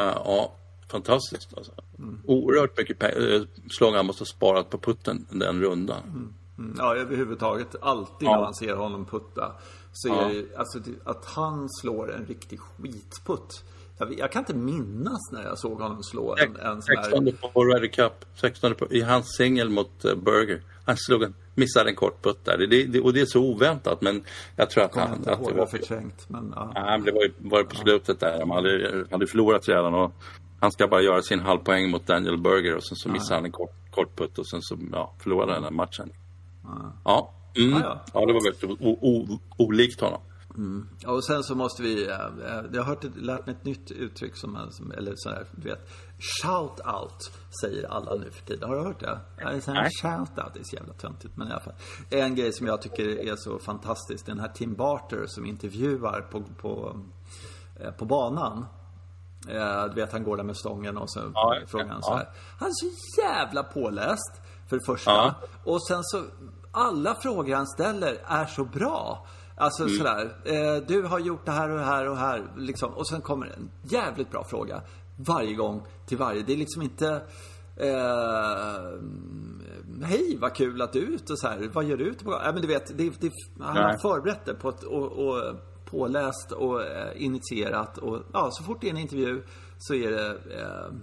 Uh, 0.09 0.15
ja, 0.25 0.53
fantastiskt 0.91 1.55
alltså. 1.57 1.73
Oerhört 2.25 2.79
mycket 2.79 3.03
eh, 3.03 3.43
slag 3.79 3.93
han 3.93 4.07
måste 4.07 4.21
ha 4.21 4.27
sparat 4.27 4.71
på 4.71 4.79
putten 4.79 5.27
den 5.31 5.61
rundan. 5.61 6.03
Mm, 6.59 6.75
Ja, 6.79 6.97
överhuvudtaget. 6.97 7.75
Alltid 7.83 8.29
Ja. 8.29 8.31
när 8.37 8.41
man 8.43 8.55
ser 8.55 8.77
honom 8.77 9.07
putta. 9.07 9.53
Så 9.95 10.09
Ja. 10.09 10.31
är 10.31 10.35
det, 10.35 10.57
alltså, 10.57 10.79
att 11.05 11.25
han 11.25 11.69
slår 11.71 12.13
en 12.13 12.27
riktig 12.27 12.61
skitputt. 12.61 13.65
Jag, 13.99 14.19
jag 14.19 14.33
kan 14.33 14.43
inte 14.43 14.55
minnas 14.55 15.33
när 15.33 15.43
jag 15.43 15.59
såg 15.59 15.81
honom 15.81 16.03
slå 16.03 16.37
en, 16.37 16.57
en 16.57 16.83
sån 16.83 16.97
här... 16.97 17.03
16 17.03 17.51
på 17.53 17.65
Ryder 17.65 17.89
Cup, 17.89 18.25
16 18.35 18.75
på, 18.75 18.93
i 18.93 19.01
hans 19.01 19.37
singel 19.37 19.71
mot 19.71 20.05
uh, 20.05 20.15
Berger. 20.15 20.63
Han 20.85 20.97
slog 20.97 21.23
en, 21.23 21.35
missade 21.55 21.91
en 21.91 21.97
kort 21.97 22.23
putt 22.23 22.45
där. 22.45 22.59
Det, 22.59 22.87
det, 22.87 23.01
och 23.01 23.13
det 23.13 23.21
är 23.21 23.27
så 23.27 23.41
oväntat 23.41 24.01
men 24.01 24.25
jag 24.57 24.71
tror 24.71 24.85
att 24.85 24.97
jag 24.97 25.03
han... 25.03 25.17
inte 25.17 25.33
Att 25.33 25.47
det 25.47 25.55
var 25.55 25.67
förträngt. 25.67 26.29
Men, 26.29 26.53
ja. 26.57 26.73
ja, 26.75 26.97
men 26.97 27.05
det 27.05 27.13
var 27.13 27.23
ju 27.23 27.33
var 27.39 27.59
ju 27.59 27.65
på 27.65 27.77
slutet 27.77 28.21
där. 28.21 28.39
De 28.39 28.51
hade, 28.51 29.05
hade 29.11 29.27
förlorat 29.27 29.69
redan 29.69 29.95
och 29.95 30.13
han 30.61 30.73
ska 30.73 30.89
bara 30.89 31.03
göra 31.03 31.23
sin 31.23 31.41
halvpoäng 31.41 31.91
mot 31.91 32.07
Daniel 32.07 32.39
Berger 32.39 32.75
och 32.75 32.87
sen 32.87 32.97
så 32.97 33.09
missade 33.09 33.35
han 33.35 33.45
en 33.45 33.53
kort, 33.53 33.75
kort 33.91 34.17
putt 34.17 34.39
och 34.39 34.49
sen 34.49 34.63
så 34.63 34.79
ja, 34.93 35.15
förlorade 35.19 35.53
han 35.53 35.63
den 35.63 35.75
matchen. 35.75 36.13
Ja. 37.05 37.35
Mm. 37.57 37.73
Ja, 37.73 37.81
ja. 37.81 38.05
ja, 38.15 38.27
det 38.27 38.33
var 38.33 38.45
väldigt 38.45 38.81
o, 38.81 39.39
olikt 39.57 40.01
honom. 40.01 40.21
Ja, 41.01 41.11
Och 41.11 41.25
sen 41.25 41.43
så 41.43 41.55
måste 41.55 41.83
vi, 41.83 42.09
eh, 42.09 42.17
eh, 42.17 42.65
jag 42.73 42.83
har 42.83 42.85
hört, 42.85 43.05
lärt 43.17 43.47
mig 43.47 43.55
ett 43.55 43.65
nytt 43.65 43.91
uttryck 43.91 44.37
som, 44.37 44.59
som 44.71 44.93
eller 44.93 45.13
så 45.17 45.31
här, 45.31 45.47
du 45.53 45.69
vet, 45.69 45.89
shout 46.43 46.81
out 46.87 47.31
säger 47.61 47.89
alla 47.89 48.15
nu 48.15 48.31
för 48.31 48.47
tiden. 48.47 48.69
Har 48.69 48.77
du 48.77 48.83
hört 48.83 49.01
det? 49.01 49.19
Nej. 49.45 49.61
shout 50.03 50.39
out, 50.39 50.55
det 50.55 50.61
är 50.61 50.65
så 50.65 50.77
jävla 50.77 50.93
töntigt 50.93 51.37
men 51.37 51.49
i 51.49 51.51
alla 51.51 51.61
fall. 51.61 51.75
En 52.11 52.35
grej 52.35 52.53
som 52.53 52.67
jag 52.67 52.83
tycker 52.83 53.09
är 53.09 53.37
så 53.37 53.59
fantastisk, 53.59 54.27
den 54.27 54.41
här 54.41 54.49
Tim 54.49 54.75
Barter 54.75 55.27
som 55.27 55.47
intervjuar 55.47 56.21
på, 56.21 56.43
på, 56.43 56.97
eh, 57.81 57.91
på 57.91 58.05
banan. 58.05 58.67
Du 59.89 59.95
vet, 59.95 60.13
han 60.13 60.23
går 60.23 60.37
där 60.37 60.45
med 60.45 60.57
stången 60.57 60.97
och 60.97 61.11
så 61.11 61.21
Ja, 61.35 61.59
frågar 61.67 61.87
han 61.87 62.03
så 62.03 62.15
här. 62.15 62.29
Han 62.59 62.69
är 62.69 62.73
så 62.73 63.21
jävla 63.23 63.63
påläst, 63.63 64.41
för 64.69 64.77
det 64.77 64.85
första. 64.87 65.11
Ja. 65.11 65.35
Och 65.65 65.87
sen 65.87 66.05
så, 66.05 66.23
alla 66.75 67.15
frågor 67.15 67.55
han 67.55 67.67
ställer 67.67 68.19
är 68.27 68.47
så 68.47 68.65
bra. 68.65 69.27
Alltså 69.57 69.83
Mm. 69.83 69.97
sådär, 69.97 70.37
eh, 70.45 70.83
du 70.87 71.03
har 71.03 71.19
gjort 71.19 71.45
det 71.45 71.53
här 71.53 71.71
och 71.71 71.79
det 71.79 71.85
här 71.85 72.09
och 72.09 72.17
här. 72.17 72.45
Liksom. 72.57 72.91
Och 72.95 73.09
sen 73.09 73.21
kommer 73.21 73.47
en 73.47 73.71
jävligt 73.83 74.31
bra 74.31 74.45
fråga. 74.45 74.83
Varje 75.17 75.55
gång 75.55 75.87
till 76.07 76.19
varje. 76.19 76.43
Det 76.43 76.53
är 76.53 76.57
liksom 76.57 76.83
inte... 76.83 77.23
Eh, 77.77 78.99
Hej, 80.03 80.39
vad 80.41 80.55
kul 80.55 80.83
att 80.83 80.93
du 80.93 80.99
är 81.03 81.07
ute 81.07 81.33
och 81.33 81.39
så 81.39 81.49
här. 81.49 81.71
Vad 81.73 81.85
gör 81.85 81.97
du 81.97 82.05
ute 82.05 82.25
på 82.25 82.31
ja, 82.31 82.53
men 82.53 82.63
du 82.63 82.69
vet, 82.69 82.99
det, 82.99 83.11
det, 83.21 83.31
Han 83.61 83.77
har 83.77 83.99
förberett 83.99 84.45
det 84.45 84.55
på 84.55 84.69
ett, 84.69 84.83
och, 84.83 85.13
och 85.27 85.55
påläst 85.85 86.53
och 86.53 86.83
eh, 86.83 87.23
initierat. 87.25 87.99
Och 87.99 88.23
ja, 88.33 88.49
så 88.53 88.65
fort 88.65 88.79
det 88.81 88.87
är 88.87 88.91
en 88.91 88.99
intervju 88.99 89.43
så 89.79 89.95
är 89.95 90.11
det 90.11 90.29
eh, 90.31 90.95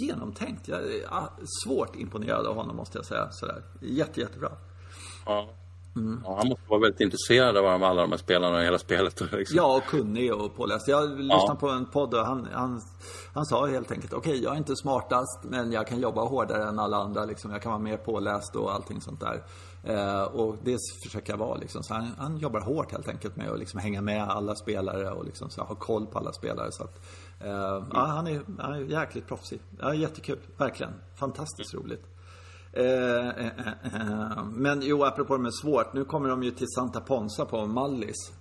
genomtänkt. 0.00 0.68
Jag 0.68 0.80
är 0.80 1.14
ah, 1.14 1.28
svårt 1.64 1.96
imponerad 1.96 2.46
av 2.46 2.54
honom 2.54 2.76
måste 2.76 2.98
jag 2.98 3.04
säga. 3.04 3.30
Sådär. 3.30 3.62
Jätte, 3.80 4.20
jättebra. 4.20 4.50
Ja. 5.26 5.48
Mm. 5.96 6.20
Ja, 6.24 6.36
han 6.38 6.48
måste 6.48 6.64
vara 6.68 6.80
väldigt 6.80 7.00
intresserad 7.00 7.56
av 7.56 7.84
alla 7.84 8.02
de 8.02 8.10
här 8.10 8.18
spelarna 8.18 8.56
och 8.56 8.62
hela 8.62 8.78
spelet. 8.78 9.20
Liksom. 9.32 9.56
Ja, 9.56 9.76
och 9.76 9.84
kunnig 9.84 10.34
och 10.34 10.56
påläst. 10.56 10.88
Jag 10.88 11.20
lyssnade 11.20 11.60
på 11.60 11.68
en 11.68 11.86
podd 11.86 12.14
och 12.14 12.26
han, 12.26 12.48
han, 12.52 12.80
han 13.34 13.46
sa 13.46 13.66
helt 13.66 13.92
enkelt 13.92 14.12
okej, 14.12 14.42
jag 14.42 14.52
är 14.52 14.56
inte 14.56 14.76
smartast 14.76 15.40
men 15.42 15.72
jag 15.72 15.86
kan 15.86 16.00
jobba 16.00 16.24
hårdare 16.24 16.68
än 16.68 16.78
alla 16.78 16.96
andra. 16.96 17.24
Liksom. 17.24 17.50
Jag 17.50 17.62
kan 17.62 17.72
vara 17.72 17.82
mer 17.82 17.96
påläst 17.96 18.56
och 18.56 18.74
allting 18.74 19.00
sånt 19.00 19.20
där. 19.20 19.42
Eh, 19.84 20.22
och 20.22 20.56
det 20.64 20.78
försöker 21.02 21.32
jag 21.32 21.38
vara. 21.38 21.56
Liksom. 21.56 21.82
Så 21.82 21.94
han, 21.94 22.10
han 22.18 22.38
jobbar 22.38 22.60
hårt 22.60 22.92
helt 22.92 23.08
enkelt 23.08 23.36
med 23.36 23.50
att 23.50 23.58
liksom 23.58 23.80
hänga 23.80 24.02
med 24.02 24.22
alla 24.22 24.54
spelare 24.54 25.10
och 25.10 25.24
liksom, 25.24 25.50
så 25.50 25.62
ha 25.62 25.74
koll 25.74 26.06
på 26.06 26.18
alla 26.18 26.32
spelare. 26.32 26.72
Så 26.72 26.84
att, 26.84 27.06
eh, 27.40 27.84
ja, 27.92 28.04
han, 28.06 28.26
är, 28.26 28.42
han 28.58 28.74
är 28.74 28.78
jäkligt 28.78 29.26
proffsig. 29.26 29.60
Ja, 29.80 29.94
jättekul, 29.94 30.38
verkligen. 30.56 30.92
Fantastiskt 31.14 31.74
roligt. 31.74 32.06
Eh, 32.72 33.28
eh. 33.28 34.44
Men 34.52 34.82
jo, 34.82 35.04
apropå 35.04 35.36
det 35.36 35.42
med 35.42 35.54
svårt. 35.54 35.92
Nu 35.92 36.04
kommer 36.04 36.28
de 36.28 36.42
ju 36.42 36.50
till 36.50 36.68
Santa 36.68 37.00
Ponsa 37.00 37.44
på 37.44 37.66
Mallis. 37.66 38.32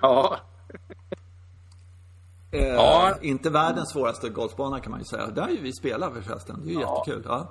Ja. 0.00 0.36
Ja. 2.50 3.14
Inte 3.20 3.50
världens 3.50 3.90
svåraste 3.90 4.28
golfbana 4.28 4.80
kan 4.80 4.90
man 4.90 5.00
ju 5.00 5.04
säga. 5.04 5.26
Där 5.26 5.42
är 5.42 5.50
ju 5.50 5.60
vi 5.60 5.72
spelar 5.72 6.10
förresten. 6.10 6.60
Det 6.64 6.70
är 6.70 6.74
ju 6.74 6.80
Ja. 6.80 7.04
jättekul. 7.06 7.22
Ja. 7.28 7.48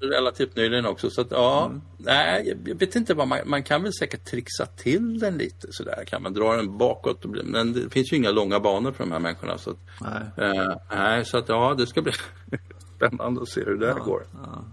Relativt 0.00 0.56
nyligen 0.56 0.86
också. 0.86 1.10
Så 1.10 1.20
att, 1.20 1.30
ja, 1.30 1.66
Mm. 1.66 1.80
nej, 1.98 2.56
jag- 2.66 2.74
vet 2.78 2.96
inte 2.96 3.14
vad 3.14 3.28
man, 3.28 3.38
man 3.46 3.62
kan 3.62 3.82
väl 3.82 3.92
säkert 3.92 4.24
trixa 4.24 4.66
till 4.66 5.18
den 5.18 5.38
lite 5.38 5.66
sådär. 5.70 6.04
Kan 6.06 6.22
man 6.22 6.32
dra 6.34 6.56
den 6.56 6.78
bakåt? 6.78 7.24
Och 7.24 7.30
bli, 7.30 7.42
men 7.42 7.72
det 7.72 7.90
finns 7.90 8.12
ju 8.12 8.16
inga 8.16 8.30
långa 8.30 8.60
banor 8.60 8.92
för 8.92 9.04
de 9.04 9.12
här 9.12 9.18
människorna. 9.18 9.58
Så 9.58 9.70
att, 9.70 9.78
Nej. 10.00 10.48
eh, 10.56 10.76
nej, 10.90 11.24
så 11.24 11.38
att 11.38 11.48
ja, 11.48 11.74
det 11.78 11.86
ska 11.86 12.02
bli 12.02 12.12
spännande 12.96 13.42
att 13.42 13.48
se 13.48 13.64
hur 13.64 13.76
det 13.76 13.86
där 13.86 13.94
går. 13.94 14.22
Ja. 14.32 14.64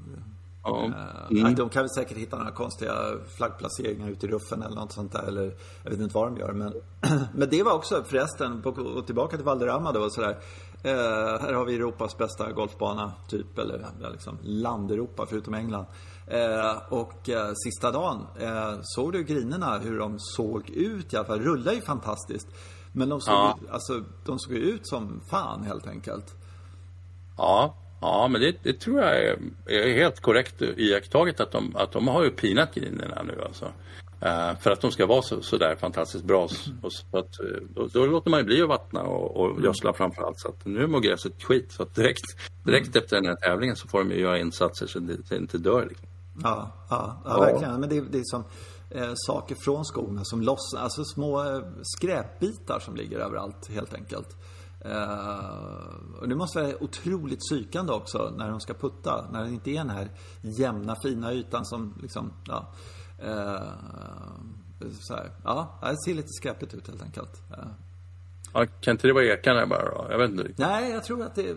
Eh, 0.75 0.91
Mm. 1.30 1.56
De 1.56 1.69
kan 1.69 1.82
väl 1.84 1.89
säkert 1.89 2.17
hitta 2.17 2.38
några 2.38 2.51
konstiga 2.51 2.93
flaggplaceringar 3.38 4.10
ute 4.10 4.25
i 4.25 4.30
ruffen 4.30 4.62
eller 4.63 4.75
något 4.75 4.91
sånt 4.91 5.12
där. 5.12 5.23
Eller 5.27 5.56
jag 5.84 5.91
vet 5.91 5.99
inte 5.99 6.15
vad 6.15 6.27
de 6.27 6.38
gör. 6.38 6.53
Men, 6.53 6.73
men 7.34 7.49
det 7.49 7.63
var 7.63 7.71
också 7.73 8.03
förresten, 8.03 8.62
på, 8.62 9.01
tillbaka 9.06 9.36
till 9.38 9.45
Valderrama 9.45 9.91
då. 9.91 10.10
Sådär, 10.10 10.38
eh, 10.84 10.91
här 11.41 11.53
har 11.53 11.65
vi 11.65 11.75
Europas 11.75 12.17
bästa 12.17 12.51
golfbana, 12.51 13.12
typ. 13.27 13.58
Eller 13.58 13.86
ja, 14.01 14.10
liksom 14.10 14.38
land-Europa 14.43 15.25
förutom 15.30 15.53
England. 15.53 15.86
Eh, 16.27 16.77
och 16.89 17.30
eh, 17.30 17.51
sista 17.63 17.91
dagen, 17.91 18.27
eh, 18.39 18.73
såg 18.82 19.12
du 19.13 19.23
grinerna 19.23 19.77
hur 19.77 19.99
de 19.99 20.15
såg 20.19 20.69
ut 20.69 21.13
i 21.13 21.17
alla 21.17 21.25
fall? 21.25 21.39
Rullar 21.39 21.73
ju 21.73 21.82
fantastiskt. 21.82 22.47
Men 22.93 23.10
de 23.10 23.21
såg, 23.21 23.34
Ja. 23.34 23.58
ju- 23.62 23.69
alltså, 23.69 24.03
de 24.25 24.39
såg 24.39 24.53
ju 24.53 24.60
ut 24.60 24.88
som 24.88 25.21
fan 25.30 25.63
helt 25.63 25.88
enkelt. 25.88 26.36
Ja, 27.38 27.75
ja 28.01 28.27
men 28.27 28.41
det, 28.41 28.55
det 28.63 28.73
tror 28.79 28.99
jag 29.01 29.19
är, 29.19 29.38
är 29.65 29.93
helt 29.93 30.19
korrekt 30.19 30.62
iakttaget 30.62 31.39
att 31.39 31.51
de, 31.51 31.75
att 31.75 31.91
de 31.91 32.07
har 32.07 32.23
ju 32.23 32.29
pinat 32.29 32.75
grinerna 32.75 33.23
nu 33.23 33.41
alltså. 33.45 33.65
Eh, 34.21 34.57
för 34.60 34.71
att 34.71 34.81
de 34.81 34.91
ska 34.91 35.05
vara 35.05 35.21
så, 35.21 35.41
så 35.41 35.57
där 35.57 35.75
fantastiskt 35.75 36.23
bra. 36.23 36.43
Och 36.81 36.93
så 36.93 37.17
att, 37.17 37.39
eh, 37.39 37.62
då, 37.69 37.88
då 37.93 38.05
låter 38.05 38.29
man 38.29 38.39
ju 38.39 38.45
bli 38.45 38.62
att 38.62 38.69
vattna 38.69 39.01
och, 39.01 39.38
och 39.38 39.63
gödsla 39.63 39.93
framför 39.93 40.21
allt. 40.21 40.39
Så 40.39 40.47
att 40.47 40.65
nu 40.65 40.88
mår 40.88 40.99
gräset 40.99 41.43
skit. 41.43 41.71
Så 41.71 41.83
direkt, 41.83 42.23
direkt 42.63 42.95
efter 42.95 43.15
den 43.15 43.25
här 43.25 43.36
tävlingen 43.36 43.75
så 43.75 43.88
får 43.88 43.99
de 43.99 44.12
ju 44.12 44.19
göra 44.19 44.39
insatser 44.39 44.88
så 44.88 44.99
det, 44.99 45.17
det 45.29 45.38
inte 45.38 45.57
dör. 45.57 45.86
Liksom. 45.89 46.07
Ja, 46.43 46.71
ja, 46.89 47.21
ja, 47.25 47.31
Ja. 47.31 47.39
verkligen. 47.39 47.79
Men 47.79 47.89
det, 47.89 48.01
det 48.01 48.17
är 48.17 48.23
som 48.23 48.43
eh, 48.89 49.12
saker 49.15 49.55
från 49.55 49.86
skorna 49.86 50.21
som 50.23 50.41
lossnar. 50.41 50.81
Alltså 50.81 51.03
små 51.03 51.43
eh, 51.43 51.62
skräpbitar 51.83 52.79
som 52.79 52.95
ligger 52.95 53.19
överallt 53.19 53.69
helt 53.73 53.93
enkelt. 53.93 54.38
Eh, 54.91 56.19
och 56.21 56.28
det 56.30 56.36
måste 56.36 56.62
vara 56.62 56.84
otroligt 56.84 57.39
psykande 57.39 57.93
också 57.93 58.34
när 58.38 58.50
de 58.50 58.60
ska 58.60 58.73
putta. 58.73 59.26
När 59.32 59.43
det 59.43 59.50
inte 59.50 59.69
är 59.71 59.76
den 59.78 59.89
här 59.89 60.10
jämna 60.41 60.95
fina 61.04 61.34
ytan 61.34 61.65
som 61.65 61.93
liksom, 62.02 62.34
ja. 62.47 62.73
Eh, 63.19 63.62
så 65.02 65.13
här, 65.15 65.32
ja, 65.43 65.80
det 65.82 65.97
ser 66.06 66.13
lite 66.13 66.28
skräpigt 66.30 66.73
ut 66.73 66.88
helt 66.88 67.04
enkelt. 67.04 67.41
Eh, 67.52 67.58
Ja, 68.54 68.65
kan 68.82 68.91
inte 68.91 69.08
det 69.08 69.13
vara 69.13 69.26
ekarna 69.26 69.67
bara 69.67 69.86
då? 69.86 70.08
Jag 70.10 70.17
vet 70.17 70.30
inte 70.32 70.43
riktigt. 70.43 70.58
Nej, 70.60 70.91
jag 70.91 71.04
tror 71.04 71.23
att 71.23 71.36
det 71.36 71.50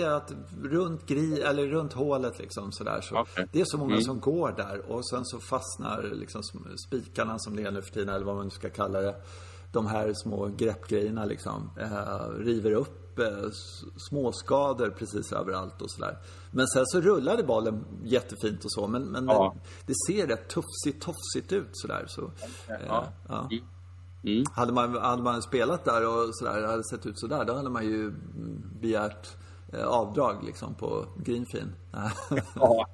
är 0.00 0.10
att 0.10 0.32
runt 0.62 1.06
gri, 1.06 1.40
eller 1.42 1.66
runt 1.66 1.92
hålet 1.92 2.38
liksom 2.38 2.72
sådär 2.72 3.00
så. 3.00 3.18
Okej. 3.18 3.48
Det 3.52 3.60
är 3.60 3.64
så 3.64 3.78
många 3.78 3.92
Mm. 3.92 4.04
som 4.04 4.20
går 4.20 4.52
där 4.56 4.90
och 4.90 5.08
sen 5.08 5.24
så 5.24 5.40
fastnar 5.40 6.02
liksom 6.12 6.42
spikarna 6.88 7.38
som 7.38 7.56
det 7.56 7.62
är 7.62 7.70
nu 7.70 7.82
för 7.82 7.90
tiden 7.92 8.08
eller 8.14 8.26
vad 8.26 8.36
man 8.36 8.44
nu 8.44 8.50
ska 8.50 8.70
kalla 8.70 9.00
det. 9.00 9.14
De 9.72 9.86
här 9.86 10.12
små 10.14 10.46
greppgrejerna 10.56 11.24
liksom. 11.24 11.70
Eh, 11.80 12.28
river 12.38 12.72
upp 12.72 13.18
eh, 13.18 13.26
småskador 14.08 14.90
precis 14.90 15.32
överallt 15.32 15.82
och 15.82 15.90
sådär. 15.90 16.18
Men 16.50 16.66
sen 16.66 16.86
så 16.86 17.00
rullade 17.00 17.42
bollen 17.42 17.84
jättefint 18.04 18.64
och 18.64 18.72
så 18.72 18.86
men, 18.86 19.02
men 19.04 19.26
Ja. 19.26 19.54
det 19.86 19.94
ser 20.06 20.26
rätt 20.26 20.48
tufsigt, 20.48 21.02
tofsigt 21.04 21.52
ut 21.52 21.68
sådär. 21.72 22.04
Så, 22.08 22.22
eh, 22.68 22.76
Ja. 22.86 23.04
ja. 23.28 23.48
Mm. 24.24 24.44
Hade 24.52 24.72
man, 24.72 24.94
hade 24.98 25.22
man 25.22 25.42
spelat 25.42 25.84
där 25.84 26.06
och 26.06 26.36
sådär, 26.36 26.66
hade 26.66 26.84
sett 26.84 27.06
ut 27.06 27.18
sådär, 27.18 27.44
då 27.44 27.54
hade 27.54 27.70
man 27.70 27.84
ju 27.86 28.10
begärt 28.80 29.36
avdrag 29.86 30.44
liksom 30.44 30.74
på 30.74 31.06
greenfin. 31.16 31.74
Ja, 32.54 32.86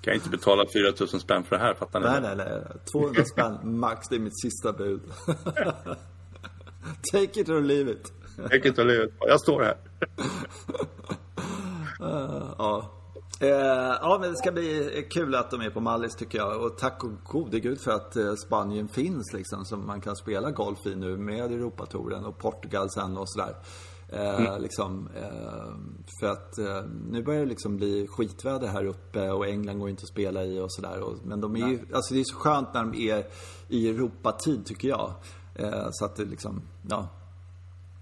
kan 0.00 0.12
jag 0.12 0.14
inte 0.14 0.30
betala 0.30 0.64
4 0.72 0.92
000 1.00 1.08
spänn 1.08 1.44
för 1.44 1.56
det 1.56 1.62
här, 1.62 1.74
fattar 1.74 2.00
ni? 2.00 2.06
nej, 2.06 2.20
nej, 2.20 2.36
nej. 2.36 2.62
200 2.92 3.24
spänn 3.24 3.78
max, 3.78 4.08
det 4.08 4.16
är 4.16 4.20
mitt 4.20 4.40
sista 4.40 4.72
bud. 4.72 5.02
Take 7.12 7.40
it 7.40 7.48
or 7.48 7.60
leave 7.60 7.90
it. 7.90 8.12
Jag 8.36 8.50
kan 8.50 8.66
inte 8.66 8.80
ha 8.80 8.88
livet. 8.88 9.10
Jag 9.20 9.40
står 9.40 9.62
här. 9.62 9.76
Ja. 12.58 12.90
Eh, 13.40 13.96
ja, 14.00 14.18
men 14.20 14.30
det 14.30 14.36
ska 14.36 14.52
bli 14.52 15.06
kul 15.10 15.34
att 15.34 15.50
de 15.50 15.60
är 15.60 15.70
på 15.70 15.80
Mallis 15.80 16.16
tycker 16.16 16.38
jag. 16.38 16.62
Och 16.62 16.78
tack 16.78 17.04
och 17.04 17.10
gode 17.24 17.60
gud 17.60 17.80
för 17.80 17.90
att 17.90 18.16
eh, 18.16 18.34
Spanien 18.34 18.88
finns 18.88 19.32
liksom. 19.32 19.64
Som 19.64 19.86
man 19.86 20.00
kan 20.00 20.16
spela 20.16 20.50
golf 20.50 20.86
i 20.86 20.94
nu 20.94 21.16
med 21.16 21.52
Europatouren 21.52 22.24
och 22.24 22.38
Portugal 22.38 22.90
sen 22.90 23.16
och 23.16 23.28
sådär. 23.30 23.54
Eh, 24.08 24.40
mm. 24.40 24.62
liksom, 24.62 25.08
eh, 25.16 25.74
för 26.20 26.26
att 26.26 26.58
eh, 26.58 26.84
nu 27.10 27.22
börjar 27.22 27.40
det 27.40 27.46
liksom 27.46 27.76
bli 27.76 28.06
skitväder 28.10 28.68
här 28.68 28.84
uppe 28.84 29.30
och 29.30 29.46
England 29.46 29.78
går 29.78 29.88
inte 29.90 30.02
att 30.02 30.08
spela 30.08 30.44
i 30.44 30.60
och 30.60 30.72
sådär. 30.72 31.02
Men 31.24 31.40
de 31.40 31.56
är 31.56 31.68
ju, 31.68 31.78
alltså 31.94 32.14
det 32.14 32.20
är 32.20 32.24
så 32.24 32.36
skönt 32.36 32.74
när 32.74 32.80
de 32.80 32.94
är 32.94 33.26
i 33.68 33.88
Europatid 33.88 34.66
tycker 34.66 34.88
jag. 34.88 35.12
Så 35.90 36.04
att 36.04 36.16
det 36.16 36.24
liksom, 36.24 36.62
ja. 36.90 37.08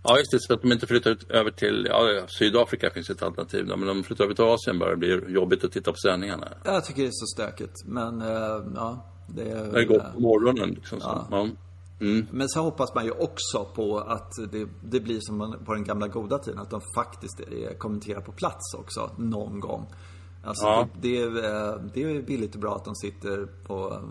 Ja, 0.05 0.19
just 0.19 0.31
det. 0.31 0.41
Så 0.41 0.55
att 0.55 0.63
de 0.63 0.73
inte 0.73 0.87
flyttar 0.87 1.11
ut 1.11 1.31
över 1.31 1.51
till, 1.51 1.87
ja, 1.91 2.27
Sydafrika 2.39 2.91
finns 2.91 3.11
ett 3.11 3.23
alternativ 3.23 3.67
då, 3.67 3.77
men 3.77 3.89
om 3.89 3.97
de 3.97 4.05
flyttar 4.05 4.25
över 4.25 4.35
till 4.35 4.45
Asien 4.45 4.79
börjar 4.79 4.97
det 4.97 4.99
bli 4.99 5.35
jobbigt 5.35 5.65
att 5.65 5.73
titta 5.73 5.91
på 5.91 5.97
sändningarna. 5.97 6.49
Jag 6.65 6.85
tycker 6.85 7.03
det 7.03 7.09
är 7.09 7.13
så 7.13 7.27
stökigt, 7.27 7.85
men 7.85 8.21
ja. 8.75 9.07
Det, 9.27 9.51
är, 9.51 9.73
det 9.73 9.85
går 9.85 9.99
på 10.15 10.21
morgonen 10.21 10.71
liksom. 10.71 10.99
Ja. 11.03 11.27
Så, 11.31 11.37
ja. 11.37 11.49
Mm. 12.03 12.27
Men 12.31 12.49
så 12.49 12.61
hoppas 12.61 12.95
man 12.95 13.05
ju 13.05 13.11
också 13.11 13.65
på 13.75 13.99
att 13.99 14.33
det, 14.53 14.69
det 14.83 15.01
blir 15.01 15.19
som 15.21 15.57
på 15.65 15.75
den 15.75 15.85
gamla 15.85 16.09
goda 16.09 16.39
tiden, 16.39 16.61
att 16.61 16.71
de 16.71 16.81
faktiskt 16.95 17.41
kommenterar 17.79 18.21
på 18.21 18.33
plats 18.33 18.75
också, 18.75 19.11
någon 19.17 19.61
gång. 19.61 19.87
Alltså 20.45 20.65
ja. 20.65 20.89
det, 20.95 21.29
det, 21.29 21.47
är, 21.47 21.91
det 21.95 22.03
är 22.03 22.23
billigt 22.23 22.55
och 22.55 22.61
bra 22.61 22.77
att 22.77 22.85
de 22.85 22.95
sitter 22.95 23.47
på, 23.67 24.03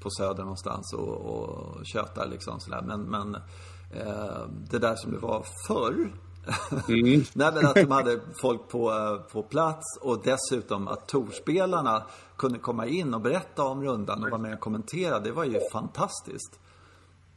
på 0.00 0.10
Söder 0.10 0.42
någonstans 0.42 0.92
och, 0.92 1.08
och 1.08 1.86
tjötar 1.86 2.28
liksom 2.28 2.60
sådär. 2.60 2.82
Men, 2.86 3.02
men 3.02 3.34
eh, 3.90 4.46
det 4.70 4.78
där 4.78 4.94
som 4.96 5.12
det 5.12 5.18
var 5.18 5.46
förr. 5.66 6.12
Mm. 6.88 7.24
Nej 7.32 7.52
men 7.54 7.66
att 7.66 7.74
de 7.74 7.90
hade 7.90 8.20
folk 8.40 8.68
på, 8.68 8.92
på 9.32 9.42
plats 9.42 9.98
och 10.00 10.22
dessutom 10.24 10.88
att 10.88 11.08
torspelarna 11.08 12.02
kunde 12.36 12.58
komma 12.58 12.86
in 12.86 13.14
och 13.14 13.20
berätta 13.20 13.64
om 13.64 13.82
rundan 13.84 14.24
och 14.24 14.30
vara 14.30 14.40
med 14.40 14.54
och 14.54 14.60
kommentera. 14.60 15.20
Det 15.20 15.32
var 15.32 15.44
ju 15.44 15.60
fantastiskt. 15.72 16.60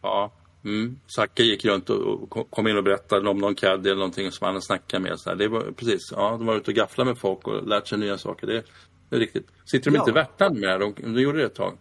Ja. 0.05 0.31
Mm. 0.63 0.99
Zacke 1.15 1.43
gick 1.43 1.65
runt 1.65 1.89
och 1.89 2.49
kom 2.49 2.67
in 2.67 2.77
och 2.77 2.83
berättade 2.83 3.29
om 3.29 3.37
någon 3.37 3.55
caddy 3.55 3.89
eller 3.89 3.99
någonting 3.99 4.31
som 4.31 4.47
han 4.47 4.61
snackade 4.61 5.03
med. 5.03 5.19
Så 5.19 5.33
det 5.33 5.47
var 5.47 5.71
precis, 5.71 6.01
ja, 6.11 6.31
de 6.31 6.45
var 6.45 6.55
ute 6.55 6.71
och 6.71 6.75
gafflade 6.75 7.09
med 7.09 7.17
folk 7.17 7.47
och 7.47 7.67
lärt 7.67 7.87
sig 7.87 7.97
nya 7.97 8.17
saker. 8.17 8.47
Det, 8.47 8.63
det 9.09 9.15
är 9.15 9.19
riktigt. 9.19 9.47
Sitter 9.65 9.91
de 9.91 9.95
ja. 9.95 10.01
inte 10.01 10.11
i 10.11 10.13
Värtan 10.13 10.59
med? 10.59 10.79
De, 10.79 10.93
de 10.97 11.21
gjorde 11.21 11.37
det 11.37 11.45
ett 11.45 11.55
tag. 11.55 11.77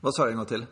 Vad 0.00 0.14
sa 0.14 0.24
du 0.24 0.30
en 0.30 0.36
gång 0.36 0.46
till? 0.46 0.66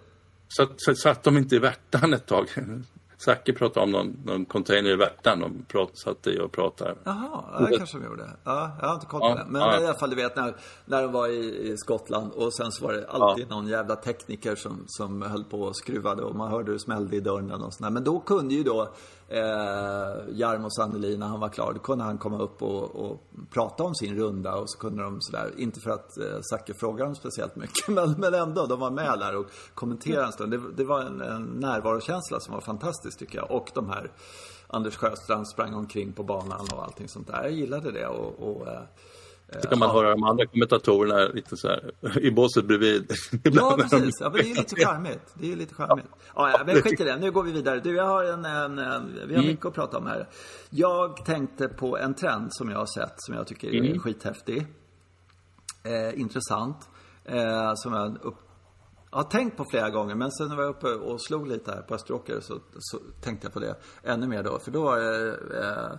Så, 0.49 0.68
så, 0.76 0.95
satt 0.95 1.22
de 1.22 1.37
inte 1.37 1.57
i 1.57 1.59
Värtan 1.59 2.14
ett 2.14 2.26
tag? 2.26 2.49
Zacke 3.25 3.53
pratade 3.53 3.85
om 3.85 3.93
någon, 3.93 4.16
någon 4.25 4.45
container 4.45 4.91
i 4.91 4.97
Värtan 4.97 5.41
de 5.41 5.64
prat, 5.68 5.99
satt 5.99 6.27
i 6.27 6.41
och 6.41 6.53
pratade. 6.53 6.95
Jaha, 7.05 7.66
det 7.70 7.79
kanske 7.79 7.99
de 7.99 8.05
gjorde. 8.05 8.31
Ja, 8.45 8.77
jag 8.81 8.89
har 8.89 8.95
inte 8.95 9.07
koll 9.07 9.20
på 9.20 9.27
ja, 9.27 9.35
det. 9.35 9.45
Men 9.49 9.62
ja. 9.62 9.81
i 9.81 9.85
alla 9.85 9.99
fall, 9.99 10.11
du 10.11 10.16
vet 10.16 10.37
när, 10.37 10.57
när 10.85 11.03
de 11.03 11.12
var 11.12 11.29
i, 11.29 11.72
i 11.72 11.77
Skottland 11.77 12.33
och 12.33 12.55
sen 12.55 12.72
så 12.72 12.87
var 12.87 12.93
det 12.93 13.09
alltid 13.09 13.47
ja. 13.51 13.57
någon 13.57 13.68
jävla 13.68 13.97
tekniker 13.97 14.57
som, 14.57 14.85
som 14.87 15.22
höll 15.22 15.45
på 15.45 15.61
och 15.61 15.77
skruvade 15.77 16.22
och 16.22 16.37
man 16.37 16.51
hörde 16.51 16.66
hur 16.66 16.72
det 16.72 16.81
smällde 16.81 17.16
i 17.16 17.20
dörren 17.20 17.62
och 17.62 17.75
sådär. 17.75 17.91
Men 17.91 18.05
då 18.05 18.20
kunde 18.20 18.55
ju 18.55 18.62
då 18.62 18.89
eh, 19.29 20.39
Jarmo 20.39 20.70
Sanneli 20.70 21.16
när 21.16 21.27
han 21.27 21.41
var 21.41 21.49
klar, 21.49 21.72
då 21.72 21.81
kunde 21.81 22.05
han 22.05 22.18
komma 22.18 22.39
upp 22.39 22.62
och, 22.62 22.97
och, 22.97 23.20
prata 23.51 23.85
om 23.85 23.95
sin 23.95 24.16
runda 24.16 24.55
och 24.55 24.70
så 24.70 24.79
kunde 24.79 25.03
de 25.03 25.20
sådär, 25.20 25.53
inte 25.57 25.81
för 25.81 25.91
att 25.91 26.18
eh, 26.18 26.41
Zacke 26.51 26.75
frågade 26.75 27.05
dem 27.05 27.14
speciellt 27.14 27.57
mycket, 27.57 27.89
men, 27.89 28.11
men 28.18 28.35
ändå, 28.35 28.66
de 28.66 28.81
var 28.81 28.91
med 28.91 29.18
där 29.18 29.37
och 29.37 29.47
kommenterade 29.75 30.27
en 30.27 30.33
stund. 30.33 30.53
Det, 30.53 30.61
det 30.77 30.85
var 30.85 31.01
en, 31.01 31.20
en 31.20 31.43
närvarokänsla 31.43 32.41
som 32.41 32.55
var 32.55 32.61
fantastisk 32.61 33.18
tycker 33.18 33.39
jag. 33.39 33.51
Och 33.51 33.70
de 33.75 33.89
här 33.89 34.11
Anders 34.66 34.97
Sjöstrand 34.97 35.49
sprang 35.49 35.75
omkring 35.75 36.12
på 36.12 36.22
banan 36.22 36.66
och 36.72 36.83
allting 36.83 37.09
sånt 37.09 37.27
där. 37.27 37.43
Jag 37.43 37.53
gillade 37.53 37.93
det 37.93 38.07
och, 38.07 38.49
och 38.49 38.68
eh, 38.68 38.83
så 39.53 39.68
kan 39.68 39.78
man 39.78 39.88
ja. 39.88 39.95
höra 39.95 40.11
de 40.11 40.24
andra 40.24 40.47
kommentatorerna 40.47 41.28
lite 41.34 41.57
så 41.57 41.68
här, 41.68 41.92
i 42.20 42.30
båset 42.30 42.64
bredvid. 42.64 43.12
Ja, 43.42 43.76
precis. 43.80 44.14
Ja, 44.20 44.30
men 44.30 44.42
det 44.42 44.51
är 44.51 44.55
lite 44.55 44.76
charmigt. 44.76 45.34
Det 45.34 45.53
är 45.53 45.57
lite 45.57 45.74
charmigt. 45.74 46.07
Ja, 46.34 46.51
ja, 46.51 46.62
men 46.66 46.82
skit 46.82 47.01
i 47.01 47.05
det. 47.05 47.16
Nu 47.16 47.30
går 47.30 47.42
vi 47.42 47.53
vidare. 47.53 47.80
Du, 47.80 47.97
jag 47.97 48.07
har 48.07 48.24
en, 48.24 48.45
en, 48.45 48.78
en 48.78 49.12
vi 49.14 49.34
har 49.34 49.42
mm. 49.42 49.47
mycket 49.47 49.66
att 49.66 49.74
prata 49.74 49.99
om 49.99 50.07
här. 50.07 50.28
Jag 50.70 51.24
tänkte 51.24 51.68
på 51.68 51.99
en 51.99 52.14
trend 52.14 52.49
som 52.51 52.70
jag 52.70 52.78
har 52.78 52.86
sett, 52.86 53.14
som 53.16 53.34
jag 53.34 53.47
tycker 53.47 53.68
är 53.68 53.80
mm. 53.80 53.99
skithäftig. 53.99 54.66
Eh, 55.82 56.20
intressant. 56.20 56.88
Eh, 57.24 57.72
som 57.74 57.92
jag 57.92 58.18
upp, 58.22 58.38
har 59.11 59.22
tänkt 59.22 59.57
på 59.57 59.64
flera 59.70 59.90
gånger, 59.90 60.14
men 60.14 60.32
sen 60.32 60.49
när 60.49 60.57
jag 60.57 60.62
var 60.62 60.70
uppe 60.70 60.95
och 60.95 61.20
slog 61.20 61.49
lite 61.49 61.70
här 61.70 61.82
på 61.82 61.95
Österåker 61.95 62.40
så, 62.40 62.59
så 62.78 62.99
tänkte 63.20 63.47
jag 63.47 63.53
på 63.53 63.61
det 63.61 63.74
ännu 64.03 64.26
mer 64.26 64.42
då. 64.42 64.59
För 64.59 64.70
då 64.70 64.82
var 64.82 64.99
det 64.99 65.28
eh, 65.61 65.99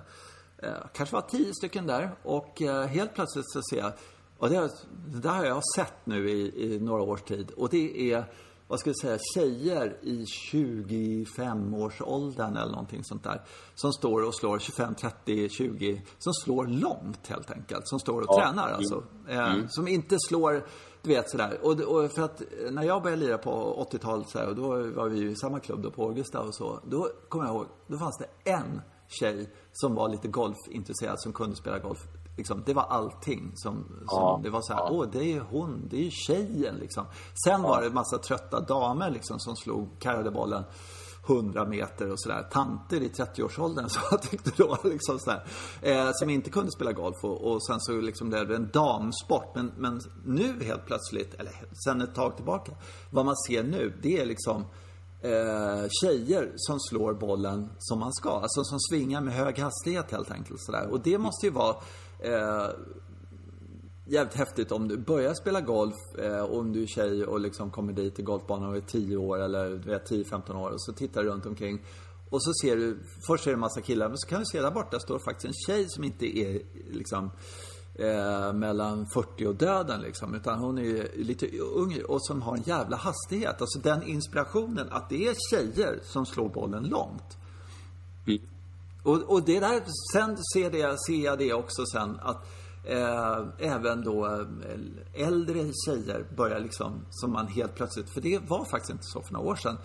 Eh, 0.57 0.69
kanske 0.93 1.15
var 1.15 1.21
tio 1.21 1.53
stycken 1.53 1.87
där 1.87 2.15
och 2.23 2.61
eh, 2.61 2.87
helt 2.87 3.13
plötsligt 3.13 3.51
så 3.51 3.61
ser 3.69 3.77
jag, 3.77 3.91
och 4.37 4.49
det, 4.49 4.69
det 5.07 5.19
där 5.19 5.33
har 5.33 5.45
jag 5.45 5.61
sett 5.75 6.05
nu 6.05 6.29
i, 6.29 6.65
i 6.65 6.79
några 6.79 7.03
års 7.03 7.21
tid 7.21 7.51
och 7.51 7.69
det 7.69 8.13
är 8.13 8.25
vad 8.67 8.79
ska 8.79 8.89
vi 8.89 8.95
säga, 8.95 9.17
tjejer 9.35 9.97
i 10.01 10.25
25-årsåldern 10.51 12.57
eller 12.57 12.71
någonting 12.71 13.03
sånt 13.03 13.23
där. 13.23 13.41
Som 13.75 13.93
står 13.93 14.27
och 14.27 14.35
slår 14.35 14.59
25, 14.59 14.95
30, 14.95 15.49
20. 15.49 16.01
Som 16.19 16.33
slår 16.33 16.67
långt 16.67 17.27
helt 17.27 17.51
enkelt. 17.51 17.87
Som 17.87 17.99
står 17.99 18.21
och 18.21 18.27
ja. 18.29 18.41
tränar 18.41 18.71
alltså. 18.71 19.03
Eh, 19.27 19.53
mm. 19.53 19.69
Som 19.69 19.87
inte 19.87 20.17
slår, 20.19 20.65
du 21.01 21.09
vet 21.09 21.29
sådär. 21.29 21.59
Och, 21.61 21.79
och 21.79 22.11
för 22.11 22.21
att 22.21 22.41
när 22.71 22.83
jag 22.83 23.03
började 23.03 23.25
lira 23.25 23.37
på 23.37 23.85
80-talet 23.91 24.29
så 24.29 24.39
här, 24.39 24.47
och 24.47 24.55
då 24.55 24.67
var 24.67 25.09
vi 25.09 25.19
ju 25.19 25.31
i 25.31 25.35
samma 25.35 25.59
klubb 25.59 25.83
då 25.83 25.91
på 25.91 26.03
Augusta 26.03 26.41
och 26.41 26.55
så. 26.55 26.79
Då 26.83 27.09
kommer 27.29 27.45
jag 27.45 27.55
ihåg, 27.55 27.65
då 27.87 27.97
fanns 27.97 28.17
det 28.17 28.51
en 28.51 28.81
tjej 29.07 29.49
som 29.71 29.95
var 29.95 30.09
lite 30.09 30.27
golfintresserad, 30.27 31.21
som 31.21 31.33
kunde 31.33 31.55
spela 31.55 31.79
golf. 31.79 32.07
Liksom, 32.37 32.63
det 32.65 32.73
var 32.73 32.83
allting 32.83 33.51
som, 33.55 33.85
som 33.87 34.05
ja, 34.07 34.39
det 34.43 34.49
var 34.49 34.61
så 34.61 34.73
här, 34.73 34.79
ja. 34.79 34.89
åh 34.91 35.07
det 35.11 35.33
är 35.33 35.39
hon, 35.39 35.87
det 35.89 35.97
är 35.97 36.03
ju 36.03 36.11
tjejen 36.11 36.75
liksom. 36.75 37.05
Sen 37.45 37.61
ja. 37.61 37.67
var 37.67 37.81
det 37.81 37.87
en 37.87 37.93
massa 37.93 38.17
trötta 38.17 38.59
damer 38.59 39.09
liksom 39.09 39.39
som 39.39 39.55
slog, 39.55 39.89
karrade 39.99 40.31
bollen 40.31 40.63
100 41.27 41.65
meter 41.65 42.11
och 42.11 42.21
sådär. 42.21 42.47
Tanter 42.51 43.01
i 43.01 43.07
30-årsåldern 43.07 43.89
som 43.89 44.01
jag 44.11 44.21
tyckte 44.21 44.51
då 44.57 44.77
liksom 44.83 45.19
så 45.19 45.31
eh, 45.81 46.09
som 46.13 46.29
inte 46.29 46.49
kunde 46.49 46.71
spela 46.71 46.91
golf 46.91 47.23
och, 47.23 47.51
och 47.51 47.65
sen 47.65 47.79
så 47.79 47.91
liksom 47.91 48.29
det 48.29 48.37
är 48.37 48.51
en 48.51 48.69
damsport. 48.73 49.55
Men, 49.55 49.71
men 49.77 50.01
nu 50.25 50.63
helt 50.63 50.85
plötsligt, 50.85 51.33
eller 51.33 51.53
sen 51.85 52.01
ett 52.01 52.15
tag 52.15 52.35
tillbaka, 52.35 52.71
vad 53.11 53.25
man 53.25 53.35
ser 53.47 53.63
nu, 53.63 53.99
det 54.01 54.21
är 54.21 54.25
liksom 54.25 54.65
eh, 55.25 55.87
tjejer 56.01 56.53
som 56.55 56.79
slår 56.79 57.13
bollen 57.13 57.69
som 57.79 57.99
man 57.99 58.13
ska. 58.13 58.29
Alltså 58.29 58.63
som 58.63 58.79
svingar 58.79 59.21
med 59.21 59.33
hög 59.33 59.59
hastighet 59.59 60.11
helt 60.11 60.31
enkelt. 60.31 60.61
Sådär. 60.61 60.87
Och 60.91 60.99
det 60.99 61.17
måste 61.17 61.45
ju 61.45 61.51
vara 61.51 61.75
eh, 62.19 62.69
jävligt 64.05 64.35
häftigt 64.35 64.71
om 64.71 64.87
du 64.87 64.97
börjar 64.97 65.33
spela 65.33 65.61
golf 65.61 65.95
eh, 66.19 66.43
om 66.43 66.73
du 66.73 66.83
är 66.83 66.87
tjej 66.87 67.25
och 67.25 67.39
liksom 67.39 67.71
kommer 67.71 67.93
dit 67.93 68.15
till 68.15 68.25
golfbanan 68.25 68.69
och 68.69 68.77
är 68.77 68.81
10 68.81 69.17
år 69.17 69.41
eller 69.41 69.69
10-15 69.79 70.55
år 70.55 70.69
och 70.69 70.81
så 70.81 70.93
tittar 70.93 71.23
du 71.23 71.29
runt 71.29 71.45
omkring. 71.45 71.81
Och 72.29 72.43
så 72.43 72.53
ser 72.61 72.75
du, 72.75 72.99
först 73.27 73.43
ser 73.43 73.51
du 73.51 73.53
en 73.53 73.59
massa 73.59 73.81
killar 73.81 74.07
men 74.07 74.17
så 74.17 74.27
kan 74.27 74.39
du 74.39 74.45
se 74.45 74.61
där 74.61 74.71
borta 74.71 74.99
står 74.99 75.19
faktiskt 75.19 75.45
en 75.45 75.53
tjej 75.53 75.89
som 75.89 76.03
inte 76.03 76.39
är 76.39 76.61
liksom 76.91 77.31
eh, 77.95 78.53
mellan 78.53 79.05
40 79.05 79.45
och 79.45 79.55
döden 79.55 80.01
liksom. 80.01 80.35
Utan 80.35 80.59
hon 80.59 80.77
är 80.77 81.17
lite 81.17 81.47
ung 81.57 82.01
och 82.07 82.25
som 82.25 82.41
har 82.41 82.57
en 82.57 82.63
jävla 82.63 82.97
hastighet. 82.97 83.61
Alltså 83.61 83.79
den 83.79 84.03
inspirationen 84.03 84.87
att 84.91 85.09
det 85.09 85.27
är 85.27 85.35
tjejer 85.49 85.99
som 86.03 86.25
slår 86.25 86.49
bollen 86.49 86.83
långt. 86.83 87.37
Mm. 88.27 88.41
Och, 89.03 89.21
och 89.21 89.43
det 89.43 89.59
där, 89.59 89.83
sen 90.13 90.37
ser, 90.53 90.71
det, 90.71 90.97
ser 91.07 91.25
jag 91.25 91.37
det 91.37 91.53
också 91.53 91.85
sen 91.85 92.19
att 92.21 92.47
eh, 92.83 93.47
även 93.57 94.03
då 94.03 94.25
eh, 94.25 95.27
äldre 95.27 95.71
tjejer 95.85 96.25
börjar 96.37 96.59
liksom, 96.59 97.05
som 97.09 97.31
man 97.31 97.47
helt 97.47 97.75
plötsligt, 97.75 98.09
för 98.09 98.21
det 98.21 98.39
var 98.49 98.65
faktiskt 98.65 98.91
inte 98.91 99.03
så 99.03 99.21
för 99.21 99.33
några 99.33 99.47
år 99.47 99.55
sedan. 99.55 99.77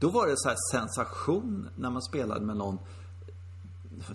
Då 0.00 0.10
var 0.10 0.26
det 0.26 0.34
så 0.36 0.48
här 0.48 0.56
sensation 0.72 1.68
när 1.76 1.90
man 1.90 2.02
spelade 2.02 2.40
med 2.40 2.56
någon 2.56 2.78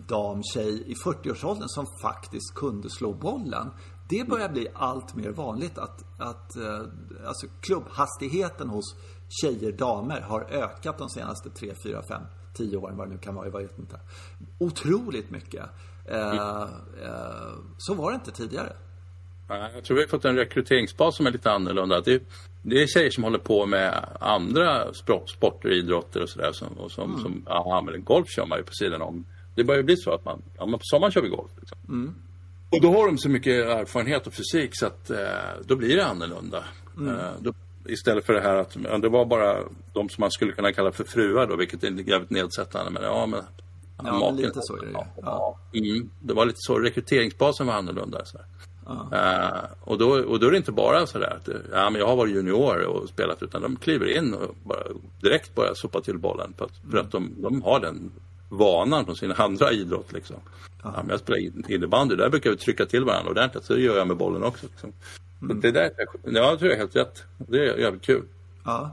dam, 0.08 0.42
tjej 0.54 0.84
i 0.92 0.94
40-årsåldern 0.94 1.68
som 1.68 1.86
faktiskt 2.02 2.56
kunde 2.56 2.90
slå 2.90 3.14
bollen. 3.14 3.72
Det 4.10 4.28
börjar 4.28 4.50
bli 4.50 4.68
allt 4.74 5.16
mer 5.16 5.30
vanligt 5.30 5.78
att, 5.78 6.04
att 6.20 6.56
eh, 6.56 6.82
alltså 7.28 7.48
klubbhastigheten 7.62 8.70
hos 8.70 8.96
tjejer, 9.30 9.72
damer 9.72 10.22
har 10.22 10.42
ökat 10.42 10.98
de 10.98 11.10
senaste 11.10 11.50
3, 11.50 11.74
4, 11.84 12.04
5, 12.10 12.22
10 12.54 12.78
åren, 12.78 12.98
vad 12.98 13.08
det 13.08 13.14
nu 13.14 13.20
kan 13.20 13.36
vara, 13.36 13.46
jag 13.46 13.60
vet 13.60 13.80
inte. 13.80 14.00
Otroligt 14.60 15.32
mycket. 15.32 15.66
Eh, 16.06 16.62
eh, 16.62 16.68
så 17.78 17.94
var 17.94 18.12
det 18.12 18.16
inte 18.16 18.32
tidigare. 18.32 18.74
Jag 19.48 19.84
tror 19.84 19.96
vi 19.96 20.04
har 20.04 20.08
fått 20.08 20.26
en 20.26 20.36
rekryteringsbas 20.36 21.16
som 21.18 21.28
är 21.28 21.32
lite 21.32 21.52
annorlunda. 21.52 22.02
Det 22.02 22.14
är, 22.14 22.22
det 22.62 22.84
är 22.84 22.88
tjejer 22.88 23.10
som 23.10 23.24
håller 23.24 23.40
på 23.40 23.66
med 23.66 24.06
andra 24.20 24.94
sporter, 25.26 25.72
idrotter 25.72 26.22
och 26.22 26.30
sådär. 26.30 26.52
Som, 26.52 26.68
och 26.68 26.92
som, 26.92 27.10
mm. 27.10 27.22
som, 27.46 27.86
men 27.86 28.04
golf 28.04 28.28
kör 28.30 28.46
man 28.46 28.58
ju 28.58 28.64
på 28.64 28.74
sidan 28.74 29.02
om. 29.02 29.26
Det 29.60 29.66
börjar 29.66 29.84
bli 29.84 29.98
så 29.98 30.12
att 30.12 30.26
man, 30.26 30.42
ja, 30.58 30.66
men 30.66 30.80
på 30.80 30.84
sommaren 30.84 31.12
kör 31.12 31.22
vi 31.22 31.30
golf. 31.30 31.52
Liksom. 31.60 31.78
Mm. 31.88 32.16
Och 32.70 32.82
då 32.82 32.92
har 32.92 33.06
de 33.06 33.18
så 33.18 33.30
mycket 33.30 33.68
erfarenhet 33.68 34.28
och 34.28 34.34
fysik 34.34 34.70
så 34.74 34.86
att 34.86 35.10
eh, 35.10 35.18
då 35.66 35.76
blir 35.76 35.96
det 35.96 36.06
annorlunda. 36.06 36.64
Mm. 36.98 37.16
Eh, 37.16 37.32
då, 37.40 37.54
istället 37.88 38.26
för 38.26 38.34
det 38.34 38.42
här 38.42 38.56
att 38.56 38.78
ja, 38.84 38.98
det 38.98 39.10
var 39.10 39.26
bara 39.26 39.64
de 39.94 40.10
som 40.10 40.22
man 40.22 40.32
skulle 40.32 40.52
kunna 40.52 40.72
kalla 40.72 40.92
för 40.92 41.04
fruar 41.04 41.48
då, 41.48 41.56
vilket 41.56 41.84
är 41.84 42.10
jävligt 42.10 42.30
nedsättande. 42.30 42.92
Men 42.92 43.04
ja, 43.04 43.26
men, 43.26 43.42
ja, 43.98 44.04
maken, 44.04 44.36
lite 44.36 44.60
så 44.62 44.76
är 44.76 44.86
det 44.86 44.92
ja. 44.94 45.08
ja. 45.22 45.60
Mm, 45.74 46.10
det 46.20 46.34
var 46.34 46.46
lite 46.46 46.60
så, 46.60 46.80
rekryteringsbasen 46.80 47.68
var 47.68 47.74
annorlunda. 47.74 48.26
Så 48.26 48.38
här. 48.38 48.48
Uh, 48.90 49.66
och, 49.82 49.98
då, 49.98 50.10
och 50.10 50.40
då 50.40 50.48
är 50.48 50.52
det 50.52 50.58
inte 50.58 50.72
bara 50.72 51.08
sådär 51.08 51.38
att 51.38 51.50
ja, 51.72 51.90
men 51.90 52.00
jag 52.00 52.08
har 52.08 52.16
varit 52.16 52.36
junior 52.36 52.86
och 52.86 53.10
spelat 53.10 53.44
utan 53.44 53.62
de 53.62 53.76
kliver 53.76 54.18
in 54.18 54.34
och 54.34 54.56
bara 54.64 54.84
direkt 55.22 55.56
börjar 55.56 55.74
sopa 55.74 56.02
till 56.02 56.18
bollen 56.18 56.54
för 56.58 56.66
att, 56.66 56.92
för 56.92 56.98
att 56.98 57.12
de, 57.12 57.34
de 57.38 57.62
har 57.62 57.80
den 57.80 58.12
vanan 58.50 59.06
från 59.06 59.16
sin 59.16 59.32
andra 59.32 59.72
idrott. 59.72 60.12
Liksom. 60.12 60.36
Ja. 60.84 60.94
men 60.96 61.10
jag 61.10 61.20
spelar 61.20 61.72
innebandy, 61.72 62.16
där 62.16 62.30
brukar 62.30 62.50
vi 62.50 62.58
trycka 62.58 62.86
till 62.86 63.06
varandra 63.06 63.32
ordentligt. 63.32 63.64
Så 63.64 63.74
det 63.74 63.82
gör 63.82 63.98
jag 63.98 64.08
med 64.08 64.18
bollen 64.18 64.44
också. 64.44 64.66
Liksom. 64.66 64.94
Mm. 65.42 65.60
Det 65.62 65.72
där, 65.72 65.92
ja, 65.98 66.10
jag 66.24 66.60
tror 66.60 66.72
jag 66.72 66.76
är 66.76 66.78
helt 66.78 66.96
rätt. 66.96 67.24
Det 67.38 67.58
är 67.58 67.78
jävligt 67.78 68.04
kul. 68.04 68.26
Ja. 68.66 68.92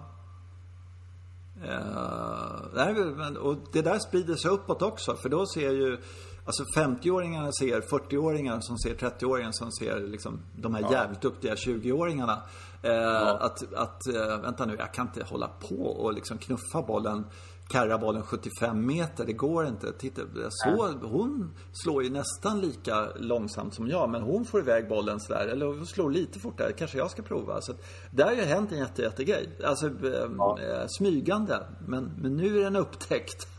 Uh, 1.65 3.37
och 3.37 3.57
det 3.73 3.83
där 3.83 3.99
sprider 3.99 4.35
sig 4.35 4.51
uppåt 4.51 4.83
också. 4.83 5.17
För 5.17 5.29
då 5.29 5.47
ser 5.47 5.71
ju 5.71 5.99
Alltså 6.47 6.65
50-åringarna 6.77 7.51
ser 7.53 7.81
40-åringar 7.81 8.61
som 8.61 8.79
ser 8.79 8.95
30-åringar 8.95 9.53
som 9.53 9.73
ser 9.73 10.01
liksom 10.01 10.41
de 10.57 10.75
här 10.75 10.83
ja. 10.83 10.93
jävligt 10.93 11.21
duktiga 11.21 11.55
20-åringarna. 11.55 12.39
Eh, 12.83 12.93
ja. 12.93 13.39
Att, 13.41 13.75
att 13.75 14.07
eh, 14.07 14.41
vänta 14.43 14.67
nu, 14.67 14.77
jag 14.79 14.95
kan 14.95 15.07
inte 15.07 15.25
hålla 15.25 15.49
på 15.49 15.87
och 15.87 16.13
liksom 16.13 16.39
knuffa 16.39 16.83
bollen 16.83 17.25
karra 17.69 17.99
bollen 17.99 18.23
75 18.23 18.87
meter. 18.87 19.27
Det 19.27 19.33
går 19.33 19.67
inte. 19.67 19.93
Titta, 19.93 20.23
så, 20.51 20.93
hon 21.03 21.55
slår 21.73 22.05
ju 22.05 22.11
nästan 22.11 22.61
lika 22.61 23.09
långsamt 23.17 23.75
som 23.75 23.89
jag, 23.89 24.11
men 24.11 24.23
hon 24.23 24.45
får 24.45 24.61
iväg 24.61 24.89
bollen 24.89 25.21
sådär. 25.21 25.47
Eller 25.47 25.67
hon 25.67 25.87
slår 25.87 26.11
lite 26.11 26.39
fortare. 26.39 26.73
Kanske 26.73 26.99
jag 26.99 27.11
ska 27.11 27.23
prova. 27.23 27.61
Så 27.61 27.73
där 28.11 28.25
har 28.25 28.33
ju 28.33 28.43
hänt 28.43 28.73
en 28.73 28.79
jätte, 28.79 29.03
jättegrej. 29.03 29.49
Alltså 29.65 29.91
ja. 30.39 30.59
eh, 30.61 30.87
smygande. 30.99 31.67
Men, 31.87 32.13
men 32.19 32.37
nu 32.37 32.59
är 32.59 32.65
den 32.65 32.77
upptäckt. 32.77 33.49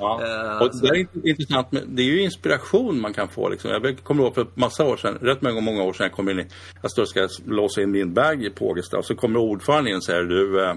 Ja. 0.00 0.22
Eh, 0.22 0.62
och 0.62 0.70
det 0.82 0.88
är 0.88 1.28
intressant, 1.28 1.66
det 1.86 2.02
är 2.02 2.06
ju 2.06 2.22
inspiration 2.22 3.00
man 3.00 3.14
kan 3.14 3.28
få. 3.28 3.48
Liksom. 3.48 3.70
Jag 3.70 3.98
kommer 4.02 4.22
ihåg 4.22 4.34
för 4.34 4.46
massa 4.54 4.84
år 4.84 4.96
sedan, 4.96 5.18
rätt 5.20 5.42
många, 5.42 5.60
många 5.60 5.82
år 5.82 5.92
sedan, 5.92 6.04
jag 6.04 6.12
kom 6.12 6.28
in 6.28 6.40
i, 6.40 6.46
jag 6.82 6.90
står 6.90 7.02
och 7.02 7.08
ska 7.08 7.28
låsa 7.44 7.82
in 7.82 7.90
min 7.90 8.14
bag 8.14 8.44
i 8.44 8.50
Pågesta 8.50 8.98
och 8.98 9.04
så 9.04 9.14
kommer 9.14 9.40
ordföranden 9.40 9.90
in 9.90 9.96
och 9.96 10.04
säger 10.04 10.22
du, 10.22 10.64
eh, 10.64 10.74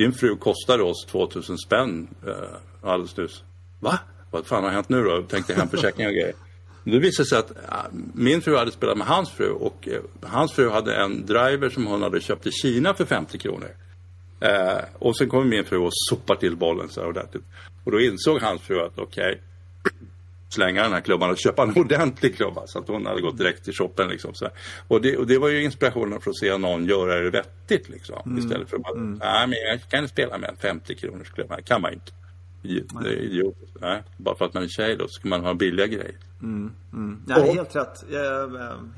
din 0.00 0.12
fru 0.12 0.36
kostade 0.36 0.82
oss 0.82 1.06
2000 1.06 1.58
spänn 1.58 2.08
eh, 2.26 2.90
alldeles 2.90 3.16
nyss. 3.16 3.42
Va? 3.80 3.98
Vad 4.30 4.46
fan 4.46 4.64
har 4.64 4.70
hänt 4.70 4.88
nu 4.88 5.02
då? 5.02 5.22
Tänkte 5.22 5.54
hemförsäkring 5.54 6.06
och 6.06 6.12
grejer. 6.12 6.32
Det 6.84 6.98
visade 6.98 7.28
sig 7.28 7.38
att 7.38 7.52
min 8.14 8.40
fru 8.42 8.56
hade 8.56 8.70
spelat 8.70 8.98
med 8.98 9.06
hans 9.06 9.30
fru 9.30 9.50
och 9.50 9.88
eh, 9.88 10.00
hans 10.22 10.52
fru 10.52 10.70
hade 10.70 10.96
en 10.96 11.26
driver 11.26 11.68
som 11.68 11.86
hon 11.86 12.02
hade 12.02 12.20
köpt 12.20 12.46
i 12.46 12.50
Kina 12.52 12.94
för 12.94 13.04
50 13.04 13.38
kronor. 13.38 13.70
Eh, 14.40 14.78
och 14.98 15.16
sen 15.16 15.28
kommer 15.28 15.44
min 15.44 15.64
fru 15.64 15.78
och 15.78 15.92
sopar 15.92 16.34
till 16.34 16.56
bollen 16.56 16.88
så 16.88 17.00
här 17.00 17.08
ordentligt. 17.08 17.44
Och 17.84 17.92
då 17.92 18.00
insåg 18.00 18.40
hans 18.42 18.62
fru 18.62 18.80
att 18.80 18.98
okej, 18.98 19.40
okay, 19.82 19.98
slänga 20.50 20.82
den 20.82 20.92
här 20.92 21.00
klubban 21.00 21.30
och 21.30 21.38
köpa 21.38 21.62
en 21.62 21.76
ordentlig 21.76 22.36
klubba. 22.36 22.66
Så 22.66 22.78
att 22.78 22.88
hon 22.88 23.06
hade 23.06 23.20
gått 23.20 23.38
direkt 23.38 23.64
till 23.64 23.74
shoppen. 23.74 24.08
Liksom, 24.08 24.34
så 24.34 24.48
och, 24.88 25.00
det, 25.00 25.16
och 25.16 25.26
det 25.26 25.38
var 25.38 25.48
ju 25.48 25.62
inspirationen 25.64 26.20
för 26.20 26.30
att 26.30 26.38
se 26.38 26.58
någon 26.58 26.84
göra 26.84 27.20
det 27.20 27.30
vettigt. 27.30 27.88
Liksom, 27.88 28.22
mm. 28.26 28.38
Istället 28.38 28.70
för 28.70 28.76
att 28.76 28.82
bara, 28.82 28.98
mm. 28.98 29.18
nej 29.22 29.46
men 29.46 29.58
jag 29.58 29.90
kan 29.90 30.08
spela 30.08 30.38
med 30.38 30.50
en 30.50 30.56
50 30.56 30.94
kronors 30.94 31.30
klubba. 31.30 31.56
Det 31.56 31.62
kan 31.62 31.80
man 31.80 31.92
inte. 31.92 32.12
Det 32.62 33.08
är 33.08 33.22
idiotiskt. 33.22 33.76
Nej, 33.80 34.02
bara 34.16 34.36
för 34.36 34.44
att 34.44 34.54
man 34.54 34.62
är 34.62 34.68
tjej 34.68 34.96
då 34.96 35.08
ska 35.08 35.28
man 35.28 35.44
ha 35.44 35.54
billiga 35.54 35.86
grejer. 35.86 36.16
Mm. 36.42 36.72
Mm. 36.92 37.22
Nej, 37.26 37.54
helt 37.54 37.76
rätt. 37.76 38.04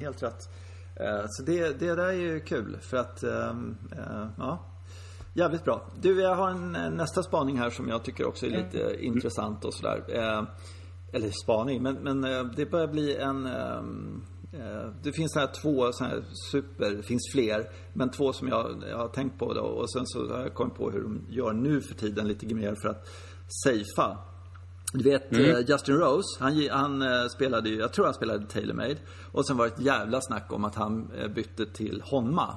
Helt 0.00 0.22
rätt. 0.22 0.48
Eh, 0.96 1.24
så 1.28 1.42
det, 1.42 1.80
det 1.80 1.94
där 1.94 2.06
är 2.06 2.12
ju 2.12 2.40
kul 2.40 2.78
för 2.80 2.96
att, 2.96 3.22
ehm, 3.22 3.76
eh, 3.92 4.26
ja. 4.38 4.68
Jävligt 5.34 5.64
bra. 5.64 5.86
Du, 6.00 6.20
jag 6.20 6.34
har 6.34 6.50
en 6.50 6.72
nästa 6.72 7.22
spaning 7.22 7.58
här 7.58 7.70
som 7.70 7.88
jag 7.88 8.04
tycker 8.04 8.26
också 8.26 8.46
är 8.46 8.50
lite 8.50 8.84
mm. 8.84 9.02
intressant 9.02 9.64
och 9.64 9.74
sådär. 9.74 10.04
Eh, 11.12 11.16
eller 11.16 11.30
spaning, 11.30 11.82
men, 11.82 11.94
men 11.94 12.24
eh, 12.24 12.44
det 12.56 12.66
börjar 12.66 12.86
bli 12.86 13.16
en 13.16 13.46
ehm, 13.46 14.22
eh, 14.52 14.92
det 15.02 15.12
finns 15.12 15.34
här 15.34 15.46
två 15.62 15.92
sådana 15.92 16.14
här 16.14 16.24
super, 16.50 16.90
det 16.90 17.02
finns 17.02 17.32
fler, 17.32 17.70
men 17.92 18.10
två 18.10 18.32
som 18.32 18.48
jag, 18.48 18.82
jag 18.90 18.98
har 18.98 19.08
tänkt 19.08 19.38
på 19.38 19.54
då. 19.54 19.62
Och 19.62 19.90
sen 19.90 20.06
så 20.06 20.28
har 20.28 20.40
jag 20.40 20.54
kommit 20.54 20.74
på 20.74 20.90
hur 20.90 21.02
de 21.02 21.26
gör 21.28 21.52
nu 21.52 21.80
för 21.80 21.94
tiden 21.94 22.28
lite 22.28 22.54
mer 22.54 22.74
för 22.82 22.88
att 22.88 23.08
safea. 23.64 24.18
Du 24.92 25.04
vet 25.10 25.32
mm. 25.32 25.50
Eh, 25.50 25.60
Justin 25.68 25.96
Rose, 25.96 26.38
han, 26.40 26.68
han 26.70 27.30
spelade 27.30 27.68
ju, 27.68 27.76
jag 27.76 27.92
tror 27.92 28.04
han 28.04 28.14
spelade 28.14 28.46
Taylor 28.46 28.74
Made. 28.74 28.98
Och 29.32 29.46
sen 29.46 29.56
var 29.56 29.66
det 29.66 29.72
ett 29.72 29.80
jävla 29.80 30.20
snack 30.20 30.52
om 30.52 30.64
att 30.64 30.74
han 30.74 31.10
bytte 31.34 31.66
till 31.66 32.02
Honma. 32.04 32.56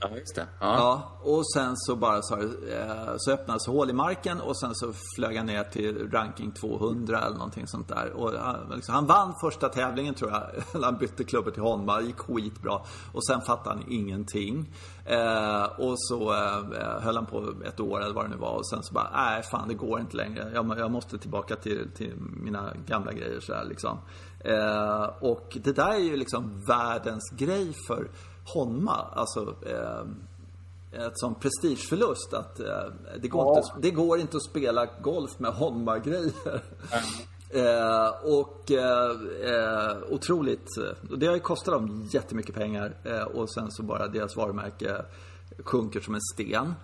Ja, 0.00 0.08
just 0.16 0.34
det. 0.34 0.46
Ja. 0.60 0.76
ja 0.76 1.18
och 1.22 1.52
sen 1.52 1.76
så 1.76 1.96
bara 1.96 2.22
så, 2.22 2.34
eh, 2.40 3.14
så 3.16 3.32
öppnades 3.32 3.66
hål 3.66 3.90
i 3.90 3.92
marken 3.92 4.40
och 4.40 4.60
sen 4.60 4.74
så 4.74 4.92
flög 5.16 5.36
han 5.36 5.46
ner 5.46 5.64
till 5.64 6.10
ranking 6.10 6.50
200 6.50 7.18
eller 7.20 7.36
någonting 7.36 7.66
sånt 7.66 7.88
där. 7.88 8.12
Och 8.12 8.32
liksom, 8.74 8.94
han 8.94 9.06
vann 9.06 9.34
första 9.40 9.68
tävlingen 9.68 10.14
tror 10.14 10.30
jag. 10.30 10.42
han 10.82 10.98
bytte 10.98 11.24
klubbor 11.24 11.50
till 11.50 11.62
Honma, 11.62 12.00
gick 12.00 12.18
skitbra. 12.18 12.80
Och 13.12 13.26
sen 13.26 13.40
fattade 13.40 13.76
han 13.76 13.84
ingenting. 13.88 14.74
Eh, 15.04 15.64
och 15.64 15.94
så 15.96 16.32
eh, 16.32 17.00
höll 17.00 17.16
han 17.16 17.26
på 17.26 17.54
ett 17.64 17.80
år 17.80 18.02
eller 18.02 18.14
vad 18.14 18.24
det 18.24 18.28
nu 18.28 18.36
var. 18.36 18.56
Och 18.56 18.66
sen 18.66 18.82
så 18.82 18.94
bara, 18.94 19.10
nej 19.14 19.42
fan 19.42 19.68
det 19.68 19.74
går 19.74 20.00
inte 20.00 20.16
längre. 20.16 20.50
Jag, 20.54 20.78
jag 20.78 20.90
måste 20.90 21.18
tillbaka 21.18 21.56
till, 21.56 21.90
till 21.96 22.14
mina 22.16 22.72
gamla 22.86 23.12
grejer 23.12 23.40
så 23.40 23.54
här, 23.54 23.64
liksom. 23.64 23.98
Eh, 24.44 25.10
och 25.20 25.58
det 25.62 25.72
där 25.72 25.90
är 25.90 25.98
ju 25.98 26.16
liksom 26.16 26.62
världens 26.66 27.30
grej 27.30 27.72
för 27.86 28.08
Honma, 28.54 29.06
alltså 29.12 29.54
eh, 29.66 30.04
ett 31.06 31.18
sån 31.18 31.34
prestigeförlust 31.34 32.34
att 32.34 32.60
eh, 32.60 32.66
det, 33.20 33.28
går 33.28 33.44
ja. 33.44 33.58
inte, 33.58 33.88
det 33.88 33.90
går 33.90 34.18
inte 34.18 34.36
att 34.36 34.42
spela 34.42 34.86
golf 35.02 35.38
med 35.38 35.52
Honma-grejer. 35.52 36.32
Mm. 36.90 37.04
Eh, 37.52 38.08
och 38.22 38.70
eh, 38.70 39.10
eh, 39.44 39.96
otroligt, 40.10 40.66
det 41.16 41.26
har 41.26 41.34
ju 41.34 41.40
kostat 41.40 41.74
dem 41.74 42.08
jättemycket 42.12 42.54
pengar 42.54 42.96
eh, 43.04 43.22
och 43.22 43.50
sen 43.50 43.70
så 43.70 43.82
bara 43.82 44.08
deras 44.08 44.36
varumärke 44.36 45.04
sjunker 45.58 46.00
som 46.00 46.14
en 46.14 46.20
sten. 46.34 46.74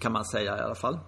Kan 0.00 0.12
man 0.12 0.24
säga 0.24 0.58
i 0.58 0.60
alla 0.60 0.74
fall. 0.74 0.98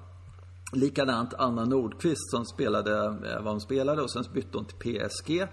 Likadant 0.73 1.35
Anna 1.35 1.65
Nordqvist 1.65 2.31
som 2.31 2.45
spelade 2.45 3.05
eh, 3.07 3.43
vad 3.43 3.53
hon 3.53 3.61
spelade 3.61 4.03
och 4.03 4.11
sen 4.11 4.25
bytte 4.35 4.59
hon 4.59 4.67
till 4.67 4.77
PSG. 4.77 5.47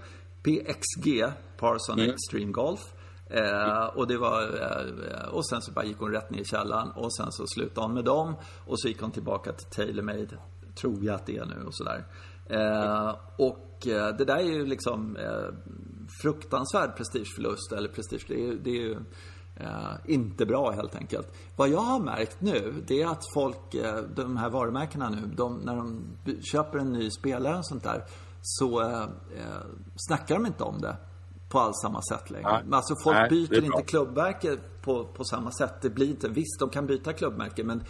PXG, 0.43 1.23
Parson 1.57 1.99
mm. 1.99 2.11
Extreme 2.11 2.51
Golf. 2.51 2.93
Eh, 3.29 3.85
och 3.85 4.07
det 4.07 4.17
var, 4.17 4.41
eh, 4.41 5.29
och 5.29 5.49
sen 5.49 5.61
så 5.61 5.71
bara 5.71 5.85
gick 5.85 5.97
hon 5.97 6.11
rätt 6.11 6.29
ner 6.29 6.39
i 6.39 6.45
källaren 6.45 6.91
och 6.91 7.15
sen 7.15 7.31
så 7.31 7.43
slutade 7.47 7.87
hon 7.87 7.93
med 7.93 8.05
dem. 8.05 8.35
Och 8.67 8.79
så 8.79 8.87
gick 8.87 9.01
hon 9.01 9.11
tillbaka 9.11 9.53
till 9.53 9.67
TaylorMade, 9.67 10.37
tror 10.75 11.03
jag 11.05 11.15
att 11.15 11.25
det 11.25 11.37
är 11.37 11.45
nu 11.45 11.63
och 11.65 11.75
sådär. 11.75 12.05
Eh, 12.49 13.15
och 13.37 13.87
eh, 13.87 14.15
det 14.15 14.25
där 14.25 14.37
är 14.37 14.43
ju 14.43 14.65
liksom 14.65 15.17
eh, 15.17 15.53
fruktansvärd 16.21 16.97
prestigeförlust, 16.97 17.71
eller 17.71 17.89
prestige, 17.89 18.25
det 18.27 18.47
är, 18.47 18.53
det 18.53 18.69
är 18.69 18.81
ju 18.81 18.97
eh, 19.59 19.93
inte 20.05 20.45
bra 20.45 20.71
helt 20.71 20.95
enkelt. 20.95 21.27
Vad 21.55 21.69
jag 21.69 21.81
har 21.81 21.99
märkt 21.99 22.41
nu, 22.41 22.83
det 22.87 23.01
är 23.01 23.07
att 23.07 23.23
folk, 23.33 23.75
de 24.15 24.37
här 24.37 24.49
varumärkena 24.49 25.09
nu, 25.09 25.31
de, 25.35 25.57
när 25.57 25.75
de 25.75 26.01
köper 26.41 26.79
en 26.79 26.93
ny 26.93 27.11
spelare 27.11 27.57
och 27.57 27.65
sånt 27.65 27.83
där, 27.83 28.03
så 28.41 28.81
eh, 28.81 29.05
snackar 29.95 30.35
de 30.35 30.45
inte 30.45 30.63
om 30.63 30.81
det 30.81 30.97
på 31.49 31.59
alls 31.59 31.81
samma 31.81 32.01
sätt 32.01 32.29
längre. 32.29 32.51
Nej. 32.51 32.63
Alltså 32.71 32.95
folk 33.03 33.17
Nej, 33.17 33.29
byter 33.29 33.63
inte 33.63 33.81
klubbmärke 33.81 34.57
på, 34.81 35.05
på 35.05 35.23
samma 35.23 35.51
sätt. 35.51 35.73
Det 35.81 35.89
blir 35.89 36.09
inte, 36.09 36.29
visst 36.29 36.59
de 36.59 36.69
kan 36.69 36.87
byta 36.87 37.13
klubbmärke 37.13 37.63
men 37.63 37.83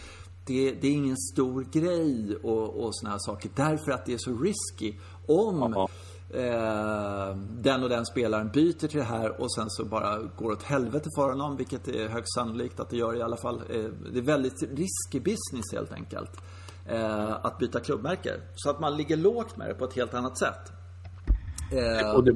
det, 0.46 0.72
det 0.72 0.88
är 0.88 0.92
ingen 0.92 1.18
stor 1.18 1.64
grej 1.72 2.36
och, 2.36 2.84
och 2.84 2.96
såna 2.96 3.10
här 3.10 3.20
saker. 3.20 3.50
Därför 3.56 3.92
att 3.92 4.06
det 4.06 4.14
är 4.14 4.18
så 4.18 4.38
risky. 4.38 5.00
Om 5.28 5.88
eh, 6.34 7.36
den 7.38 7.84
och 7.84 7.90
den 7.90 8.06
spelaren 8.06 8.50
byter 8.50 8.88
till 8.88 9.00
det 9.00 9.04
här 9.04 9.42
och 9.42 9.54
sen 9.54 9.70
så 9.70 9.86
bara 9.86 10.18
går 10.18 10.52
åt 10.52 10.64
helvete 10.64 11.10
för 11.16 11.30
honom, 11.30 11.58
vilket 11.58 11.88
är 11.88 12.08
högst 12.08 12.34
sannolikt 12.34 12.80
att 12.80 12.90
det 12.90 12.98
gör 12.98 13.16
i 13.16 13.22
alla 13.22 13.38
fall. 13.38 13.62
Eh, 13.70 13.84
det 14.14 14.20
är 14.20 14.24
väldigt 14.24 14.62
risky 14.62 15.20
business 15.20 15.74
helt 15.74 15.92
enkelt. 15.92 16.32
Eh, 16.86 17.46
att 17.46 17.58
byta 17.58 17.80
klubbmärke. 17.80 18.34
Så 18.56 18.70
att 18.70 18.80
man 18.80 18.98
ligger 18.98 19.18
lågt 19.18 19.58
med 19.58 19.70
det 19.70 19.74
på 19.74 19.86
ett 19.86 19.96
helt 19.96 20.14
annat 20.14 20.38
sätt. 20.38 20.72
Eh, 21.72 22.16
och 22.16 22.24
det, 22.24 22.32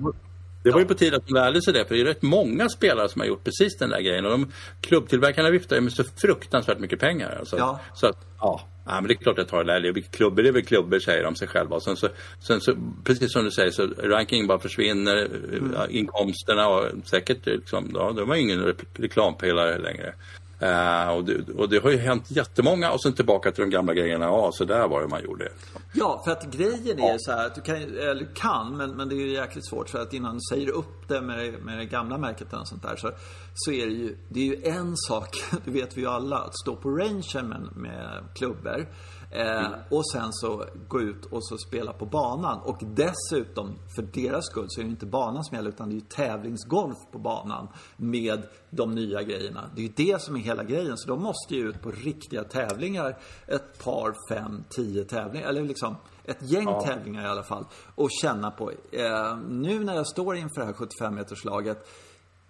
det 0.64 0.72
var 0.72 0.80
ju 0.80 0.86
på 0.86 0.94
tiden 0.94 1.20
att 1.20 1.28
de 1.28 1.34
lärde 1.34 1.62
sig 1.62 1.74
det, 1.74 1.86
för 1.86 1.96
det 1.96 2.02
är 2.02 2.06
rätt 2.06 2.22
många 2.22 2.70
spelare 2.70 3.10
som 3.10 3.22
har 3.22 3.28
gjort 3.28 3.44
precis 3.44 3.78
den 3.78 3.90
där 3.90 4.02
grejen. 4.02 4.26
Och 4.26 4.32
de 4.32 4.52
klubbtillverkarna 4.82 5.50
viftar 5.50 5.76
ju 5.76 5.82
med 5.82 5.94
så 5.94 6.04
fruktansvärt 6.04 6.80
mycket 6.80 7.00
pengar. 7.00 7.36
Alltså. 7.40 7.58
Ja. 7.58 7.80
Så 7.94 8.08
att, 8.08 8.18
ja, 8.40 8.62
ja, 8.86 8.94
men 8.96 9.08
det 9.08 9.14
är 9.14 9.16
klart 9.16 9.40
att 9.40 9.52
jag 9.54 9.66
tar 9.66 9.94
det. 9.94 10.02
Klubbor 10.02 10.46
är 10.46 10.52
väl 10.52 10.66
klubbor, 10.66 11.00
säger 11.00 11.24
de 11.24 11.36
sig 11.36 11.48
själva. 11.48 11.76
Och 11.76 11.84
sen 11.84 11.96
så, 11.96 12.08
sen 12.48 12.62
så, 12.62 12.76
precis 13.04 13.34
som 13.34 13.44
du 13.44 13.52
säger, 13.52 13.72
så 13.72 13.88
rankingen 14.04 14.48
bara 14.48 14.60
försvinner. 14.60 15.26
Mm. 15.26 15.76
Inkomsterna 15.90 16.68
och 16.68 16.86
säkert, 17.06 17.46
liksom, 17.46 17.92
ja, 17.94 18.12
de 18.16 18.30
har 18.30 18.36
ingen 18.36 18.74
reklampelare 18.94 19.78
längre. 19.78 20.14
Uh, 20.62 21.10
och, 21.10 21.26
det, 21.26 21.54
och, 21.54 21.70
det, 21.70 21.84
har 21.84 21.92
ju 21.92 21.98
hänt 21.98 22.32
jättemånga 22.32 22.92
och 22.92 23.02
sen 23.02 23.14
tillbaka 23.14 23.52
till 23.52 23.64
de 23.64 23.70
gamla 23.70 23.94
grejerna. 23.94 24.26
Ja, 24.26 24.50
så 24.54 24.66
där 24.66 24.88
var 24.88 25.02
det 25.02 25.08
man 25.08 25.24
gjorde. 25.24 25.50
Ja, 25.94 26.22
för 26.26 26.32
att 26.32 26.44
grejen 26.44 27.00
är 27.00 27.12
ja. 27.12 27.16
så 27.20 27.32
här 27.32 27.46
att 27.46 27.56
du 27.56 27.62
kan, 27.62 27.76
eller 27.76 28.36
kan, 28.36 28.78
men, 28.78 28.92
men 28.92 29.10
det 29.10 29.16
är 29.16 29.18
ju 29.18 29.34
jäkligt 29.34 29.70
svårt. 29.70 29.90
För 29.90 30.02
att 30.02 30.14
innan 30.14 30.34
du 30.34 30.40
säger 30.50 30.70
upp 30.70 31.08
det 31.08 31.22
med, 31.22 31.54
med 31.66 31.78
det 31.78 31.86
gamla 31.86 32.18
märket 32.18 32.54
och 32.54 32.68
sånt 32.68 32.84
där 32.84 32.96
så, 32.96 33.12
så 33.56 33.72
är 33.72 33.86
det 33.86 33.94
ju, 33.94 34.18
det 34.30 34.40
är 34.40 34.46
ju 34.46 34.64
en 34.64 34.98
sak, 34.98 35.44
det 35.66 35.72
vet 35.72 35.98
vi 35.98 36.02
ju 36.02 36.08
alla, 36.08 36.38
att 36.38 36.60
stå 36.60 36.76
på 36.76 36.90
rangen 36.90 37.50
med, 37.50 37.76
med 37.76 38.24
klubbor 38.34 38.88
Eh, 39.36 39.72
och 39.90 40.12
sen 40.12 40.34
så 40.34 40.66
gå 40.88 41.02
ut 41.02 41.26
och 41.26 41.46
så 41.46 41.58
spela 41.58 41.94
på 41.94 42.06
banan. 42.06 42.60
Och 42.60 42.78
dessutom, 42.82 43.76
för 43.96 44.02
deras 44.02 44.46
skull, 44.46 44.66
så 44.70 44.82
är 44.82 44.86
det 44.86 44.90
inte 44.90 45.06
banan 45.06 45.44
som 45.44 45.56
gäller 45.56 45.70
utan 45.70 45.90
det 45.90 45.94
är 45.94 45.96
ju 45.96 46.02
tävlingsgolf 46.02 46.98
på 47.12 47.20
banan 47.20 47.68
med 47.98 48.44
de 48.70 48.96
nya 48.96 49.24
grejerna. 49.24 49.70
Det 49.76 49.82
är 49.82 49.84
ju 49.84 49.94
det 49.96 50.22
som 50.22 50.36
är 50.36 50.40
hela 50.40 50.64
grejen. 50.64 50.98
Så 50.98 51.10
de 51.10 51.22
måste 51.22 51.56
ju 51.56 51.70
ut 51.70 51.82
på 51.82 51.92
riktiga 51.92 52.44
tävlingar. 52.44 53.18
Ett 53.48 53.84
par, 53.84 54.16
fem, 54.30 54.64
tio 54.70 55.04
tävlingar. 55.04 55.48
Eller 55.48 55.62
liksom 55.64 55.96
ett 56.24 56.42
gäng 56.42 56.66
ja. 56.66 56.82
tävlingar 56.82 57.24
i 57.24 57.28
alla 57.28 57.44
fall. 57.44 57.66
Och 57.96 58.10
känna 58.22 58.52
på. 58.52 58.72
Eh, 58.92 59.38
nu 59.50 59.84
när 59.84 59.96
jag 59.96 60.08
står 60.08 60.36
inför 60.36 60.62
det 60.62 60.66
här 60.66 60.74
75-meterslaget. 60.74 61.78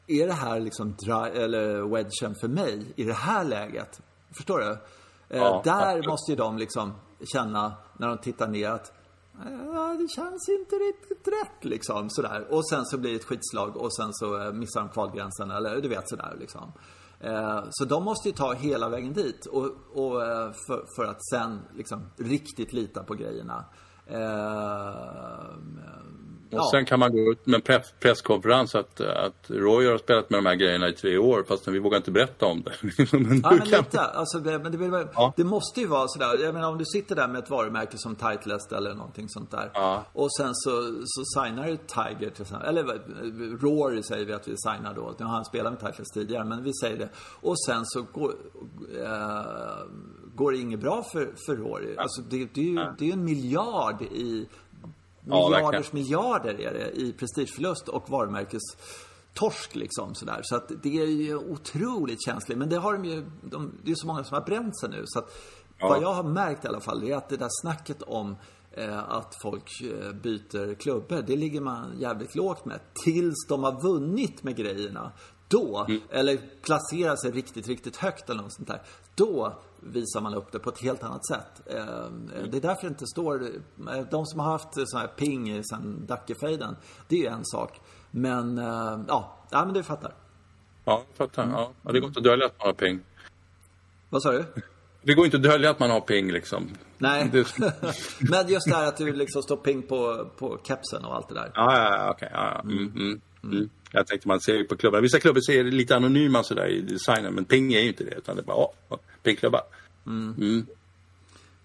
Är 0.07 0.27
det 0.27 0.33
här 0.33 0.59
liksom 0.59 0.95
dry, 1.05 1.41
eller 1.41 1.81
wedgen 1.81 2.35
för 2.41 2.47
mig 2.47 2.93
i 2.95 3.03
det 3.03 3.13
här 3.13 3.43
läget? 3.43 4.01
Förstår 4.37 4.59
du? 4.59 4.77
Eh, 5.29 5.37
ja, 5.37 5.61
där 5.63 5.81
absolut. 5.81 6.07
måste 6.07 6.31
ju 6.31 6.35
de 6.35 6.57
liksom 6.57 6.93
känna 7.33 7.73
när 7.97 8.07
de 8.07 8.17
tittar 8.17 8.47
ner 8.47 8.69
att 8.69 8.91
Ja, 9.73 9.95
det 9.99 10.07
känns 10.07 10.49
inte 10.49 10.75
riktigt 10.75 11.27
rätt 11.27 11.65
liksom 11.65 12.09
sådär. 12.09 12.47
Och 12.49 12.69
sen 12.69 12.85
så 12.85 12.97
blir 12.97 13.11
det 13.11 13.15
ett 13.15 13.23
skitslag 13.23 13.77
och 13.77 13.95
sen 13.95 14.13
så 14.13 14.41
eh, 14.41 14.53
missar 14.53 14.81
de 14.81 14.89
kvalgränsen 14.89 15.51
eller 15.51 15.81
du 15.81 15.89
vet 15.89 16.09
sådär 16.09 16.35
liksom. 16.39 16.71
Eh, 17.19 17.63
så 17.69 17.85
de 17.85 18.03
måste 18.03 18.29
ju 18.29 18.35
ta 18.35 18.53
hela 18.53 18.89
vägen 18.89 19.13
dit 19.13 19.45
och, 19.45 19.65
och 19.93 20.21
för, 20.67 20.95
för, 20.95 21.05
att 21.05 21.25
sen 21.25 21.61
liksom 21.75 22.05
riktigt 22.17 22.73
lita 22.73 23.03
på 23.03 23.13
grejerna. 23.13 23.65
Och 26.53 26.59
ja. 26.59 26.69
sen 26.71 26.85
kan 26.85 26.99
man 26.99 27.11
gå 27.11 27.31
ut 27.31 27.45
med 27.45 27.55
en 27.55 27.61
press, 27.61 27.93
presskonferens 27.99 28.75
att, 28.75 29.01
att 29.01 29.45
Roy 29.47 29.87
har 29.87 29.97
spelat 29.97 30.29
med 30.29 30.37
de 30.37 30.45
här 30.45 30.55
grejerna 30.55 30.89
i 30.89 30.93
tre 30.93 31.17
år 31.17 31.43
fast 31.47 31.67
vi 31.67 31.79
vågar 31.79 31.97
inte 31.97 32.11
berätta 32.11 32.45
om 32.45 32.63
det. 32.63 32.71
men 33.17 33.41
ja, 33.43 33.51
men 33.51 33.67
lite. 33.67 34.01
Alltså, 34.01 34.39
det, 34.39 34.59
men 34.59 34.71
det, 34.71 35.07
ja. 35.13 35.33
det, 35.37 35.43
måste 35.43 35.79
ju 35.79 35.87
vara 35.87 36.07
sådär. 36.07 36.43
Jag 36.43 36.53
menar 36.53 36.69
om 36.69 36.77
du 36.77 36.85
sitter 36.85 37.15
där 37.15 37.27
med 37.27 37.43
ett 37.43 37.49
varumärke 37.49 37.97
som 37.97 38.15
Titleist 38.15 38.71
eller 38.71 38.93
någonting 38.93 39.29
sånt 39.29 39.51
där. 39.51 39.71
Ja. 39.73 40.03
Och 40.13 40.35
sen 40.37 40.55
så, 40.55 40.71
så 41.05 41.23
signar 41.25 41.67
du 41.67 41.77
Tiger 41.77 42.29
till 42.29 42.41
exempel. 42.41 42.69
Eller 42.69 42.83
Rory 43.57 44.03
säger 44.03 44.25
vi 44.25 44.33
att 44.33 44.47
vi 44.47 44.55
signar 44.57 44.93
då. 44.95 45.15
Nu 45.19 45.25
har 45.25 45.33
han 45.33 45.45
spelat 45.45 45.73
med 45.73 45.79
Titleist 45.79 46.13
tidigare, 46.13 46.45
men 46.45 46.63
vi 46.63 46.71
säger 46.81 46.97
det. 46.97 47.09
Och 47.41 47.59
sen 47.65 47.85
så 47.85 48.01
går, 48.01 48.33
äh, 49.05 49.43
går 50.35 50.51
det 50.51 50.57
inget 50.57 50.79
bra 50.79 51.03
för, 51.11 51.33
för 51.45 51.55
Rory. 51.55 51.95
Alltså 51.97 52.21
det, 52.21 52.47
det 52.53 52.61
är 52.61 52.65
ju 52.65 52.85
det 52.97 53.09
är 53.09 53.13
en 53.13 53.23
miljard 53.23 54.01
i 54.01 54.47
miljarders 55.25 55.89
ja, 55.91 55.93
miljarder 55.93 56.61
är 56.61 56.73
det 56.73 56.91
i 56.91 57.13
prestigeförlust 57.13 57.89
och 57.89 58.09
varumärkes 58.09 58.61
torsk 59.33 59.75
liksom 59.75 60.15
sådär. 60.15 60.39
Så 60.43 60.55
att 60.55 60.71
det 60.83 61.01
är 61.01 61.05
ju 61.05 61.35
otroligt 61.35 62.25
känsligt. 62.25 62.57
Men 62.57 62.69
det 62.69 62.77
har 62.77 62.93
de 62.93 63.05
ju, 63.05 63.25
de, 63.41 63.71
det 63.83 63.91
är 63.91 63.95
så 63.95 64.07
många 64.07 64.23
som 64.23 64.35
har 64.35 64.41
bränt 64.41 64.79
sig 64.79 64.89
nu. 64.89 65.03
Så 65.05 65.19
att 65.19 65.37
ja. 65.79 65.87
vad 65.87 66.03
jag 66.03 66.13
har 66.13 66.23
märkt 66.23 66.65
i 66.65 66.67
alla 66.67 66.79
fall 66.79 67.03
är 67.03 67.15
att 67.15 67.29
det 67.29 67.37
där 67.37 67.61
snacket 67.61 68.01
om 68.01 68.35
eh, 68.71 69.09
att 69.09 69.35
folk 69.41 69.81
eh, 69.81 70.11
byter 70.11 70.75
klubbor, 70.75 71.23
det 71.27 71.35
ligger 71.35 71.61
man 71.61 71.99
jävligt 71.99 72.35
lågt 72.35 72.65
med. 72.65 72.79
Tills 73.03 73.47
de 73.49 73.63
har 73.63 73.81
vunnit 73.81 74.43
med 74.43 74.55
grejerna. 74.55 75.11
Då, 75.47 75.85
mm. 75.87 76.01
eller 76.09 76.39
placerar 76.61 77.15
sig 77.15 77.31
riktigt, 77.31 77.67
riktigt 77.67 77.97
högt 77.97 78.29
eller 78.29 78.41
något 78.41 78.53
sånt 78.53 78.67
där. 78.67 78.81
Då 79.15 79.59
visar 79.85 80.21
man 80.21 80.33
upp 80.33 80.51
det 80.51 80.59
på 80.59 80.69
ett 80.69 80.79
helt 80.79 81.03
annat 81.03 81.27
sätt. 81.27 81.67
Mm. 81.67 82.29
Det 82.51 82.57
är 82.57 82.61
därför 82.61 82.81
det 82.81 82.87
inte 82.87 83.07
står... 83.07 83.43
Eh, 83.43 84.05
de 84.11 84.25
som 84.25 84.39
har 84.39 84.51
haft 84.51 84.73
sån 84.73 84.99
här 84.99 85.07
ping 85.07 85.63
sen 85.63 86.05
Dackefejden, 86.05 86.75
det 87.07 87.15
är 87.15 87.19
ju 87.19 87.27
en 87.27 87.45
sak. 87.45 87.81
Men, 88.11 88.57
eh, 88.57 88.99
ja, 89.07 89.37
ja 89.51 89.65
men 89.65 89.73
du 89.73 89.83
fattar. 89.83 90.13
Ja, 90.85 91.03
jag 91.07 91.17
fattar. 91.17 91.49
Ja. 91.51 91.71
ja. 91.83 91.91
det 91.91 91.99
går 91.99 92.07
inte 92.07 92.19
att 92.19 92.23
dölja 92.23 92.45
att 92.45 92.59
man 92.59 92.67
har 92.67 92.73
ping. 92.73 92.99
Vad 94.09 94.21
sa 94.23 94.31
du? 94.31 94.45
Det 95.01 95.13
går 95.13 95.25
inte 95.25 95.37
att 95.37 95.43
dölja 95.43 95.69
att 95.69 95.79
man 95.79 95.89
har 95.89 96.01
ping 96.01 96.31
liksom. 96.31 96.69
Nej, 96.97 97.23
men 98.19 98.47
just 98.47 98.65
det 98.65 98.75
här 98.75 98.87
att 98.87 98.97
du 98.97 99.13
liksom 99.13 99.41
står 99.41 99.57
ping 99.57 99.81
på, 99.81 100.27
på 100.37 100.59
kepsen 100.63 101.05
och 101.05 101.15
allt 101.15 101.29
det 101.29 101.35
där. 101.35 101.51
Ja, 101.55 101.77
ja, 101.77 101.97
ja 101.97 102.11
okej. 102.11 102.27
Okay. 102.27 102.43
Ja, 102.43 102.51
ja. 102.53 102.61
Mm, 102.61 102.77
mm, 102.77 102.91
mm. 102.95 103.21
Mm. 103.43 103.69
Jag 103.91 104.07
tänkte 104.07 104.27
man 104.27 104.41
ser 104.41 104.55
ju 104.55 104.63
på 104.63 104.75
klubbarna. 104.75 105.01
Vissa 105.01 105.19
klubbar 105.19 105.41
ser 105.41 105.63
lite 105.63 105.95
anonyma 105.95 106.43
sådär 106.43 106.67
i 106.67 106.81
designen. 106.81 107.33
Men 107.33 107.45
Ping 107.45 107.73
är 107.73 107.79
ju 107.79 107.87
inte 107.87 108.03
det. 108.03 108.15
Utan 108.15 108.35
det 108.35 108.41
är 108.41 108.45
bara, 108.45 108.57
åh, 108.57 108.97
Pingklubbar. 109.23 109.61
Mm. 110.05 110.35
Mm. 110.37 110.65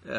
Uh, 0.05 0.15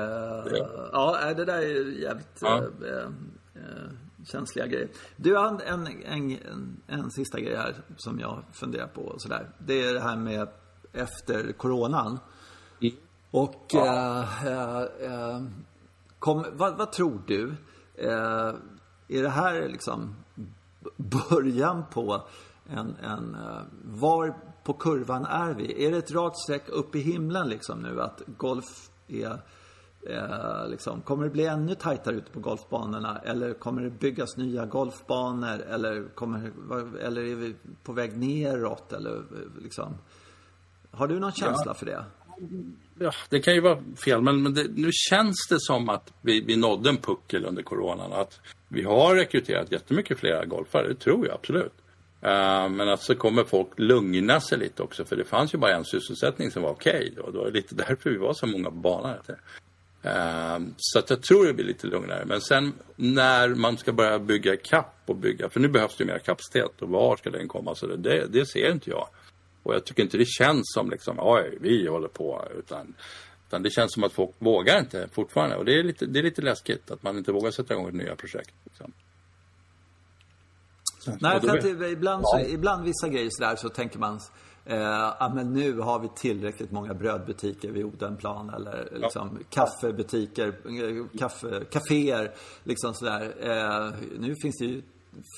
ja. 0.92 1.34
det 1.36 1.44
där 1.44 1.58
är 1.58 2.00
jävligt 2.02 2.38
ja. 2.40 2.62
uh, 2.82 2.86
uh, 2.86 3.90
känsliga 4.26 4.66
grejer. 4.66 4.88
Du, 5.16 5.38
en, 5.38 5.60
en, 5.60 5.86
en, 5.86 6.76
en, 6.86 7.10
sista 7.10 7.40
grej 7.40 7.56
här 7.56 7.74
som 7.96 8.20
jag 8.20 8.42
funderar 8.52 8.86
på 8.86 9.02
och 9.02 9.22
sådär. 9.22 9.48
Det 9.58 9.82
är 9.82 9.94
det 9.94 10.00
här 10.00 10.16
med 10.16 10.48
efter 10.92 11.52
coronan. 11.52 12.18
Mm. 12.80 12.94
Och 13.30 13.66
ja. 13.68 14.26
kom, 16.18 16.44
vad, 16.52 16.76
vad, 16.76 16.92
tror 16.92 17.22
du? 17.26 17.54
är 19.08 19.22
det 19.22 19.28
här 19.28 19.68
liksom 19.68 20.14
början 20.96 21.84
på 21.90 22.22
en, 22.68 22.96
en 22.96 23.36
var 23.84 24.34
på 24.70 24.78
kurvan 24.78 25.24
är 25.24 25.54
vi? 25.54 25.84
Är 25.84 25.90
det 25.90 25.98
ett 25.98 26.10
rakt 26.10 26.38
streck 26.38 26.68
upp 26.68 26.94
i 26.94 27.00
himlen 27.00 27.48
liksom 27.48 27.78
nu 27.78 28.02
att 28.02 28.22
golf 28.26 28.90
är 29.08 29.38
eh, 30.08 30.68
liksom, 30.68 31.00
kommer 31.00 31.24
det 31.24 31.30
bli 31.30 31.46
ännu 31.46 31.74
tajtare 31.74 32.16
ute 32.16 32.30
på 32.30 32.40
golfbanorna? 32.40 33.20
Eller 33.24 33.54
kommer 33.54 33.82
det 33.82 33.90
byggas 33.90 34.36
nya 34.36 34.66
golfbanor? 34.66 35.60
Eller, 35.60 36.08
kommer, 36.14 36.52
eller 37.02 37.22
är 37.22 37.34
vi 37.34 37.54
på 37.82 37.92
väg 37.92 38.16
neråt? 38.16 38.92
Eller, 38.92 39.22
liksom, 39.62 39.94
har 40.90 41.08
du 41.08 41.20
någon 41.20 41.32
känsla 41.32 41.62
ja. 41.66 41.74
för 41.74 41.86
det? 41.86 42.04
Ja, 42.98 43.12
det 43.28 43.40
kan 43.40 43.54
ju 43.54 43.60
vara 43.60 43.82
fel, 44.04 44.22
men, 44.22 44.42
men 44.42 44.54
det, 44.54 44.66
nu 44.74 44.90
känns 44.92 45.46
det 45.48 45.60
som 45.60 45.88
att 45.88 46.12
vi, 46.20 46.40
vi 46.40 46.56
nådde 46.56 46.88
en 46.88 46.96
puckel 46.96 47.44
under 47.44 47.62
coronan. 47.62 48.12
Att 48.12 48.40
vi 48.68 48.82
har 48.82 49.16
rekryterat 49.16 49.72
jättemycket 49.72 50.18
fler 50.18 50.44
golfare, 50.44 50.88
det 50.88 50.94
tror 50.94 51.26
jag 51.26 51.34
absolut. 51.34 51.79
Uh, 52.24 52.68
men 52.68 52.88
att 52.88 53.02
så 53.02 53.14
kommer 53.14 53.44
folk 53.44 53.68
lugna 53.76 54.40
sig 54.40 54.58
lite 54.58 54.82
också 54.82 55.04
för 55.04 55.16
det 55.16 55.24
fanns 55.24 55.54
ju 55.54 55.58
bara 55.58 55.74
en 55.74 55.84
sysselsättning 55.84 56.50
som 56.50 56.62
var 56.62 56.70
okej. 56.70 56.92
Okay, 56.92 57.10
då. 57.16 57.30
Det 57.30 57.38
var 57.38 57.50
lite 57.50 57.74
därför 57.88 58.10
vi 58.10 58.16
var 58.16 58.34
så 58.34 58.46
många 58.46 58.70
på 58.70 58.76
banan. 58.76 59.16
Uh, 60.04 60.66
så 60.76 60.98
att 60.98 61.10
jag 61.10 61.22
tror 61.22 61.46
det 61.46 61.52
blir 61.52 61.64
lite 61.64 61.86
lugnare. 61.86 62.24
Men 62.24 62.40
sen 62.40 62.72
när 62.96 63.48
man 63.48 63.76
ska 63.76 63.92
börja 63.92 64.18
bygga 64.18 64.56
kapp 64.56 65.02
och 65.06 65.16
bygga, 65.16 65.48
för 65.48 65.60
nu 65.60 65.68
behövs 65.68 65.96
det 65.96 66.04
mer 66.04 66.18
kapacitet 66.18 66.82
och 66.82 66.88
var 66.88 67.16
ska 67.16 67.30
den 67.30 67.48
komma? 67.48 67.74
Så 67.74 67.86
det, 67.86 68.26
det 68.26 68.46
ser 68.46 68.72
inte 68.72 68.90
jag. 68.90 69.08
Och 69.62 69.74
jag 69.74 69.84
tycker 69.84 70.02
inte 70.02 70.18
det 70.18 70.28
känns 70.28 70.62
som 70.74 70.90
liksom, 70.90 71.16
oj, 71.20 71.58
vi 71.60 71.86
håller 71.86 72.08
på. 72.08 72.48
Utan, 72.58 72.94
utan 73.48 73.62
det 73.62 73.70
känns 73.70 73.92
som 73.92 74.04
att 74.04 74.12
folk 74.12 74.30
vågar 74.38 74.78
inte 74.78 75.08
fortfarande. 75.12 75.56
Och 75.56 75.64
det 75.64 75.78
är 75.78 75.82
lite, 75.82 76.06
det 76.06 76.18
är 76.18 76.22
lite 76.22 76.42
läskigt 76.42 76.90
att 76.90 77.02
man 77.02 77.18
inte 77.18 77.32
vågar 77.32 77.50
sätta 77.50 77.74
igång 77.74 77.96
nya 77.96 78.16
projekt. 78.16 78.54
Liksom. 78.64 78.92
Nej, 81.06 81.40
för 81.40 81.58
att 81.58 81.90
ibland, 81.92 82.24
så, 82.26 82.38
ibland 82.38 82.84
vissa 82.84 83.08
grejer 83.08 83.28
sådär 83.30 83.56
så 83.56 83.68
tänker 83.68 83.98
man 83.98 84.20
eh, 84.64 85.22
ah, 85.22 85.32
men 85.34 85.52
nu 85.52 85.78
har 85.78 85.98
vi 85.98 86.08
tillräckligt 86.08 86.70
många 86.70 86.94
brödbutiker 86.94 87.70
vid 87.70 87.84
Odenplan 87.84 88.50
eller 88.50 88.88
liksom, 88.92 89.38
ja. 89.40 89.46
kaffebutiker, 89.50 90.48
eh, 90.48 91.18
kaffe, 91.18 91.64
kaféer. 91.70 92.32
Liksom 92.64 92.94
sådär. 92.94 93.34
Eh, 93.40 93.92
nu 94.18 94.34
finns 94.42 94.58
det 94.58 94.64
ju 94.64 94.82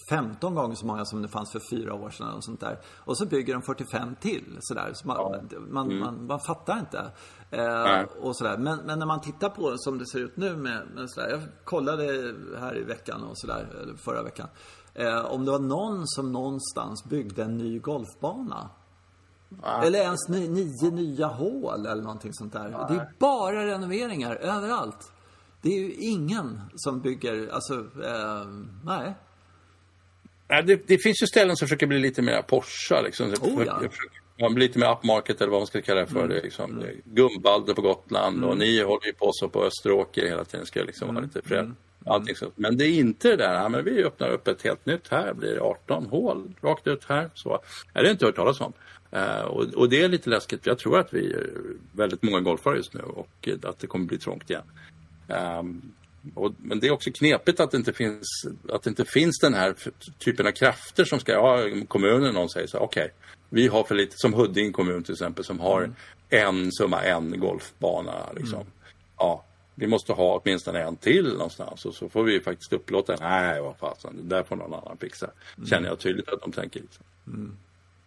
15 0.08 0.54
gånger 0.54 0.74
så 0.74 0.86
många 0.86 1.04
som 1.04 1.22
det 1.22 1.28
fanns 1.28 1.52
för 1.52 1.60
fyra 1.70 1.94
år 1.94 2.10
sedan 2.10 2.32
och 2.32 2.44
sånt 2.44 2.60
där. 2.60 2.78
Och 2.96 3.18
så 3.18 3.26
bygger 3.26 3.52
de 3.52 3.62
45 3.62 4.16
till 4.20 4.56
sådär. 4.60 4.90
Så 4.94 5.06
man, 5.06 5.16
ja. 5.18 5.58
man, 5.68 5.86
mm. 5.86 5.98
man, 6.00 6.26
man, 6.26 6.40
fattar 6.40 6.78
inte. 6.78 7.10
Eh, 7.50 8.02
och 8.20 8.36
sådär. 8.36 8.58
Men, 8.58 8.78
men, 8.78 8.98
när 8.98 9.06
man 9.06 9.20
tittar 9.20 9.48
på 9.48 9.70
det 9.70 9.78
som 9.78 9.98
det 9.98 10.06
ser 10.06 10.18
ut 10.18 10.36
nu 10.36 10.56
med, 10.56 10.86
med 10.94 11.10
sådär. 11.10 11.28
Jag 11.30 11.40
kollade 11.64 12.34
här 12.58 12.78
i 12.78 12.82
veckan 12.82 13.22
och 13.22 13.38
sådär, 13.38 13.68
eller 13.82 13.94
förra 13.94 14.22
veckan. 14.22 14.48
Eh, 14.94 15.24
om 15.24 15.44
det 15.44 15.50
var 15.50 15.58
någon 15.58 16.08
som 16.08 16.32
någonstans 16.32 17.04
byggde 17.04 17.42
en 17.42 17.58
ny 17.58 17.78
golfbana. 17.78 18.70
Ja. 19.62 19.82
Eller 19.84 19.98
ens 19.98 20.28
nio, 20.28 20.48
nio 20.50 20.90
nya 20.90 21.26
hål 21.26 21.86
eller 21.86 22.02
någonting 22.02 22.32
sånt 22.32 22.52
där. 22.52 22.70
Ja. 22.70 22.86
Det 22.90 22.94
är 22.94 23.08
bara 23.18 23.66
renoveringar 23.66 24.36
överallt. 24.36 25.12
Det 25.62 25.68
är 25.68 25.78
ju 25.78 25.92
ingen 25.94 26.60
som 26.74 27.00
bygger, 27.00 27.48
alltså, 27.52 27.74
eh, 28.04 28.46
nej. 28.84 29.14
Det, 30.64 30.86
det, 30.86 30.98
finns 30.98 31.22
ju 31.22 31.26
ställen 31.26 31.56
som 31.56 31.68
försöker 31.68 31.86
bli 31.86 31.98
lite 31.98 32.22
mer 32.22 32.42
Porsche 32.42 33.02
liksom. 33.02 33.34
Oh, 33.42 33.64
ja. 34.36 34.48
Blir 34.48 34.66
lite 34.66 34.78
mer 34.78 34.92
upmarket 34.92 35.40
eller 35.40 35.50
vad 35.50 35.60
man 35.60 35.66
ska 35.66 35.82
kalla 35.82 36.00
det 36.00 36.06
för. 36.06 36.18
Mm. 36.24 36.28
Det 36.28 36.42
liksom, 36.42 36.70
mm. 36.70 36.96
Gumbalder 37.04 37.74
på 37.74 37.82
Gotland 37.82 38.36
mm. 38.36 38.48
och 38.48 38.58
ni 38.58 38.82
håller 38.82 39.06
ju 39.06 39.12
på 39.12 39.30
så 39.32 39.48
på 39.48 39.64
Österåker 39.64 40.26
hela 40.26 40.44
tiden. 40.44 40.66
Ska 40.66 40.82
liksom 40.82 41.08
mm. 41.08 41.14
vara 41.14 41.24
lite 41.24 41.48
fred. 41.48 41.74
Mm. 42.06 42.12
Allting 42.14 42.36
så. 42.36 42.46
Men 42.56 42.76
det 42.76 42.84
är 42.84 42.90
inte 42.90 43.28
det 43.28 43.36
där, 43.36 43.68
men 43.68 43.84
vi 43.84 44.04
öppnar 44.04 44.30
upp 44.30 44.48
ett 44.48 44.62
helt 44.62 44.86
nytt 44.86 45.08
här, 45.08 45.32
blir 45.34 45.58
18 45.58 46.06
hål 46.06 46.54
rakt 46.60 46.86
ut 46.86 47.04
här. 47.04 47.30
Så. 47.34 47.58
Det 47.92 47.98
har 47.98 48.10
inte 48.10 48.26
hört 48.26 48.36
talas 48.36 48.60
om. 48.60 48.72
Uh, 49.16 49.40
och, 49.40 49.64
och, 49.74 49.88
det 49.88 50.02
är 50.02 50.08
lite 50.08 50.30
läskigt, 50.30 50.62
för 50.62 50.70
jag 50.70 50.78
tror 50.78 50.98
att 50.98 51.14
vi 51.14 51.32
är 51.32 51.50
väldigt 51.92 52.22
många 52.22 52.40
golfare 52.40 52.76
just 52.76 52.94
nu 52.94 53.00
och 53.00 53.48
att 53.64 53.78
det 53.78 53.86
kommer 53.86 54.06
bli 54.06 54.18
trångt 54.18 54.50
igen. 54.50 54.62
Um, 55.28 55.92
Och, 56.34 56.52
men 56.58 56.80
det 56.80 56.86
är 56.86 56.90
också 56.90 57.10
knepigt 57.10 57.60
att 57.60 57.70
det, 57.70 57.76
inte 57.76 57.92
finns, 57.92 58.26
att 58.68 58.86
inte 58.86 59.04
finns 59.04 59.38
den 59.38 59.54
här 59.54 59.74
typen 60.18 60.46
av 60.46 60.50
krafter 60.50 61.04
som 61.04 61.20
ska, 61.20 61.32
ja, 61.32 61.68
kommunen 61.88 62.34
någon 62.34 62.48
säger 62.48 62.66
så 62.66 62.78
okej, 62.78 63.04
okay, 63.04 63.14
vi 63.50 63.68
har 63.68 63.84
för 63.84 63.94
lite, 63.94 64.14
som 64.16 64.34
Huddinge 64.34 64.72
kommun 64.72 65.02
till 65.02 65.12
exempel 65.12 65.44
som 65.44 65.60
har 65.60 65.82
mm. 65.82 65.94
en 66.28 66.72
summa 66.72 67.02
en 67.02 67.40
golfbana 67.40 68.32
liksom. 68.36 68.60
Mm. 68.60 68.72
Ja, 69.18 69.44
vi 69.74 69.86
måste 69.86 70.12
ha 70.12 70.40
åtminstone 70.40 70.80
en 70.80 70.96
till 70.96 71.32
någonstans 71.32 71.84
och 71.86 71.94
så 71.94 72.08
får 72.08 72.24
vi 72.24 72.40
faktiskt 72.40 72.72
upplåta 72.72 73.16
Nej, 73.20 73.60
vad 73.60 73.76
fasen, 73.76 74.16
det 74.16 74.36
där 74.36 74.42
får 74.42 74.56
någon 74.56 74.74
annan 74.74 74.96
fixa. 74.96 75.30
Mm. 75.56 75.68
Känner 75.68 75.88
jag 75.88 75.98
tydligt 75.98 76.28
att 76.28 76.40
de 76.40 76.52
tänker. 76.52 76.80
Liksom. 76.80 77.04
Mm. 77.26 77.56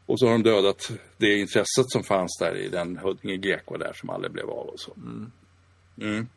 Och 0.06 0.20
så 0.20 0.26
har 0.26 0.32
de 0.32 0.44
dödat 0.44 0.92
det 1.18 1.38
intresset 1.38 1.90
som 1.90 2.04
fanns 2.04 2.38
där 2.40 2.56
i 2.56 2.70
den 2.70 2.98
Huddinge 2.98 3.38
GK 3.38 3.78
där 3.78 3.94
som 3.94 4.10
aldrig 4.10 4.32
blev 4.32 4.50
av 4.50 4.68
och 4.68 4.80
så. 4.80 4.94
Mm. 4.98 5.32
Mm. 6.02 6.28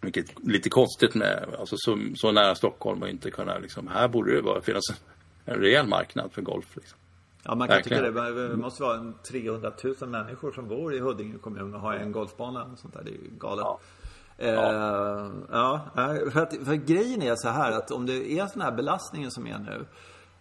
Vilket 0.00 0.44
lite 0.44 0.70
konstigt 0.70 1.14
med, 1.14 1.54
alltså 1.58 1.76
så, 1.78 1.98
så 2.14 2.32
nära 2.32 2.54
Stockholm 2.54 3.02
och 3.02 3.08
inte 3.08 3.30
kunna 3.30 3.58
liksom, 3.58 3.88
här 3.88 4.08
borde 4.08 4.34
det 4.34 4.42
vara, 4.42 4.60
finnas 4.60 4.84
en, 4.90 4.96
en 5.54 5.60
rejäl 5.60 5.86
marknad 5.86 6.32
för 6.32 6.42
golf. 6.42 6.76
Liksom. 6.76 6.98
Ja, 7.42 7.54
man 7.54 7.68
kan 7.68 7.76
Verkligen. 7.76 8.04
tycka 8.04 8.22
det. 8.22 8.48
Det 8.48 8.56
måste 8.56 8.82
vara 8.82 9.12
300 9.30 9.72
000 10.00 10.10
människor 10.10 10.52
som 10.52 10.68
bor 10.68 10.94
i 10.94 10.98
Huddinge 10.98 11.38
kommun 11.38 11.74
och 11.74 11.80
har 11.80 11.94
en 11.94 12.12
golfbana. 12.12 12.64
Och 12.64 12.78
sånt 12.78 12.94
där. 12.94 13.02
Det 13.04 13.10
är 13.10 13.12
ju 13.12 13.30
galet. 13.38 13.64
Ja. 13.64 13.80
Ja. 14.36 14.72
Eh, 14.72 15.30
ja. 15.50 15.80
för, 16.32 16.40
att, 16.40 16.54
för 16.64 16.74
grejen 16.74 17.22
är 17.22 17.36
så 17.36 17.48
här 17.48 17.72
att 17.72 17.90
om 17.90 18.06
det 18.06 18.32
är 18.32 18.46
sån 18.46 18.62
här 18.62 18.72
belastningen 18.72 19.30
som 19.30 19.46
är 19.46 19.58
nu. 19.58 19.86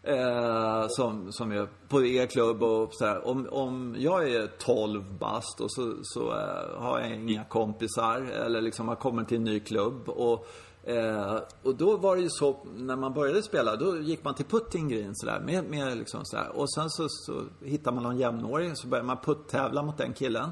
Eh, 0.08 0.86
som, 0.90 1.32
som 1.32 1.52
är 1.52 1.68
på 1.88 2.06
er 2.06 2.26
klubb 2.26 2.64
och 2.64 2.94
sådär. 2.94 3.28
om, 3.28 3.48
om 3.52 3.96
jag 4.00 4.30
är 4.30 4.48
12 4.48 5.18
bast 5.20 5.62
och 5.62 5.72
så, 5.72 5.94
så 6.02 6.32
eh, 6.32 6.82
har 6.82 7.00
jag 7.00 7.16
inga 7.16 7.44
kompisar 7.44 8.22
eller 8.22 8.62
liksom 8.62 8.88
har 8.88 8.96
kommit 8.96 9.28
till 9.28 9.38
en 9.38 9.44
ny 9.44 9.60
klubb 9.60 10.10
och 10.10 10.48
Eh, 10.88 11.40
och 11.64 11.76
då 11.76 11.98
var 11.98 12.16
det 12.16 12.22
ju 12.22 12.30
så, 12.30 12.58
när 12.76 12.96
man 12.96 13.14
började 13.14 13.44
spela, 13.44 13.76
då 13.76 13.98
gick 13.98 14.24
man 14.24 14.36
till 14.36 14.46
putting 14.46 14.90
green 14.90 15.16
sådär. 15.16 15.40
Med, 15.46 15.70
med 15.70 15.98
liksom 15.98 16.22
sådär. 16.24 16.50
Och 16.56 16.74
sen 16.74 16.90
så, 16.90 17.08
så 17.10 17.44
hittar 17.62 17.92
man 17.92 18.04
någon 18.04 18.18
jämnårig, 18.18 18.78
så 18.78 18.88
börjar 18.88 19.04
man 19.04 19.18
putt-tävla 19.18 19.84
mot 19.84 19.98
den 19.98 20.14
killen. 20.14 20.50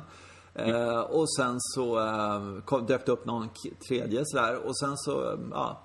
Eh, 0.55 0.99
och 0.99 1.35
sen 1.35 1.55
så 1.59 1.99
eh, 1.99 2.85
dök 2.87 3.05
det 3.05 3.11
upp 3.11 3.25
någon 3.25 3.49
tredje 3.87 4.21
sådär. 4.25 4.55
Och 4.67 4.77
sen 4.77 4.97
så, 4.97 5.39
ja, 5.51 5.81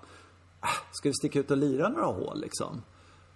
äh, 0.63 0.69
ska 0.93 1.09
vi 1.09 1.15
sticka 1.15 1.41
ut 1.41 1.51
och 1.51 1.57
lira 1.57 1.89
några 1.89 2.07
hål 2.07 2.41
liksom? 2.41 2.83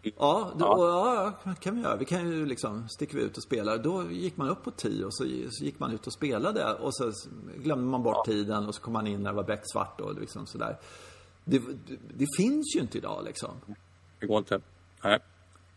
Ja, 0.02 0.52
då, 0.58 0.66
ja. 0.66 1.34
ja, 1.44 1.54
kan 1.54 1.76
vi 1.76 1.82
göra. 1.82 1.96
Vi 1.96 2.04
kan 2.04 2.28
ju 2.28 2.46
liksom, 2.46 2.88
sticker 2.88 3.18
vi 3.18 3.22
ut 3.22 3.36
och 3.36 3.42
spelar. 3.42 3.78
Då 3.78 4.10
gick 4.10 4.36
man 4.36 4.48
upp 4.48 4.64
på 4.64 4.70
tio 4.70 5.04
och 5.04 5.14
så, 5.14 5.24
så 5.50 5.64
gick 5.64 5.78
man 5.78 5.92
ut 5.92 6.06
och 6.06 6.12
spelade. 6.12 6.74
Och 6.74 6.94
så 6.94 7.12
glömde 7.56 7.84
man 7.84 8.02
bort 8.02 8.16
ja. 8.16 8.32
tiden 8.32 8.66
och 8.66 8.74
så 8.74 8.80
kom 8.80 8.92
man 8.92 9.06
in 9.06 9.22
när 9.22 9.30
det 9.30 9.36
var 9.36 9.44
becksvart 9.44 10.00
och 10.00 10.20
liksom 10.20 10.46
sådär. 10.46 10.78
Det, 11.44 11.58
det, 11.58 11.98
det, 12.14 12.26
finns 12.36 12.76
ju 12.76 12.80
inte 12.80 12.98
idag 12.98 13.24
liksom. 13.24 13.50
Det 14.20 14.26
går 14.26 14.38
inte. 14.38 14.60
Nej. 15.04 15.18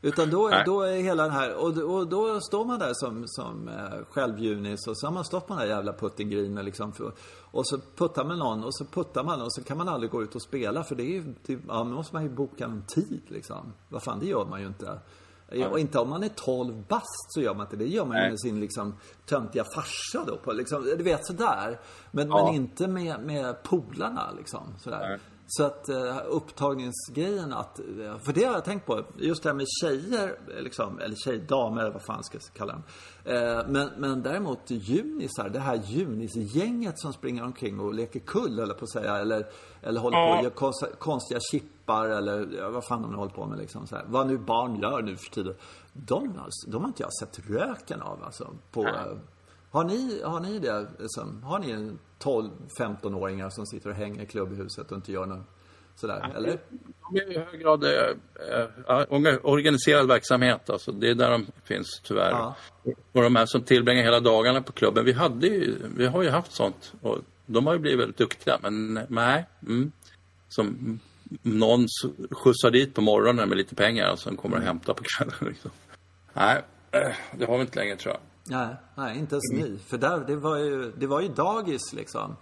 Utan 0.02 0.30
då, 0.30 0.52
då 0.66 0.82
är 0.82 1.02
hela 1.02 1.24
den 1.24 1.32
här, 1.32 1.56
och, 1.56 1.78
och 1.78 2.08
då 2.08 2.42
står 2.42 2.66
man 2.66 2.80
där 2.80 2.92
som, 2.94 3.24
som 3.28 3.68
eh, 3.68 4.06
självjunis 4.10 4.88
och 4.88 4.98
så 4.98 5.08
har 5.08 5.14
man 5.14 5.26
stått 5.26 5.48
på 5.48 5.54
den 5.54 5.62
här 5.62 5.68
jävla 5.68 5.94
puttinggreenen 5.94 6.66
liksom. 6.66 6.94
För, 6.94 7.14
och 7.52 7.68
så 7.68 7.80
puttar 7.96 8.26
man 8.26 8.40
någon 8.40 8.64
och 8.64 8.76
så 8.76 8.86
puttar 8.86 9.24
man 9.24 9.42
och 9.42 9.54
så 9.54 9.64
kan 9.64 9.78
man 9.78 9.90
aldrig 9.90 10.12
gå 10.12 10.24
ut 10.24 10.36
och 10.36 10.42
spela 10.42 10.84
för 10.84 10.96
det 10.96 11.04
är 11.04 11.14
ju, 11.14 11.36
det, 11.46 11.60
ja, 11.68 11.78
då 11.78 11.84
måste 11.86 12.16
man 12.16 12.24
ju 12.24 12.30
boka 12.30 12.66
en 12.66 12.86
tid 12.86 13.22
liksom. 13.28 13.74
Vad 13.90 14.04
fan, 14.04 14.20
det 14.20 14.26
gör 14.26 14.46
man 14.46 14.62
ju 14.62 14.68
inte. 14.68 15.00
Ja. 15.50 15.68
Och 15.68 15.80
inte 15.80 16.00
om 16.00 16.10
man 16.10 16.24
är 16.24 16.30
12 16.30 16.84
bast 16.88 17.34
så 17.34 17.42
gör 17.42 17.54
man 17.54 17.66
inte 17.66 17.76
det. 17.76 17.84
Det 17.84 17.92
gör 17.92 18.06
man 18.06 18.24
ju 18.24 18.30
med 18.30 18.40
sin 18.40 18.60
liksom 18.60 18.96
töntiga 19.26 19.64
farsa 19.64 20.24
då. 20.28 20.38
På, 20.38 20.52
liksom, 20.52 20.84
du 20.84 21.04
vet 21.04 21.26
sådär. 21.26 21.80
Men, 22.12 22.28
ja. 22.28 22.46
men 22.46 22.56
inte 22.56 22.88
med, 22.88 23.20
med 23.26 23.64
polarna 23.64 24.32
liksom. 24.38 24.74
Sådär. 24.80 25.10
Nej. 25.10 25.20
Så 25.48 25.64
att 25.64 25.90
uh, 25.90 26.18
upptagningsgrejen 26.28 27.54
att, 27.54 27.80
uh, 28.00 28.18
för 28.18 28.34
det 28.34 28.44
har 28.44 28.54
jag 28.54 28.66
tänkt 28.66 28.86
på, 28.86 29.04
just 29.18 29.44
det 29.44 29.50
här 29.50 29.56
med 29.56 29.66
tjejer, 29.82 30.40
liksom, 30.60 31.00
eller 31.00 31.16
tjejdamer 31.16 31.82
eller 31.82 31.92
vad 31.92 32.02
fan 32.02 32.24
ska 32.24 32.38
jag 32.38 32.54
kalla 32.54 32.74
dem. 32.74 32.84
Men, 33.68 33.90
men 33.98 34.24
däremot 34.24 34.60
junisar, 34.68 35.50
det 35.50 35.60
här 35.60 35.82
junisgänget 35.86 37.00
som 37.00 37.14
springer 37.14 37.44
omkring 37.44 37.80
och 37.80 37.94
leker 37.94 38.20
kull 38.20 38.60
eller 38.60 38.74
på 38.74 38.84
att 38.84 38.92
säga, 38.92 39.18
eller, 39.18 39.48
eller 39.82 40.02
håller 40.02 40.28
på 40.28 40.38
och 40.38 40.44
gör 40.44 40.50
konst, 40.50 40.86
konstiga 41.00 41.40
chippar 41.52 42.06
eller 42.06 42.70
vad 42.70 42.86
fan 42.86 43.02
de 43.02 43.16
håller 43.16 43.32
på 43.32 43.46
med 43.46 43.58
liksom. 43.58 43.88
Så 43.88 43.96
här. 43.96 44.06
Vad 44.08 44.28
nu 44.28 44.38
barn 44.38 44.80
gör 44.82 45.02
nu 45.02 45.16
för 45.16 45.32
tiden. 45.32 45.56
De, 45.94 46.40
de 46.68 46.82
har 46.82 46.88
inte 46.88 47.04
jag 47.04 47.14
sett 47.14 47.50
röken 47.50 48.02
av 48.02 48.24
alltså. 48.24 48.54
På, 48.72 48.88
har 49.76 49.84
ni, 49.84 50.22
har 50.24 50.40
ni 50.40 50.60
det? 50.60 50.88
Liksom, 51.00 51.44
har 51.44 51.60
ni 51.60 51.72
en 51.72 52.00
12-15-åringar 52.20 53.50
som 53.50 53.66
sitter 53.66 53.90
och 53.90 53.96
hänger 53.96 54.24
i 54.24 54.26
klubbhuset 54.26 54.92
och 54.92 54.98
inte 54.98 55.12
gör 55.12 55.26
något 55.26 55.48
sådär, 55.96 56.20
ja, 56.24 56.38
eller? 56.38 56.60
De 57.12 57.20
är 57.20 57.32
i 57.32 57.38
hög 57.38 57.60
grad 57.60 57.84
äh, 57.84 59.38
organiserad 59.44 60.08
verksamhet. 60.08 60.70
Alltså, 60.70 60.92
det 60.92 61.10
är 61.10 61.16
där 61.16 61.32
de 61.32 61.46
finns 61.64 62.02
tyvärr. 62.04 62.32
Ja. 62.32 62.56
Och 63.12 63.22
de 63.22 63.36
här 63.36 63.46
som 63.46 63.62
tillbringar 63.62 64.04
hela 64.04 64.20
dagarna 64.20 64.62
på 64.62 64.72
klubben. 64.72 65.06
Vi, 65.06 65.14
hade 65.14 65.48
ju, 65.48 65.76
vi 65.98 66.06
har 66.06 66.24
ju 66.24 66.30
haft 66.30 66.52
sånt. 66.52 66.94
Och 67.02 67.18
de 67.46 67.68
har 67.68 67.74
ju 67.74 67.80
blivit 67.80 68.00
väldigt 68.00 68.18
duktiga, 68.18 68.60
men 68.62 69.00
nej. 69.10 69.46
Mm, 69.62 69.92
som 70.50 71.00
någon 71.42 71.88
skjutsar 72.32 72.72
dit 72.72 72.94
på 72.94 73.02
morgonen 73.02 73.50
med 73.50 73.58
lite 73.58 73.76
pengar 73.76 74.12
och 74.12 74.20
sen 74.20 74.38
kommer 74.38 74.58
och 74.58 74.64
hämtar 74.64 74.94
på 74.94 75.04
kvällen. 75.04 75.36
Liksom. 75.40 75.72
Nej, 76.34 76.64
eh, 76.92 77.12
det 77.38 77.46
har 77.46 77.58
vi 77.58 77.62
inte 77.62 77.80
längre 77.80 77.96
tror 77.96 78.14
jag. 78.14 78.22
Nej, 78.48 78.76
nej 78.96 79.18
inte 79.18 79.36
ens 79.36 79.52
mm. 79.54 79.72
ni. 79.72 79.78
För 79.78 79.98
där, 79.98 80.20
det, 80.20 80.36
var 80.36 80.58
ju, 80.58 80.92
det 80.92 81.08
var 81.08 81.22
ju 81.22 81.28
dagis 81.28 81.94
liksom. 81.94 82.36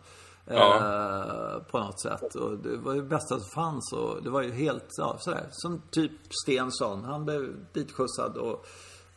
Ja. 0.45 0.75
Eh, 0.77 1.63
på 1.63 1.79
något 1.79 2.01
sätt. 2.01 2.35
Och 2.35 2.57
det 2.57 2.77
var 2.77 2.93
ju 2.93 3.01
det 3.01 3.07
bästa 3.07 3.39
som 3.39 3.49
fanns. 3.55 3.93
Och 3.93 4.23
det 4.23 4.29
var 4.29 4.41
ju 4.41 4.51
helt, 4.51 4.87
ja, 4.97 5.17
sådär. 5.19 5.47
Som 5.51 5.81
typ 5.91 6.11
Stensson. 6.43 7.03
Han 7.03 7.25
blev 7.25 7.55
ditskjutsad 7.73 8.37
och, 8.37 8.65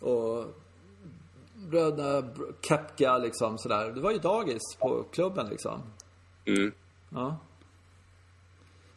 och 0.01 0.45
bröderna 1.55 2.29
Kepka 2.63 3.19
liksom 3.19 3.59
sådär. 3.59 3.93
Det 3.93 4.01
var 4.01 4.11
ju 4.11 4.19
dagis 4.19 4.63
på 4.79 5.05
klubben 5.13 5.49
liksom. 5.49 5.83
Mm. 6.45 6.73
Ja. 7.09 7.37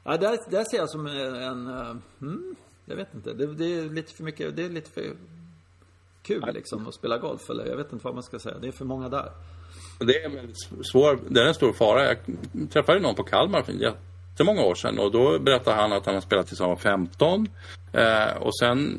Ja, 0.04 0.18
där, 0.18 0.38
där 0.50 0.64
ser 0.72 0.78
jag 0.78 0.90
som 0.90 1.08
en, 1.08 1.36
en 1.36 1.68
hmm, 2.20 2.56
jag 2.86 2.96
vet 2.96 3.14
inte. 3.14 3.34
Det, 3.34 3.54
det, 3.54 3.66
är 3.66 3.90
lite 3.90 4.14
för 4.14 4.24
mycket, 4.24 4.56
det 4.56 4.66
är 4.66 4.70
lite 4.70 4.92
för 4.92 5.16
kul 6.30 6.54
liksom 6.54 6.88
att 6.88 6.94
spela 6.94 7.18
golf. 7.18 7.50
Eller 7.50 7.66
jag 7.66 7.78
vet 7.78 7.94
inte 7.94 8.06
vad 8.06 8.14
man 8.14 8.24
ska 8.24 8.40
säga. 8.40 8.56
Det 8.62 8.68
är 8.68 8.72
för 8.72 8.86
många 8.86 9.10
där. 9.10 9.32
Det 10.00 10.22
är 10.22 10.26
en 10.26 10.36
väldigt 10.36 10.58
svår, 10.92 11.20
det 11.30 11.42
är 11.42 11.46
en 11.46 11.54
stor 11.54 11.74
fara. 11.74 12.06
Jag 12.06 12.18
träffade 12.70 13.00
någon 13.00 13.16
på 13.16 13.24
Kalmar 13.24 13.62
för 13.62 13.74
jättemånga 13.74 14.62
år 14.62 14.76
sedan 14.76 15.00
och 15.00 15.12
då 15.12 15.40
berättade 15.40 15.76
han 15.76 15.94
att 15.94 16.06
han 16.06 16.16
har 16.16 16.22
spelat 16.22 16.48
tills 16.48 16.60
han 16.60 16.70
var 16.70 16.76
15. 16.76 17.48
Eh, 17.94 18.38
och 18.40 18.58
sen 18.58 18.98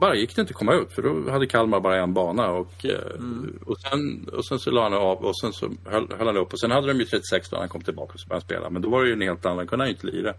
bara 0.00 0.14
gick 0.14 0.36
det 0.36 0.40
inte 0.40 0.50
att 0.50 0.56
komma 0.56 0.74
ut 0.74 0.92
för 0.92 1.02
då 1.02 1.30
hade 1.30 1.46
Kalmar 1.46 1.80
bara 1.80 2.02
en 2.02 2.14
bana 2.14 2.50
och, 2.50 2.86
eh, 2.86 3.16
mm. 3.18 3.58
och, 3.66 3.80
sen, 3.80 4.28
och 4.32 4.44
sen 4.46 4.58
så 4.58 4.70
la 4.70 4.82
han 4.82 4.94
av 4.94 5.24
och 5.24 5.38
sen 5.40 5.52
så 5.52 5.70
höll, 5.84 6.12
höll 6.18 6.26
han 6.26 6.36
upp 6.36 6.52
och 6.52 6.60
sen 6.60 6.70
hade 6.70 6.86
de 6.86 6.98
ju 6.98 7.04
36 7.04 7.50
då 7.50 7.56
han 7.58 7.68
kom 7.68 7.82
tillbaka 7.82 8.12
och 8.12 8.28
började 8.28 8.44
spela. 8.44 8.70
Men 8.70 8.82
då 8.82 8.90
var 8.90 9.02
det 9.02 9.08
ju 9.08 9.12
en 9.12 9.22
helt 9.22 9.46
annan, 9.46 9.66
kunde 9.66 9.82
han 9.82 9.88
ju 9.88 9.94
inte 9.94 10.06
lira. 10.06 10.34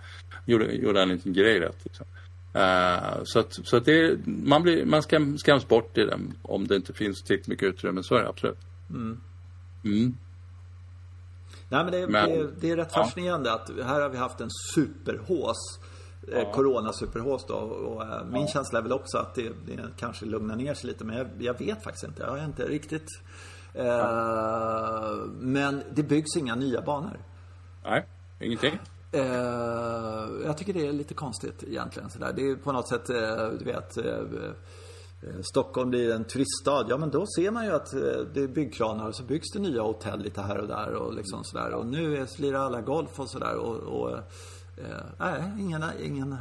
Gjorde, 0.46 0.74
gjorde 0.74 1.00
han 1.00 1.12
inte 1.12 1.30
grej 1.30 1.60
rätt 1.60 1.78
liksom. 1.84 2.06
Uh, 2.56 3.24
så 3.24 3.40
att, 3.40 3.54
så 3.64 3.78
att 3.78 3.86
det, 3.86 4.20
man, 4.26 4.64
blir, 4.64 4.86
man 4.86 5.04
skam, 5.04 5.38
skams 5.38 5.68
bort 5.68 5.98
i 5.98 6.06
den 6.06 6.34
om 6.42 6.68
det 6.68 6.76
inte 6.76 6.94
finns 6.94 7.24
tillräckligt 7.24 7.48
mycket 7.48 7.68
utrymme. 7.68 8.04
Så 8.04 8.16
är 8.16 8.22
det 8.22 8.30
absolut. 8.30 8.58
Mm. 8.90 9.22
Mm. 9.84 10.18
Nej 11.70 11.84
men 11.84 11.92
det, 11.92 12.08
men, 12.08 12.30
det, 12.30 12.50
det 12.60 12.72
är 12.72 12.76
rätt 12.76 12.92
ja. 12.96 13.04
fascinerande 13.04 13.54
att 13.54 13.70
här 13.84 14.02
har 14.02 14.10
vi 14.10 14.18
haft 14.18 14.42
en 14.42 14.50
superhås. 14.76 15.80
Eh, 16.32 16.40
ja. 16.40 16.52
Corona-superhås 16.52 17.46
då. 17.48 17.56
Och, 17.56 18.04
äh, 18.04 18.26
min 18.26 18.42
ja. 18.42 18.48
känsla 18.48 18.80
är 18.80 18.84
väl 18.84 18.92
också 18.92 19.18
att 19.18 19.36
det, 19.36 19.52
det 19.66 19.80
kanske 19.98 20.26
lugnar 20.26 20.56
ner 20.56 20.74
sig 20.74 20.88
lite. 20.88 21.06
Men 21.06 21.18
jag, 21.18 21.28
jag 21.40 21.60
vet 21.60 21.84
faktiskt 21.84 22.04
inte. 22.04 22.24
Jag 22.24 22.30
har 22.30 22.46
inte 22.46 22.66
riktigt. 22.66 23.08
Ja. 23.74 25.26
Men 25.40 25.84
det 25.96 26.04
byggs 26.04 26.38
inga 26.38 26.56
nya 26.56 26.82
banor. 26.82 27.20
Nej, 27.84 28.06
ingenting. 28.40 28.80
Eh, 29.14 30.46
jag 30.46 30.58
tycker 30.58 30.74
det 30.74 30.88
är 30.88 30.94
lite 30.94 31.14
konstigt 31.14 31.64
egentligen. 31.64 32.10
Så 32.10 32.20
där. 32.20 32.34
Det 32.34 32.50
är 32.50 32.56
på 32.56 32.72
något 32.72 32.88
sätt, 32.88 33.10
eh, 33.10 33.50
du 33.60 33.66
vet, 33.66 33.98
eh, 33.98 34.06
eh, 34.06 35.42
Stockholm 35.42 35.90
blir 35.90 36.12
en 36.12 36.24
turiststad. 36.24 36.86
Ja 36.90 36.98
men 36.98 37.10
då 37.10 37.26
ser 37.38 37.52
man 37.52 37.66
ju 37.66 37.72
att 37.72 37.94
eh, 37.94 38.00
det 38.34 38.42
är 38.42 38.48
byggkranar 38.48 39.08
och 39.08 39.16
så 39.16 39.24
byggs 39.24 39.52
det 39.54 39.60
nya 39.60 39.82
hotell 39.82 40.20
lite 40.20 40.42
här 40.42 40.58
och 40.58 40.68
där 40.68 40.94
och 40.94 41.14
liksom 41.14 41.44
sådär. 41.44 41.74
Och 41.74 41.86
nu 41.86 42.28
lirar 42.38 42.60
alla 42.60 42.82
golf 42.82 43.20
och 43.20 43.30
sådär. 43.30 43.56
Och, 43.56 43.76
och 43.76 44.12
eh, 44.78 45.04
nej, 45.20 45.42
ingen, 45.60 45.84
ingen, 46.02 46.38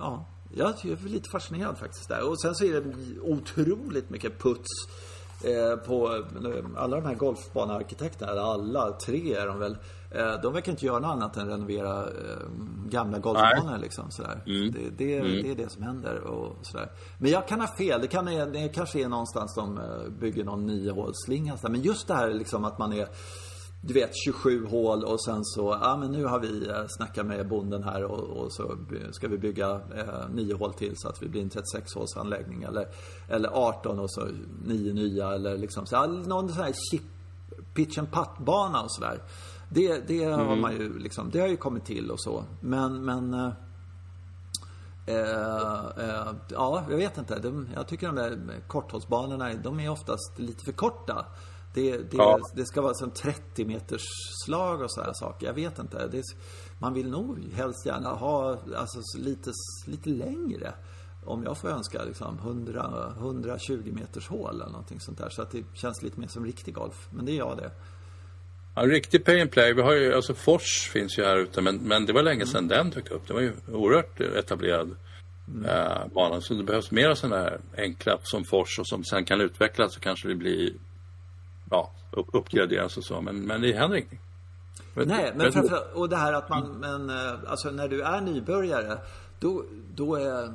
ja. 0.00 0.26
Jag 0.54 0.68
är 0.68 1.08
lite 1.08 1.30
fascinerad 1.30 1.78
faktiskt 1.78 2.08
där. 2.08 2.28
Och 2.28 2.40
sen 2.40 2.54
så 2.54 2.64
är 2.64 2.80
det 2.80 2.94
otroligt 3.20 4.10
mycket 4.10 4.38
puts 4.38 4.68
på 5.86 6.24
alla 6.76 6.96
de 6.96 7.06
här 7.06 7.14
golfbanearkitekterna. 7.14 8.32
Alla 8.32 8.92
tre 8.92 9.34
är 9.34 9.46
de 9.46 9.58
väl. 9.58 9.76
Eh, 10.10 10.40
de 10.42 10.52
verkar 10.52 10.72
inte 10.72 10.86
göra 10.86 10.98
något 10.98 11.10
annat 11.10 11.36
än 11.36 11.48
renovera 11.48 12.02
eh, 12.02 12.46
gamla 12.88 13.18
golfbanor 13.18 13.78
liksom 13.78 14.10
sådär. 14.10 14.42
Mm. 14.46 14.72
Det, 14.72 14.90
det, 14.98 15.18
mm. 15.18 15.42
det, 15.42 15.50
är 15.50 15.54
det 15.54 15.70
som 15.70 15.82
händer 15.82 16.20
och 16.20 16.56
sådär. 16.62 16.90
Men 17.18 17.30
jag 17.30 17.48
kan 17.48 17.60
ha 17.60 17.68
fel. 17.68 18.00
Det, 18.00 18.08
kan, 18.08 18.24
det 18.24 18.72
kanske 18.74 19.00
är 19.00 19.08
någonstans 19.08 19.54
de 19.54 19.78
eh, 19.78 20.08
bygger 20.20 20.44
någon 20.44 20.66
niohålsslinga. 20.66 21.56
Men 21.62 21.80
just 21.80 22.08
det 22.08 22.14
här 22.14 22.30
liksom 22.30 22.64
att 22.64 22.78
man 22.78 22.92
är 22.92 23.08
du 23.82 23.94
vet 23.94 24.10
27 24.24 24.66
hål 24.66 25.04
och 25.04 25.24
sen 25.24 25.44
så, 25.44 25.78
ja 25.82 25.96
men 25.96 26.12
nu 26.12 26.24
har 26.24 26.40
vi 26.40 26.72
snackat 26.88 27.26
med 27.26 27.48
bonden 27.48 27.82
här 27.82 28.04
och, 28.04 28.20
och 28.20 28.52
så 28.52 28.76
ska 29.12 29.28
vi 29.28 29.38
bygga 29.38 29.70
eh, 29.70 30.28
9 30.30 30.54
hål 30.54 30.74
till 30.74 30.92
så 30.96 31.08
att 31.08 31.22
vi 31.22 31.28
blir 31.28 31.42
en 31.42 31.50
36 31.50 31.94
håls 31.94 32.16
anläggning 32.16 32.62
eller, 32.62 32.88
eller 33.28 33.48
18 33.48 33.98
och 33.98 34.10
så 34.12 34.28
9 34.64 34.92
nya 34.92 35.32
eller 35.32 35.58
liksom 35.58 35.86
så, 35.86 36.06
någon 36.06 36.48
sån 36.48 36.64
här 36.64 36.72
chip, 36.90 37.02
pitch 37.74 37.98
and 37.98 38.12
putt 38.12 38.38
bana 38.38 38.82
och 38.82 38.92
sådär. 38.92 39.20
Det, 39.72 40.08
det 40.08 40.24
mm. 40.24 40.48
har 40.48 40.56
man 40.56 40.72
ju 40.72 40.98
liksom, 40.98 41.30
det 41.30 41.40
har 41.40 41.48
ju 41.48 41.56
kommit 41.56 41.84
till 41.84 42.10
och 42.10 42.20
så. 42.20 42.44
Men, 42.60 43.04
men 43.04 43.34
eh, 43.34 43.52
eh, 45.06 45.86
eh 45.98 46.32
ja, 46.48 46.84
jag 46.90 46.96
vet 46.96 47.18
inte. 47.18 47.38
De, 47.38 47.68
jag 47.74 47.88
tycker 47.88 48.06
de 48.06 48.16
där 48.16 48.60
korthållsbanorna, 48.68 49.54
de 49.54 49.80
är 49.80 49.90
oftast 49.90 50.38
lite 50.38 50.64
för 50.64 50.72
korta. 50.72 51.26
Det, 51.74 51.96
det, 51.96 52.16
ja. 52.16 52.38
det 52.54 52.66
ska 52.66 52.82
vara 52.82 52.94
som 52.94 53.10
30 53.10 53.64
meters 53.64 54.02
slag 54.44 54.80
och 54.80 54.92
sådana 54.92 55.14
saker. 55.14 55.46
Jag 55.46 55.54
vet 55.54 55.78
inte. 55.78 56.06
Det, 56.06 56.22
man 56.78 56.94
vill 56.94 57.10
nog 57.10 57.38
helst 57.54 57.86
gärna 57.86 58.08
ha 58.08 58.58
alltså, 58.76 59.18
lite, 59.18 59.50
lite 59.86 60.10
längre. 60.10 60.74
Om 61.24 61.44
jag 61.44 61.58
får 61.58 61.68
önska 61.68 62.04
liksom 62.04 62.38
100, 62.38 63.12
120 63.18 63.92
meters 63.92 64.28
hål 64.28 64.54
eller 64.54 64.72
någonting 64.72 65.00
sånt 65.00 65.18
där. 65.18 65.28
Så 65.28 65.42
att 65.42 65.50
det 65.50 65.64
känns 65.74 66.02
lite 66.02 66.20
mer 66.20 66.28
som 66.28 66.44
riktig 66.44 66.74
golf. 66.74 67.08
Men 67.10 67.24
det 67.24 67.32
är 67.32 67.36
jag 67.36 67.56
det. 67.56 67.70
Ja, 68.80 68.86
riktig 68.86 69.24
pay 69.24 69.40
and 69.40 69.50
play. 69.50 69.72
Vi 69.72 69.82
har 69.82 69.92
ju, 69.92 70.14
alltså 70.14 70.34
Fors 70.34 70.88
finns 70.92 71.18
ju 71.18 71.24
här 71.24 71.36
ute 71.36 71.60
men, 71.60 71.76
men 71.76 72.06
det 72.06 72.12
var 72.12 72.22
länge 72.22 72.46
sedan 72.46 72.64
mm. 72.64 72.68
den 72.68 72.90
dök 72.90 73.10
upp. 73.10 73.26
Det 73.26 73.34
var 73.34 73.40
ju 73.40 73.52
oerhört 73.72 74.20
etablerad 74.20 74.96
mm. 75.48 75.64
äh, 75.64 76.06
bana. 76.14 76.40
Så 76.40 76.54
det 76.54 76.64
behövs 76.64 76.90
mer 76.90 77.14
sådana 77.14 77.36
här 77.36 77.60
enkla 77.76 78.18
som 78.22 78.44
Fors 78.44 78.78
och 78.78 78.88
som 78.88 79.04
sen 79.04 79.24
kan 79.24 79.40
utvecklas 79.40 79.94
så 79.94 80.00
kanske 80.00 80.28
det 80.28 80.34
blir 80.34 80.72
ja, 81.70 81.90
upp, 82.10 82.26
uppgraderas 82.32 82.96
och 82.96 83.04
så. 83.04 83.20
Men, 83.20 83.40
men 83.40 83.60
det 83.60 83.72
händer 83.72 83.96
ingenting. 83.96 84.20
Nej, 84.94 85.32
men 85.36 85.52
framförallt, 85.52 85.94
och 85.94 86.08
det 86.08 86.16
här 86.16 86.32
att 86.32 86.48
man, 86.48 86.70
men 86.70 87.10
eh, 87.10 87.50
alltså 87.50 87.70
när 87.70 87.88
du 87.88 88.02
är 88.02 88.20
nybörjare, 88.20 88.98
då, 89.40 89.64
då 89.94 90.14
är 90.14 90.52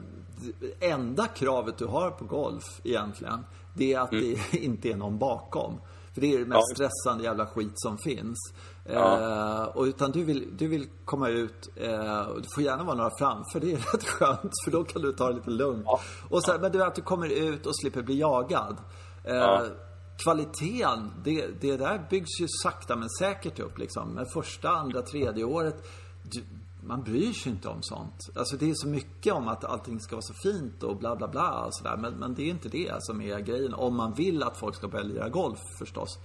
enda 0.80 1.28
kravet 1.28 1.78
du 1.78 1.86
har 1.86 2.11
på 2.11 2.26
golf 2.26 2.82
egentligen, 2.84 3.45
det 3.73 3.93
är 3.93 3.99
att 3.99 4.11
mm. 4.11 4.36
det 4.51 4.57
inte 4.63 4.89
är 4.89 4.95
någon 4.95 5.17
bakom. 5.17 5.80
För 6.16 6.22
det 6.22 6.34
är 6.34 6.39
det 6.39 6.45
mest 6.45 6.63
ja. 6.70 6.76
stressande 6.76 7.24
jävla 7.24 7.45
skit 7.45 7.74
som 7.76 7.97
finns. 7.97 8.38
Ja. 8.86 9.20
Eh, 9.20 9.63
och 9.63 9.84
utan 9.84 10.11
du 10.11 10.24
vill, 10.24 10.57
du 10.57 10.68
vill 10.68 10.88
komma 11.05 11.30
ut, 11.30 11.70
eh, 11.76 12.20
och 12.20 12.41
det 12.41 12.47
får 12.55 12.63
gärna 12.63 12.84
vara 12.84 12.95
några 12.95 13.11
framför, 13.20 13.59
det 13.59 13.72
är 13.72 13.78
rätt 13.93 14.03
skönt 14.03 14.51
för 14.66 14.72
då 14.72 14.84
kan 14.84 15.01
du 15.01 15.13
ta 15.13 15.28
det 15.28 15.36
lite 15.36 15.49
lugnt. 15.49 15.84
Ja. 15.86 15.99
Och 16.30 16.43
så, 16.43 16.57
Men 16.61 16.72
du, 16.72 16.84
att 16.84 16.95
du 16.95 17.01
kommer 17.01 17.28
ut 17.28 17.66
och 17.66 17.80
slipper 17.80 18.01
bli 18.01 18.20
jagad. 18.20 18.78
Eh, 19.24 19.61
kvaliteten, 20.24 21.11
det, 21.24 21.47
det 21.61 21.78
där 21.78 22.07
byggs 22.09 22.41
ju 22.41 22.47
sakta 22.63 22.95
men 22.95 23.09
säkert 23.09 23.59
upp 23.59 23.78
liksom. 23.78 24.09
Men 24.09 24.26
första, 24.26 24.70
andra, 24.70 25.01
tredje 25.01 25.43
året, 25.43 25.76
du, 26.24 26.43
man 26.88 27.03
bryr 27.03 27.33
sig 27.33 27.51
inte 27.51 27.67
om 27.67 27.83
sånt. 27.83 28.29
Alltså 28.36 28.57
det 28.57 28.69
är 28.69 28.73
så 28.75 28.88
mycket 28.88 29.33
om 29.33 29.47
att 29.47 29.65
allting 29.65 29.99
ska 29.99 30.15
vara 30.15 30.21
så 30.21 30.33
fint 30.33 30.83
och 30.83 30.97
bla 30.97 31.15
bla 31.15 31.27
bla 31.27 31.65
och 31.65 31.75
sådär. 31.75 31.97
Men, 31.97 32.13
men 32.13 32.33
det 32.33 32.43
är 32.43 32.49
inte 32.49 32.69
det 32.69 32.95
som 32.99 33.21
är 33.21 33.39
grejen. 33.39 33.73
Om 33.73 33.95
man 33.95 34.13
vill 34.13 34.43
att 34.43 34.57
folk 34.57 34.75
ska 34.75 34.88
börja 34.88 35.03
lira 35.03 35.29
golf 35.29 35.59
förstås. 35.79 36.19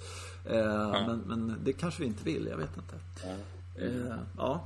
Eh, 0.44 0.58
ja. 0.58 1.06
men, 1.06 1.18
men, 1.18 1.56
det 1.64 1.72
kanske 1.72 2.02
vi 2.02 2.06
inte 2.06 2.24
vill, 2.24 2.46
jag 2.50 2.56
vet 2.56 2.76
inte. 2.76 2.94
Ja. 3.24 3.34
Eh, 3.84 4.16
ja. 4.36 4.64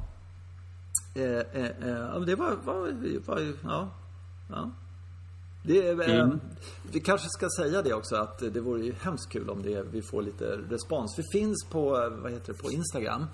Eh, 1.14 1.22
eh, 1.22 2.14
eh 2.14 2.20
det 2.20 2.34
var, 2.34 2.56
var, 2.64 3.20
var, 3.26 3.54
ja. 3.64 3.88
ja. 4.50 4.70
Det, 5.66 5.88
eh, 5.88 6.20
mm. 6.20 6.40
Vi 6.92 7.00
kanske 7.00 7.28
ska 7.28 7.48
säga 7.58 7.82
det 7.82 7.94
också 7.94 8.16
att 8.16 8.38
det 8.38 8.60
vore 8.60 8.84
ju 8.84 8.92
hemskt 8.92 9.32
kul 9.32 9.50
om 9.50 9.62
det, 9.62 9.82
vi 9.82 10.02
får 10.02 10.22
lite 10.22 10.58
respons. 10.70 11.18
Vi 11.18 11.38
finns 11.38 11.66
på, 11.70 11.90
vad 12.22 12.32
heter 12.32 12.52
det, 12.52 12.58
på 12.62 12.70
Instagram. 12.70 13.26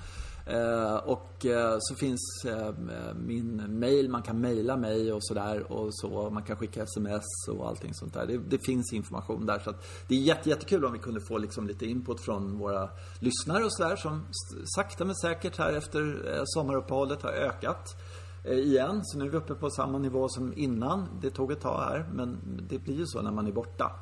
Eh, 0.46 0.96
och 0.96 1.46
eh, 1.46 1.76
så 1.80 1.94
finns 1.94 2.44
eh, 2.44 2.74
min 3.14 3.78
mail, 3.78 4.10
man 4.10 4.22
kan 4.22 4.40
mejla 4.40 4.76
mig 4.76 5.12
och 5.12 5.24
sådär 5.24 5.72
och 5.72 5.88
så. 5.94 6.30
Man 6.30 6.42
kan 6.42 6.56
skicka 6.56 6.82
sms 6.82 7.48
och 7.48 7.68
allting 7.68 7.94
sånt 7.94 8.14
där. 8.14 8.26
Det, 8.26 8.38
det 8.38 8.58
finns 8.58 8.92
information 8.92 9.46
där. 9.46 9.58
Så 9.58 9.74
det 10.08 10.14
är 10.14 10.18
jätte, 10.18 10.48
jättekul 10.48 10.84
om 10.84 10.92
vi 10.92 10.98
kunde 10.98 11.20
få 11.20 11.38
liksom 11.38 11.66
lite 11.66 11.86
input 11.86 12.20
från 12.20 12.58
våra 12.58 12.88
lyssnare 13.18 13.64
och 13.64 13.72
sådär 13.72 13.96
som 13.96 14.26
sakta 14.64 15.04
men 15.04 15.14
säkert 15.14 15.58
här 15.58 15.72
efter 15.72 16.20
sommaruppehållet 16.44 17.22
har 17.22 17.30
ökat. 17.30 17.96
Igen. 18.44 19.00
Så 19.04 19.18
nu 19.18 19.24
är 19.24 19.28
vi 19.28 19.36
uppe 19.36 19.54
på 19.54 19.70
samma 19.70 19.98
nivå 19.98 20.28
som 20.28 20.52
innan. 20.56 21.08
Det 21.20 21.30
tog 21.30 21.52
ett 21.52 21.60
tag 21.60 21.80
här, 21.80 22.08
men 22.12 22.38
det 22.68 22.78
blir 22.78 22.94
ju 22.94 23.06
så 23.06 23.22
när 23.22 23.32
man 23.32 23.46
är 23.46 23.52
borta. 23.52 23.92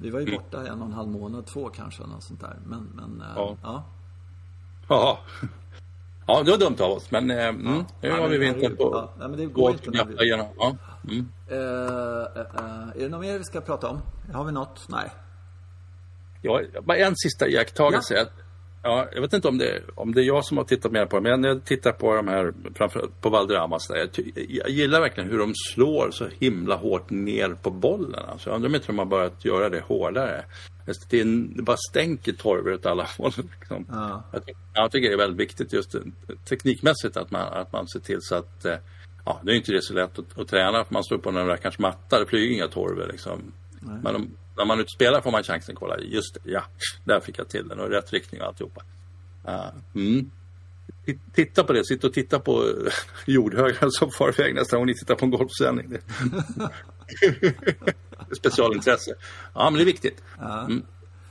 Vi 0.00 0.10
var 0.10 0.20
ju 0.20 0.26
mm. 0.26 0.42
borta 0.42 0.66
en 0.66 0.80
och 0.80 0.86
en 0.86 0.92
halv 0.92 1.08
månad, 1.08 1.46
två 1.46 1.68
kanske, 1.68 2.06
något 2.06 2.24
sånt 2.24 2.40
där. 2.40 2.58
Men, 2.66 2.88
men 2.94 3.22
ja. 3.36 3.56
ja. 3.62 3.84
Ja. 4.88 5.18
Ja, 6.26 6.42
det 6.42 6.50
var 6.50 6.58
dumt 6.58 6.76
av 6.80 6.90
oss, 6.90 7.10
men 7.10 7.30
eh, 7.30 7.48
mm, 7.48 7.84
nu 8.00 8.10
har 8.10 8.28
vi 8.28 8.38
vintern 8.38 8.76
på 8.76 9.10
ja, 9.20 9.28
men 9.28 9.36
det 9.36 9.46
går 9.46 9.70
inte 9.70 9.90
vi... 9.90 10.28
Ja. 10.28 10.76
Mm. 11.08 11.28
Uh, 11.50 11.56
uh, 11.56 11.62
uh, 12.36 12.88
är 12.94 13.00
det 13.00 13.08
något 13.08 13.20
mer 13.20 13.38
vi 13.38 13.44
ska 13.44 13.60
prata 13.60 13.88
om? 13.88 14.02
Har 14.32 14.44
vi 14.44 14.52
något? 14.52 14.88
Nej. 14.88 15.10
Ja, 16.42 16.62
bara 16.82 16.96
en 16.96 17.16
sista 17.16 17.48
iakttagelse. 17.48 18.14
Ja. 18.14 18.24
Ja, 18.82 19.08
jag 19.12 19.20
vet 19.20 19.32
inte 19.32 19.48
om 19.48 19.58
det, 19.58 19.82
om 19.94 20.14
det 20.14 20.20
är 20.20 20.24
jag 20.24 20.44
som 20.44 20.56
har 20.56 20.64
tittat 20.64 20.92
mer 20.92 21.06
på 21.06 21.16
det, 21.16 21.22
men 21.22 21.40
när 21.40 21.48
jag 21.48 21.64
tittar 21.64 21.92
på 21.92 22.14
de 22.14 22.28
här, 22.28 22.52
framförallt 22.74 23.20
på 23.20 23.28
Valderramas, 23.28 23.90
jag, 23.90 24.08
jag 24.48 24.70
gillar 24.70 25.00
verkligen 25.00 25.30
hur 25.30 25.38
de 25.38 25.52
slår 25.54 26.10
så 26.10 26.28
himla 26.38 26.76
hårt 26.76 27.10
ner 27.10 27.56
på 27.62 27.70
bollen. 27.70 28.24
Alltså, 28.28 28.48
jag 28.50 28.54
undrar 28.54 28.68
om 28.68 28.74
inte 28.74 28.86
de 28.86 28.98
har 28.98 29.06
börjat 29.06 29.44
göra 29.44 29.68
det 29.68 29.80
hårdare. 29.80 30.44
Det, 31.10 31.20
är 31.20 31.56
det 31.56 31.62
bara 31.62 31.76
stänker 31.90 32.32
torv 32.32 32.74
åt 32.74 32.86
alla 32.86 33.08
håll. 33.18 33.32
Liksom. 33.58 33.86
Ja. 33.90 34.22
Jag, 34.32 34.42
jag, 34.74 34.92
tycker 34.92 35.08
det 35.08 35.14
är 35.14 35.18
väldigt 35.18 35.40
viktigt 35.40 35.72
just 35.72 35.94
teknikmässigt 36.48 37.16
att 37.16 37.30
man, 37.30 37.52
att 37.52 37.72
man 37.72 37.88
ser 37.88 38.00
till 38.00 38.18
så 38.22 38.34
att 38.34 38.64
eh, 38.64 38.76
Ja, 39.26 39.40
det 39.42 39.52
är 39.52 39.56
inte 39.56 39.72
det 39.72 39.82
så 39.82 39.94
lätt 39.94 40.18
att, 40.18 40.38
att 40.38 40.48
träna 40.48 40.84
för 40.84 40.94
man 40.94 41.04
står 41.04 41.18
på 41.18 41.30
några 41.30 41.56
kanske 41.56 41.82
matta, 41.82 42.20
det 42.20 42.26
flyger 42.26 42.54
inga 42.54 42.68
torvor 42.68 43.08
liksom. 43.12 43.52
Men 43.80 44.12
de, 44.12 44.30
när 44.56 44.64
man 44.64 44.80
utspelar 44.80 45.20
får 45.20 45.30
man 45.30 45.42
chansen 45.42 45.72
att 45.72 45.78
kolla. 45.78 45.98
Just 45.98 46.34
det, 46.34 46.50
ja, 46.50 46.62
där 47.04 47.20
fick 47.20 47.38
jag 47.38 47.48
till 47.48 47.68
den 47.68 47.80
och 47.80 47.90
rätt 47.90 48.12
riktning 48.12 48.40
och 48.40 48.46
alltihopa. 48.46 48.82
Uh, 49.48 49.68
mm. 49.94 50.30
Titta 51.34 51.64
på 51.64 51.72
det, 51.72 51.86
sitt 51.86 52.04
och 52.04 52.12
titta 52.12 52.38
på 52.38 52.64
jordhögar 53.26 53.88
som 53.90 54.10
far 54.10 54.28
iväg 54.28 54.54
nästa 54.54 54.76
gång 54.76 54.86
ni 54.86 54.94
tittar 54.94 55.14
på 55.14 55.24
en 55.24 55.30
golfsändning. 55.30 55.98
Specialintresse. 58.36 59.14
Ja, 59.54 59.70
men 59.70 59.74
det 59.74 59.82
är 59.82 59.86
viktigt. 59.86 60.22
Mm. 60.40 60.82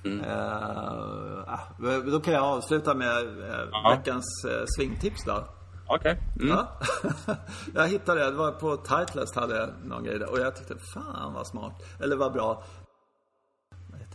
Mm. 0.03 0.19
Uh, 0.19 2.11
då 2.11 2.19
kan 2.19 2.33
jag 2.33 2.43
avsluta 2.43 2.93
med 2.93 3.23
uh, 3.23 3.89
veckans 3.89 4.45
uh, 4.45 4.65
svingtips 4.77 5.23
då. 5.25 5.47
Okej. 5.87 6.11
Okay. 6.11 6.47
Mm. 6.47 6.57
Ja. 6.57 6.79
jag 7.73 7.87
hittade 7.87 8.19
det, 8.19 8.31
det 8.31 8.37
var 8.37 8.51
på 8.51 8.77
Titleist 8.77 9.35
hade 9.35 9.57
jag 9.57 9.69
någon 9.83 10.03
grej 10.03 10.19
där. 10.19 10.31
Och 10.31 10.39
jag 10.39 10.55
tyckte, 10.55 10.75
fan 10.93 11.33
vad 11.33 11.47
smart. 11.47 11.73
Eller 11.99 12.15
vad 12.15 12.33
bra. 12.33 12.63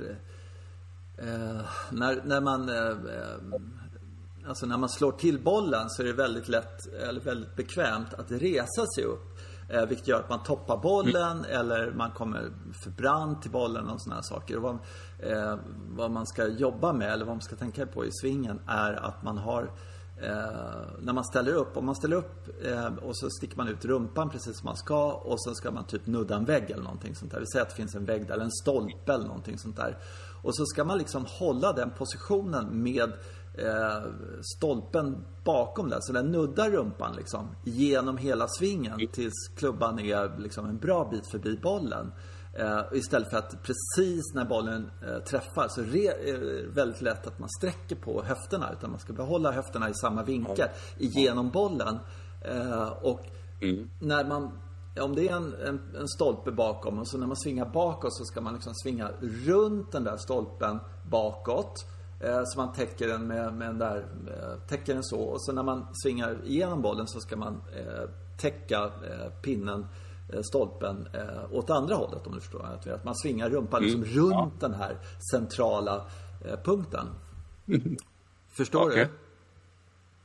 Det? 0.00 0.16
Eh, 1.22 1.60
när, 1.90 2.22
när 2.24 2.40
man 2.40 2.68
eh, 2.68 2.88
eh, 2.88 3.60
Alltså 4.48 4.66
när 4.66 4.76
man 4.76 4.88
slår 4.88 5.12
till 5.12 5.38
bollen 5.40 5.90
så 5.90 6.02
är 6.02 6.06
det 6.06 6.12
väldigt 6.12 6.48
lätt, 6.48 6.86
eller 6.86 7.20
väldigt 7.20 7.56
bekvämt 7.56 8.14
att 8.14 8.30
resa 8.30 8.86
sig 8.94 9.04
upp. 9.04 9.38
Eh, 9.68 9.86
vilket 9.86 10.08
gör 10.08 10.20
att 10.20 10.28
man 10.28 10.42
toppar 10.42 10.76
bollen 10.76 11.38
mm. 11.38 11.60
eller 11.60 11.92
man 11.92 12.10
kommer 12.10 12.50
för 12.84 12.90
brant 12.90 13.42
till 13.42 13.50
bollen 13.50 13.88
och 13.88 14.02
sådana 14.02 14.22
saker. 14.22 14.56
Och 14.56 14.62
vad, 14.62 14.78
eh, 15.18 15.58
vad 15.90 16.10
man 16.10 16.26
ska 16.26 16.46
jobba 16.46 16.92
med 16.92 17.12
eller 17.12 17.24
vad 17.24 17.34
man 17.34 17.42
ska 17.42 17.56
tänka 17.56 17.86
på 17.86 18.04
i 18.04 18.10
svingen 18.12 18.60
är 18.66 18.92
att 18.92 19.22
man 19.22 19.38
har 19.38 19.70
Eh, 20.22 21.02
när 21.02 21.12
man 21.12 21.24
ställer 21.24 21.52
upp, 21.52 21.76
om 21.76 21.86
man 21.86 21.94
ställer 21.94 22.16
upp 22.16 22.64
eh, 22.64 22.86
och 22.86 23.16
så 23.16 23.30
sticker 23.30 23.56
man 23.56 23.68
ut 23.68 23.84
rumpan 23.84 24.30
precis 24.30 24.58
som 24.58 24.64
man 24.64 24.76
ska 24.76 25.12
och 25.12 25.42
så 25.42 25.54
ska 25.54 25.70
man 25.70 25.84
typ 25.84 26.06
nudda 26.06 26.36
en 26.36 26.44
vägg 26.44 26.70
eller 26.70 26.82
någonting 26.82 27.14
sånt 27.14 27.32
där. 27.32 27.40
Vi 27.40 27.46
säger 27.46 27.62
att 27.62 27.70
det 27.70 27.76
finns 27.76 27.94
en 27.94 28.04
vägg 28.04 28.26
där, 28.26 28.34
eller 28.34 28.44
en 28.44 28.50
stolpe 28.50 29.12
eller 29.12 29.26
någonting 29.26 29.58
sånt 29.58 29.76
där. 29.76 29.98
Och 30.42 30.56
så 30.56 30.64
ska 30.66 30.84
man 30.84 30.98
liksom 30.98 31.26
hålla 31.28 31.72
den 31.72 31.90
positionen 31.90 32.82
med 32.82 33.12
eh, 33.54 34.02
stolpen 34.56 35.24
bakom 35.44 35.88
den. 35.88 36.02
Så 36.02 36.12
den 36.12 36.32
nuddar 36.32 36.70
rumpan 36.70 37.16
liksom 37.16 37.48
genom 37.64 38.16
hela 38.16 38.48
svingen 38.48 39.08
tills 39.12 39.48
klubban 39.56 39.98
är 39.98 40.38
liksom 40.38 40.66
en 40.66 40.78
bra 40.78 41.08
bit 41.10 41.26
förbi 41.30 41.58
bollen. 41.62 42.12
Uh, 42.60 42.82
istället 42.92 43.30
för 43.30 43.36
att 43.36 43.62
precis 43.62 44.34
när 44.34 44.44
bollen 44.44 44.90
uh, 45.08 45.18
träffar 45.18 45.68
så 45.68 45.80
är 45.80 45.86
det 45.86 46.66
väldigt 46.66 47.02
lätt 47.02 47.26
att 47.26 47.38
man 47.38 47.48
sträcker 47.48 47.96
på 47.96 48.22
höfterna. 48.22 48.72
Utan 48.72 48.90
man 48.90 49.00
ska 49.00 49.12
behålla 49.12 49.52
höfterna 49.52 49.88
i 49.88 49.94
samma 49.94 50.22
vinkel 50.22 50.68
genom 50.98 51.50
bollen. 51.50 51.98
Uh, 52.52 52.88
och 53.02 53.26
mm. 53.60 53.90
när 53.98 54.24
man 54.24 54.58
om 55.00 55.14
det 55.14 55.28
är 55.28 55.36
en, 55.36 55.54
en, 55.54 55.80
en, 55.96 56.08
stolpe 56.08 56.52
bakom 56.52 56.98
och 56.98 57.08
så 57.08 57.18
när 57.18 57.26
man 57.26 57.36
svingar 57.36 57.66
bakåt 57.66 58.16
så 58.16 58.24
ska 58.24 58.40
man 58.40 58.54
liksom 58.54 58.74
svinga 58.74 59.10
runt 59.20 59.92
den 59.92 60.04
där 60.04 60.16
stolpen 60.16 60.78
bakåt. 61.10 61.86
så 62.44 62.58
man 62.58 62.72
täcker 62.72 63.08
den 63.08 63.26
med, 63.26 63.54
med 63.54 63.68
en 63.68 63.78
där, 63.78 64.06
täcker 64.68 64.94
den 64.94 65.04
så. 65.04 65.20
Och 65.20 65.42
så 65.42 65.52
när 65.52 65.62
man 65.62 65.86
svingar 66.02 66.36
igenom 66.44 66.82
bollen 66.82 67.06
så 67.06 67.20
ska 67.20 67.36
man 67.36 67.62
täcka 68.36 68.90
pinnen 69.42 69.80
Eh, 69.80 69.86
stolpen 70.42 71.08
eh, 71.14 71.54
åt 71.54 71.70
andra 71.70 71.94
hållet 71.94 72.26
om 72.26 72.34
du 72.34 72.40
förstår. 72.40 72.66
Att 72.94 73.04
man 73.04 73.14
svingar 73.14 73.50
rumpan 73.50 73.82
liksom 73.82 74.02
mm. 74.02 74.14
runt 74.14 74.54
ja. 74.60 74.68
den 74.68 74.74
här 74.74 74.96
centrala 75.30 76.04
eh, 76.44 76.60
punkten. 76.64 77.06
Förstår 78.48 78.86
Okej. 78.86 79.04
du? 79.04 79.10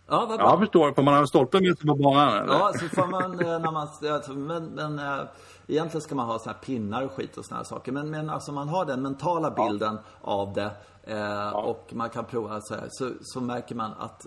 Ja, 0.08 0.26
vad 0.26 0.30
Ja, 0.30 0.32
jag 0.32 0.40
bra. 0.40 0.60
förstår. 0.60 0.94
Får 0.94 1.04
man 1.04 1.14
ha 1.14 1.22
en 1.22 1.28
stolpe 1.28 1.62
med 1.62 1.78
sig 1.78 1.88
på 1.88 1.96
banan? 1.96 2.34
Eller? 2.34 2.54
Ja, 2.54 2.72
så 2.80 2.90
får 2.90 3.08
man 3.08 3.40
eh, 3.40 3.60
när 3.60 3.72
man, 3.72 3.88
alltså, 4.14 4.34
men, 4.34 4.66
men 4.66 5.00
eh, 5.00 5.26
egentligen 5.68 6.02
ska 6.02 6.16
man 6.16 6.26
ha 6.26 6.40
såna 6.40 6.54
här 6.54 6.62
pinnar 6.62 7.04
och 7.04 7.12
skit 7.12 7.38
och 7.38 7.46
såna 7.46 7.58
här 7.58 7.64
saker. 7.64 7.92
Men, 7.92 8.10
men 8.10 8.30
alltså 8.30 8.52
man 8.52 8.70
har 8.70 8.86
den 8.86 9.02
mentala 9.02 9.52
bilden 9.52 9.98
av 10.22 10.54
det 10.54 10.72
eh, 11.04 11.50
och 11.50 11.90
man 11.94 12.10
kan 12.10 12.26
prova 12.26 12.62
så 12.62 12.76
här, 12.76 12.88
så, 12.90 13.12
så 13.22 13.42
märker 13.42 13.76
man 13.76 13.92
att 14.00 14.26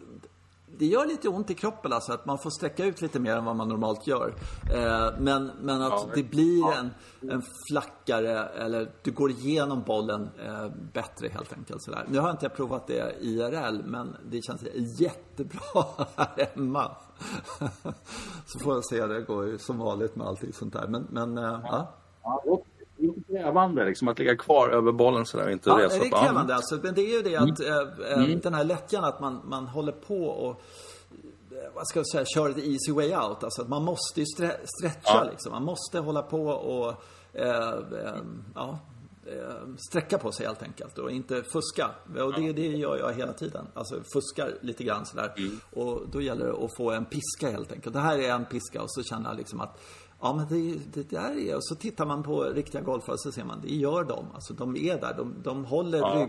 det 0.78 0.86
gör 0.86 1.06
lite 1.06 1.28
ont 1.28 1.50
i 1.50 1.54
kroppen 1.54 1.92
alltså, 1.92 2.12
att 2.12 2.26
man 2.26 2.38
får 2.38 2.50
sträcka 2.50 2.84
ut 2.84 3.02
lite 3.02 3.20
mer 3.20 3.36
än 3.36 3.44
vad 3.44 3.56
man 3.56 3.68
normalt 3.68 4.06
gör. 4.06 4.34
Eh, 4.74 5.20
men, 5.20 5.50
men 5.60 5.82
att 5.82 5.92
Ja, 5.92 6.08
det 6.14 6.22
blir 6.22 6.72
en, 6.72 6.90
en 7.30 7.42
flackare, 7.70 8.44
eller 8.48 8.92
du 9.02 9.12
går 9.12 9.30
igenom 9.30 9.82
bollen 9.82 10.30
eh, 10.46 10.68
bättre 10.92 11.28
helt 11.28 11.52
enkelt. 11.52 11.82
Sådär. 11.82 12.06
Nu 12.08 12.18
har 12.18 12.30
inte 12.30 12.44
jag 12.44 12.54
provat 12.54 12.86
det 12.86 13.16
IRL, 13.20 13.82
men 13.84 14.16
det 14.30 14.42
känns 14.42 14.62
jättebra 15.00 15.84
här 16.16 16.48
hemma. 16.54 16.96
Så 18.46 18.58
får 18.58 18.74
jag 18.74 18.84
se, 18.84 19.06
det 19.06 19.20
går 19.20 19.46
ju 19.46 19.58
som 19.58 19.78
vanligt 19.78 20.16
med 20.16 20.26
allting 20.26 20.52
sånt 20.52 20.72
där. 20.72 20.86
Men, 20.88 21.06
men 21.10 21.38
eh, 21.38 21.60
ja. 21.64 21.94
Ja, 22.22 22.62
krävande 23.28 23.84
liksom, 23.84 24.08
att 24.08 24.18
ligga 24.18 24.36
kvar 24.36 24.68
över 24.68 24.92
bollen 24.92 25.26
sådär 25.26 25.44
och 25.46 25.52
inte 25.52 25.70
Ja, 25.70 25.78
resa 25.78 25.98
det 25.98 26.06
är 26.06 26.10
krävande 26.24 26.54
alltså. 26.54 26.78
Men 26.82 26.94
det 26.94 27.00
är 27.00 27.16
ju 27.16 27.22
det 27.22 27.36
att 27.36 27.60
eh, 27.60 28.22
eh, 28.22 28.38
den 28.42 28.54
här 28.54 28.64
lättjan 28.64 29.04
att 29.04 29.20
man, 29.20 29.40
man 29.44 29.66
håller 29.66 29.92
på 29.92 30.24
och 30.24 30.50
eh, 31.50 31.56
vad 31.74 31.86
ska 31.88 31.98
jag 31.98 32.06
säga, 32.08 32.24
kör 32.34 32.52
the 32.52 32.60
easy 32.72 32.92
way 32.92 33.16
out. 33.28 33.44
Alltså 33.44 33.62
att 33.62 33.68
man 33.68 33.84
måste 33.84 34.20
ju 34.20 34.26
stre- 34.38 34.56
stretcha 34.64 35.00
Ja. 35.24 35.26
liksom. 35.30 35.52
Man 35.52 35.64
måste 35.64 35.98
hålla 35.98 36.22
på 36.22 36.46
och 36.46 36.94
eh, 37.32 37.68
eh, 37.72 38.16
ja, 38.54 38.78
sträcka 39.90 40.18
på 40.18 40.32
sig 40.32 40.46
helt 40.46 40.62
enkelt 40.62 40.98
och 40.98 41.10
inte 41.10 41.42
fuska. 41.42 41.90
Och 42.24 42.40
det, 42.40 42.52
det 42.52 42.66
gör 42.66 42.96
jag 42.98 43.12
hela 43.12 43.32
tiden. 43.32 43.66
Alltså 43.74 43.94
fuskar 44.12 44.54
lite 44.60 44.84
grann 44.84 45.06
sådär. 45.06 45.34
Och 45.74 46.00
då 46.12 46.20
gäller 46.20 46.46
det 46.46 46.64
att 46.64 46.76
få 46.76 46.90
en 46.90 47.04
piska 47.04 47.50
helt 47.50 47.72
enkelt. 47.72 47.94
Det 47.94 48.00
här 48.00 48.18
är 48.18 48.30
en 48.32 48.44
piska 48.44 48.82
och 48.82 48.90
så 48.90 49.02
känner 49.02 49.28
jag 49.30 49.36
liksom 49.36 49.60
att 49.60 49.80
Ja 50.20 50.34
men 50.34 50.46
det, 50.48 50.78
det 50.94 51.10
där 51.10 51.38
är, 51.38 51.56
och 51.56 51.64
så 51.64 51.74
tittar 51.74 52.06
man 52.06 52.22
på 52.22 52.42
riktiga 52.42 52.80
golfare 52.80 53.18
så 53.18 53.32
ser 53.32 53.44
man, 53.44 53.60
det 53.62 53.74
gör 53.74 54.04
de. 54.04 54.26
Alltså 54.34 54.54
de 54.54 54.76
är 54.76 55.00
där, 55.00 55.14
de, 55.16 55.34
de 55.42 55.64
håller 55.64 55.98
Ja. 55.98 56.28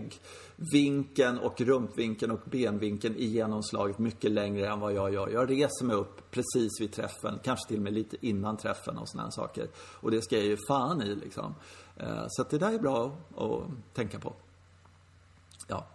ryggvinkeln 0.58 1.38
och 1.38 1.60
rumpvinkeln 1.60 2.32
och 2.32 2.40
benvinkeln 2.44 3.16
i 3.16 3.24
genomslaget 3.24 3.98
mycket 3.98 4.30
längre 4.30 4.68
än 4.68 4.80
vad 4.80 4.92
jag 4.92 5.12
gör. 5.14 5.28
Jag 5.28 5.50
reser 5.50 5.84
mig 5.84 5.96
upp 5.96 6.30
precis 6.30 6.80
vid 6.80 6.92
träffen, 6.92 7.38
kanske 7.44 7.68
till 7.68 7.76
och 7.76 7.82
med 7.82 7.92
lite 7.92 8.26
innan 8.26 8.56
träffen 8.56 8.98
och 8.98 9.08
sådana 9.08 9.30
saker. 9.30 9.68
Och 9.76 10.10
det 10.10 10.22
ska 10.22 10.36
jag 10.36 10.44
ju 10.46 10.56
fan 10.68 11.02
i 11.02 11.14
liksom. 11.14 11.54
Eh, 11.96 12.24
Så 12.28 12.44
det 12.50 12.58
där 12.58 12.72
är 12.72 12.78
bra 12.78 13.16
att 13.36 13.94
tänka 13.94 14.18
på. 14.18 14.32
Ja. 15.68 15.86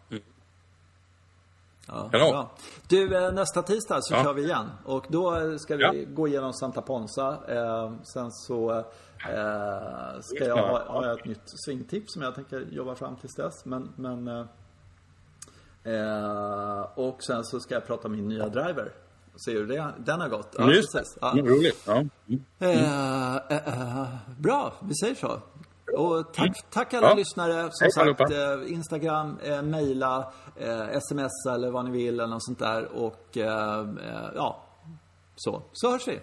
Ja, 1.88 2.10
Kanon. 2.12 2.32
bra. 2.32 2.52
Du, 2.88 3.18
eh, 3.26 3.34
nästa 3.34 3.62
tisdag 3.62 3.98
så 4.02 4.14
Ja. 4.14 4.24
kör 4.24 4.34
vi 4.34 4.44
igen. 4.44 4.70
Och 4.86 5.06
då 5.10 5.36
eh, 5.36 5.58
ska 5.58 5.76
vi 5.76 5.84
Ja. 5.84 5.94
gå 6.14 6.28
igenom 6.28 6.54
Santa 6.54 6.82
Ponsa. 6.82 7.38
Eh, 7.48 7.94
sen 8.04 8.32
så 8.32 8.84
ska 10.22 10.46
jag 10.46 10.58
Ja. 10.58 10.84
ha, 10.88 11.06
jag 11.06 11.20
ett 11.20 11.26
nytt 11.26 11.42
swingtips 11.66 12.14
som 12.14 12.22
jag 12.22 12.36
tänker 12.36 12.60
jobba 12.72 12.96
fram 12.96 13.16
tills 13.16 13.36
dess. 13.36 13.66
Men, 13.66 13.90
men 13.96 14.28
och 16.96 17.24
sen 17.24 17.44
så 17.44 17.60
ska 17.60 17.74
jag 17.74 17.88
prata 17.88 18.08
om 18.08 18.12
min 18.12 18.28
nya 18.28 18.50
driver. 18.50 18.92
Se 19.46 19.52
hur 19.52 19.68
det, 19.68 19.88
den 19.98 20.22
har 20.22 20.30
gått. 20.30 20.56
Ja, 20.58 20.72
Just 20.72 20.94
det. 20.94 21.04
Ja. 21.22 21.32
Mm, 21.32 21.46
roligt. 21.48 21.84
Ja. 21.88 21.94
Mm. 22.60 23.34
Eh, 23.50 24.08
bra, 24.40 24.74
vi 24.82 24.96
säger 24.96 25.16
så. 25.16 25.40
Och 25.94 26.34
tack, 26.34 26.66
tack 26.70 26.94
alla 26.94 27.08
Ja. 27.10 27.14
lyssnare. 27.16 27.70
Som 27.72 27.86
Hej 27.86 27.92
sagt, 27.92 28.32
eh, 28.32 28.74
Instagram, 28.74 29.40
eh, 29.44 29.62
mejla, 29.62 30.34
eh, 30.56 30.90
sms 30.90 31.46
eller 31.54 31.72
vad 31.72 31.86
ni 31.86 31.92
vill 31.92 32.14
eller 32.14 32.28
något 32.28 32.44
sånt 32.46 32.60
där. 32.60 32.86
Och 32.96 33.38
eh, 33.38 33.80
eh, 33.80 34.30
ja, 34.36 34.64
så. 35.36 35.62
Så 35.74 35.92
hörs 35.92 36.08
vi. 36.08 36.20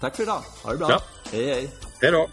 Tack 0.00 0.16
för 0.16 0.22
idag. 0.22 0.40
Ha 0.64 0.72
det 0.72 0.78
bra. 0.78 0.90
Ja. 0.90 1.00
Hej, 1.32 1.44
hej. 1.44 1.70
Hej 2.00 2.10
då. 2.12 2.26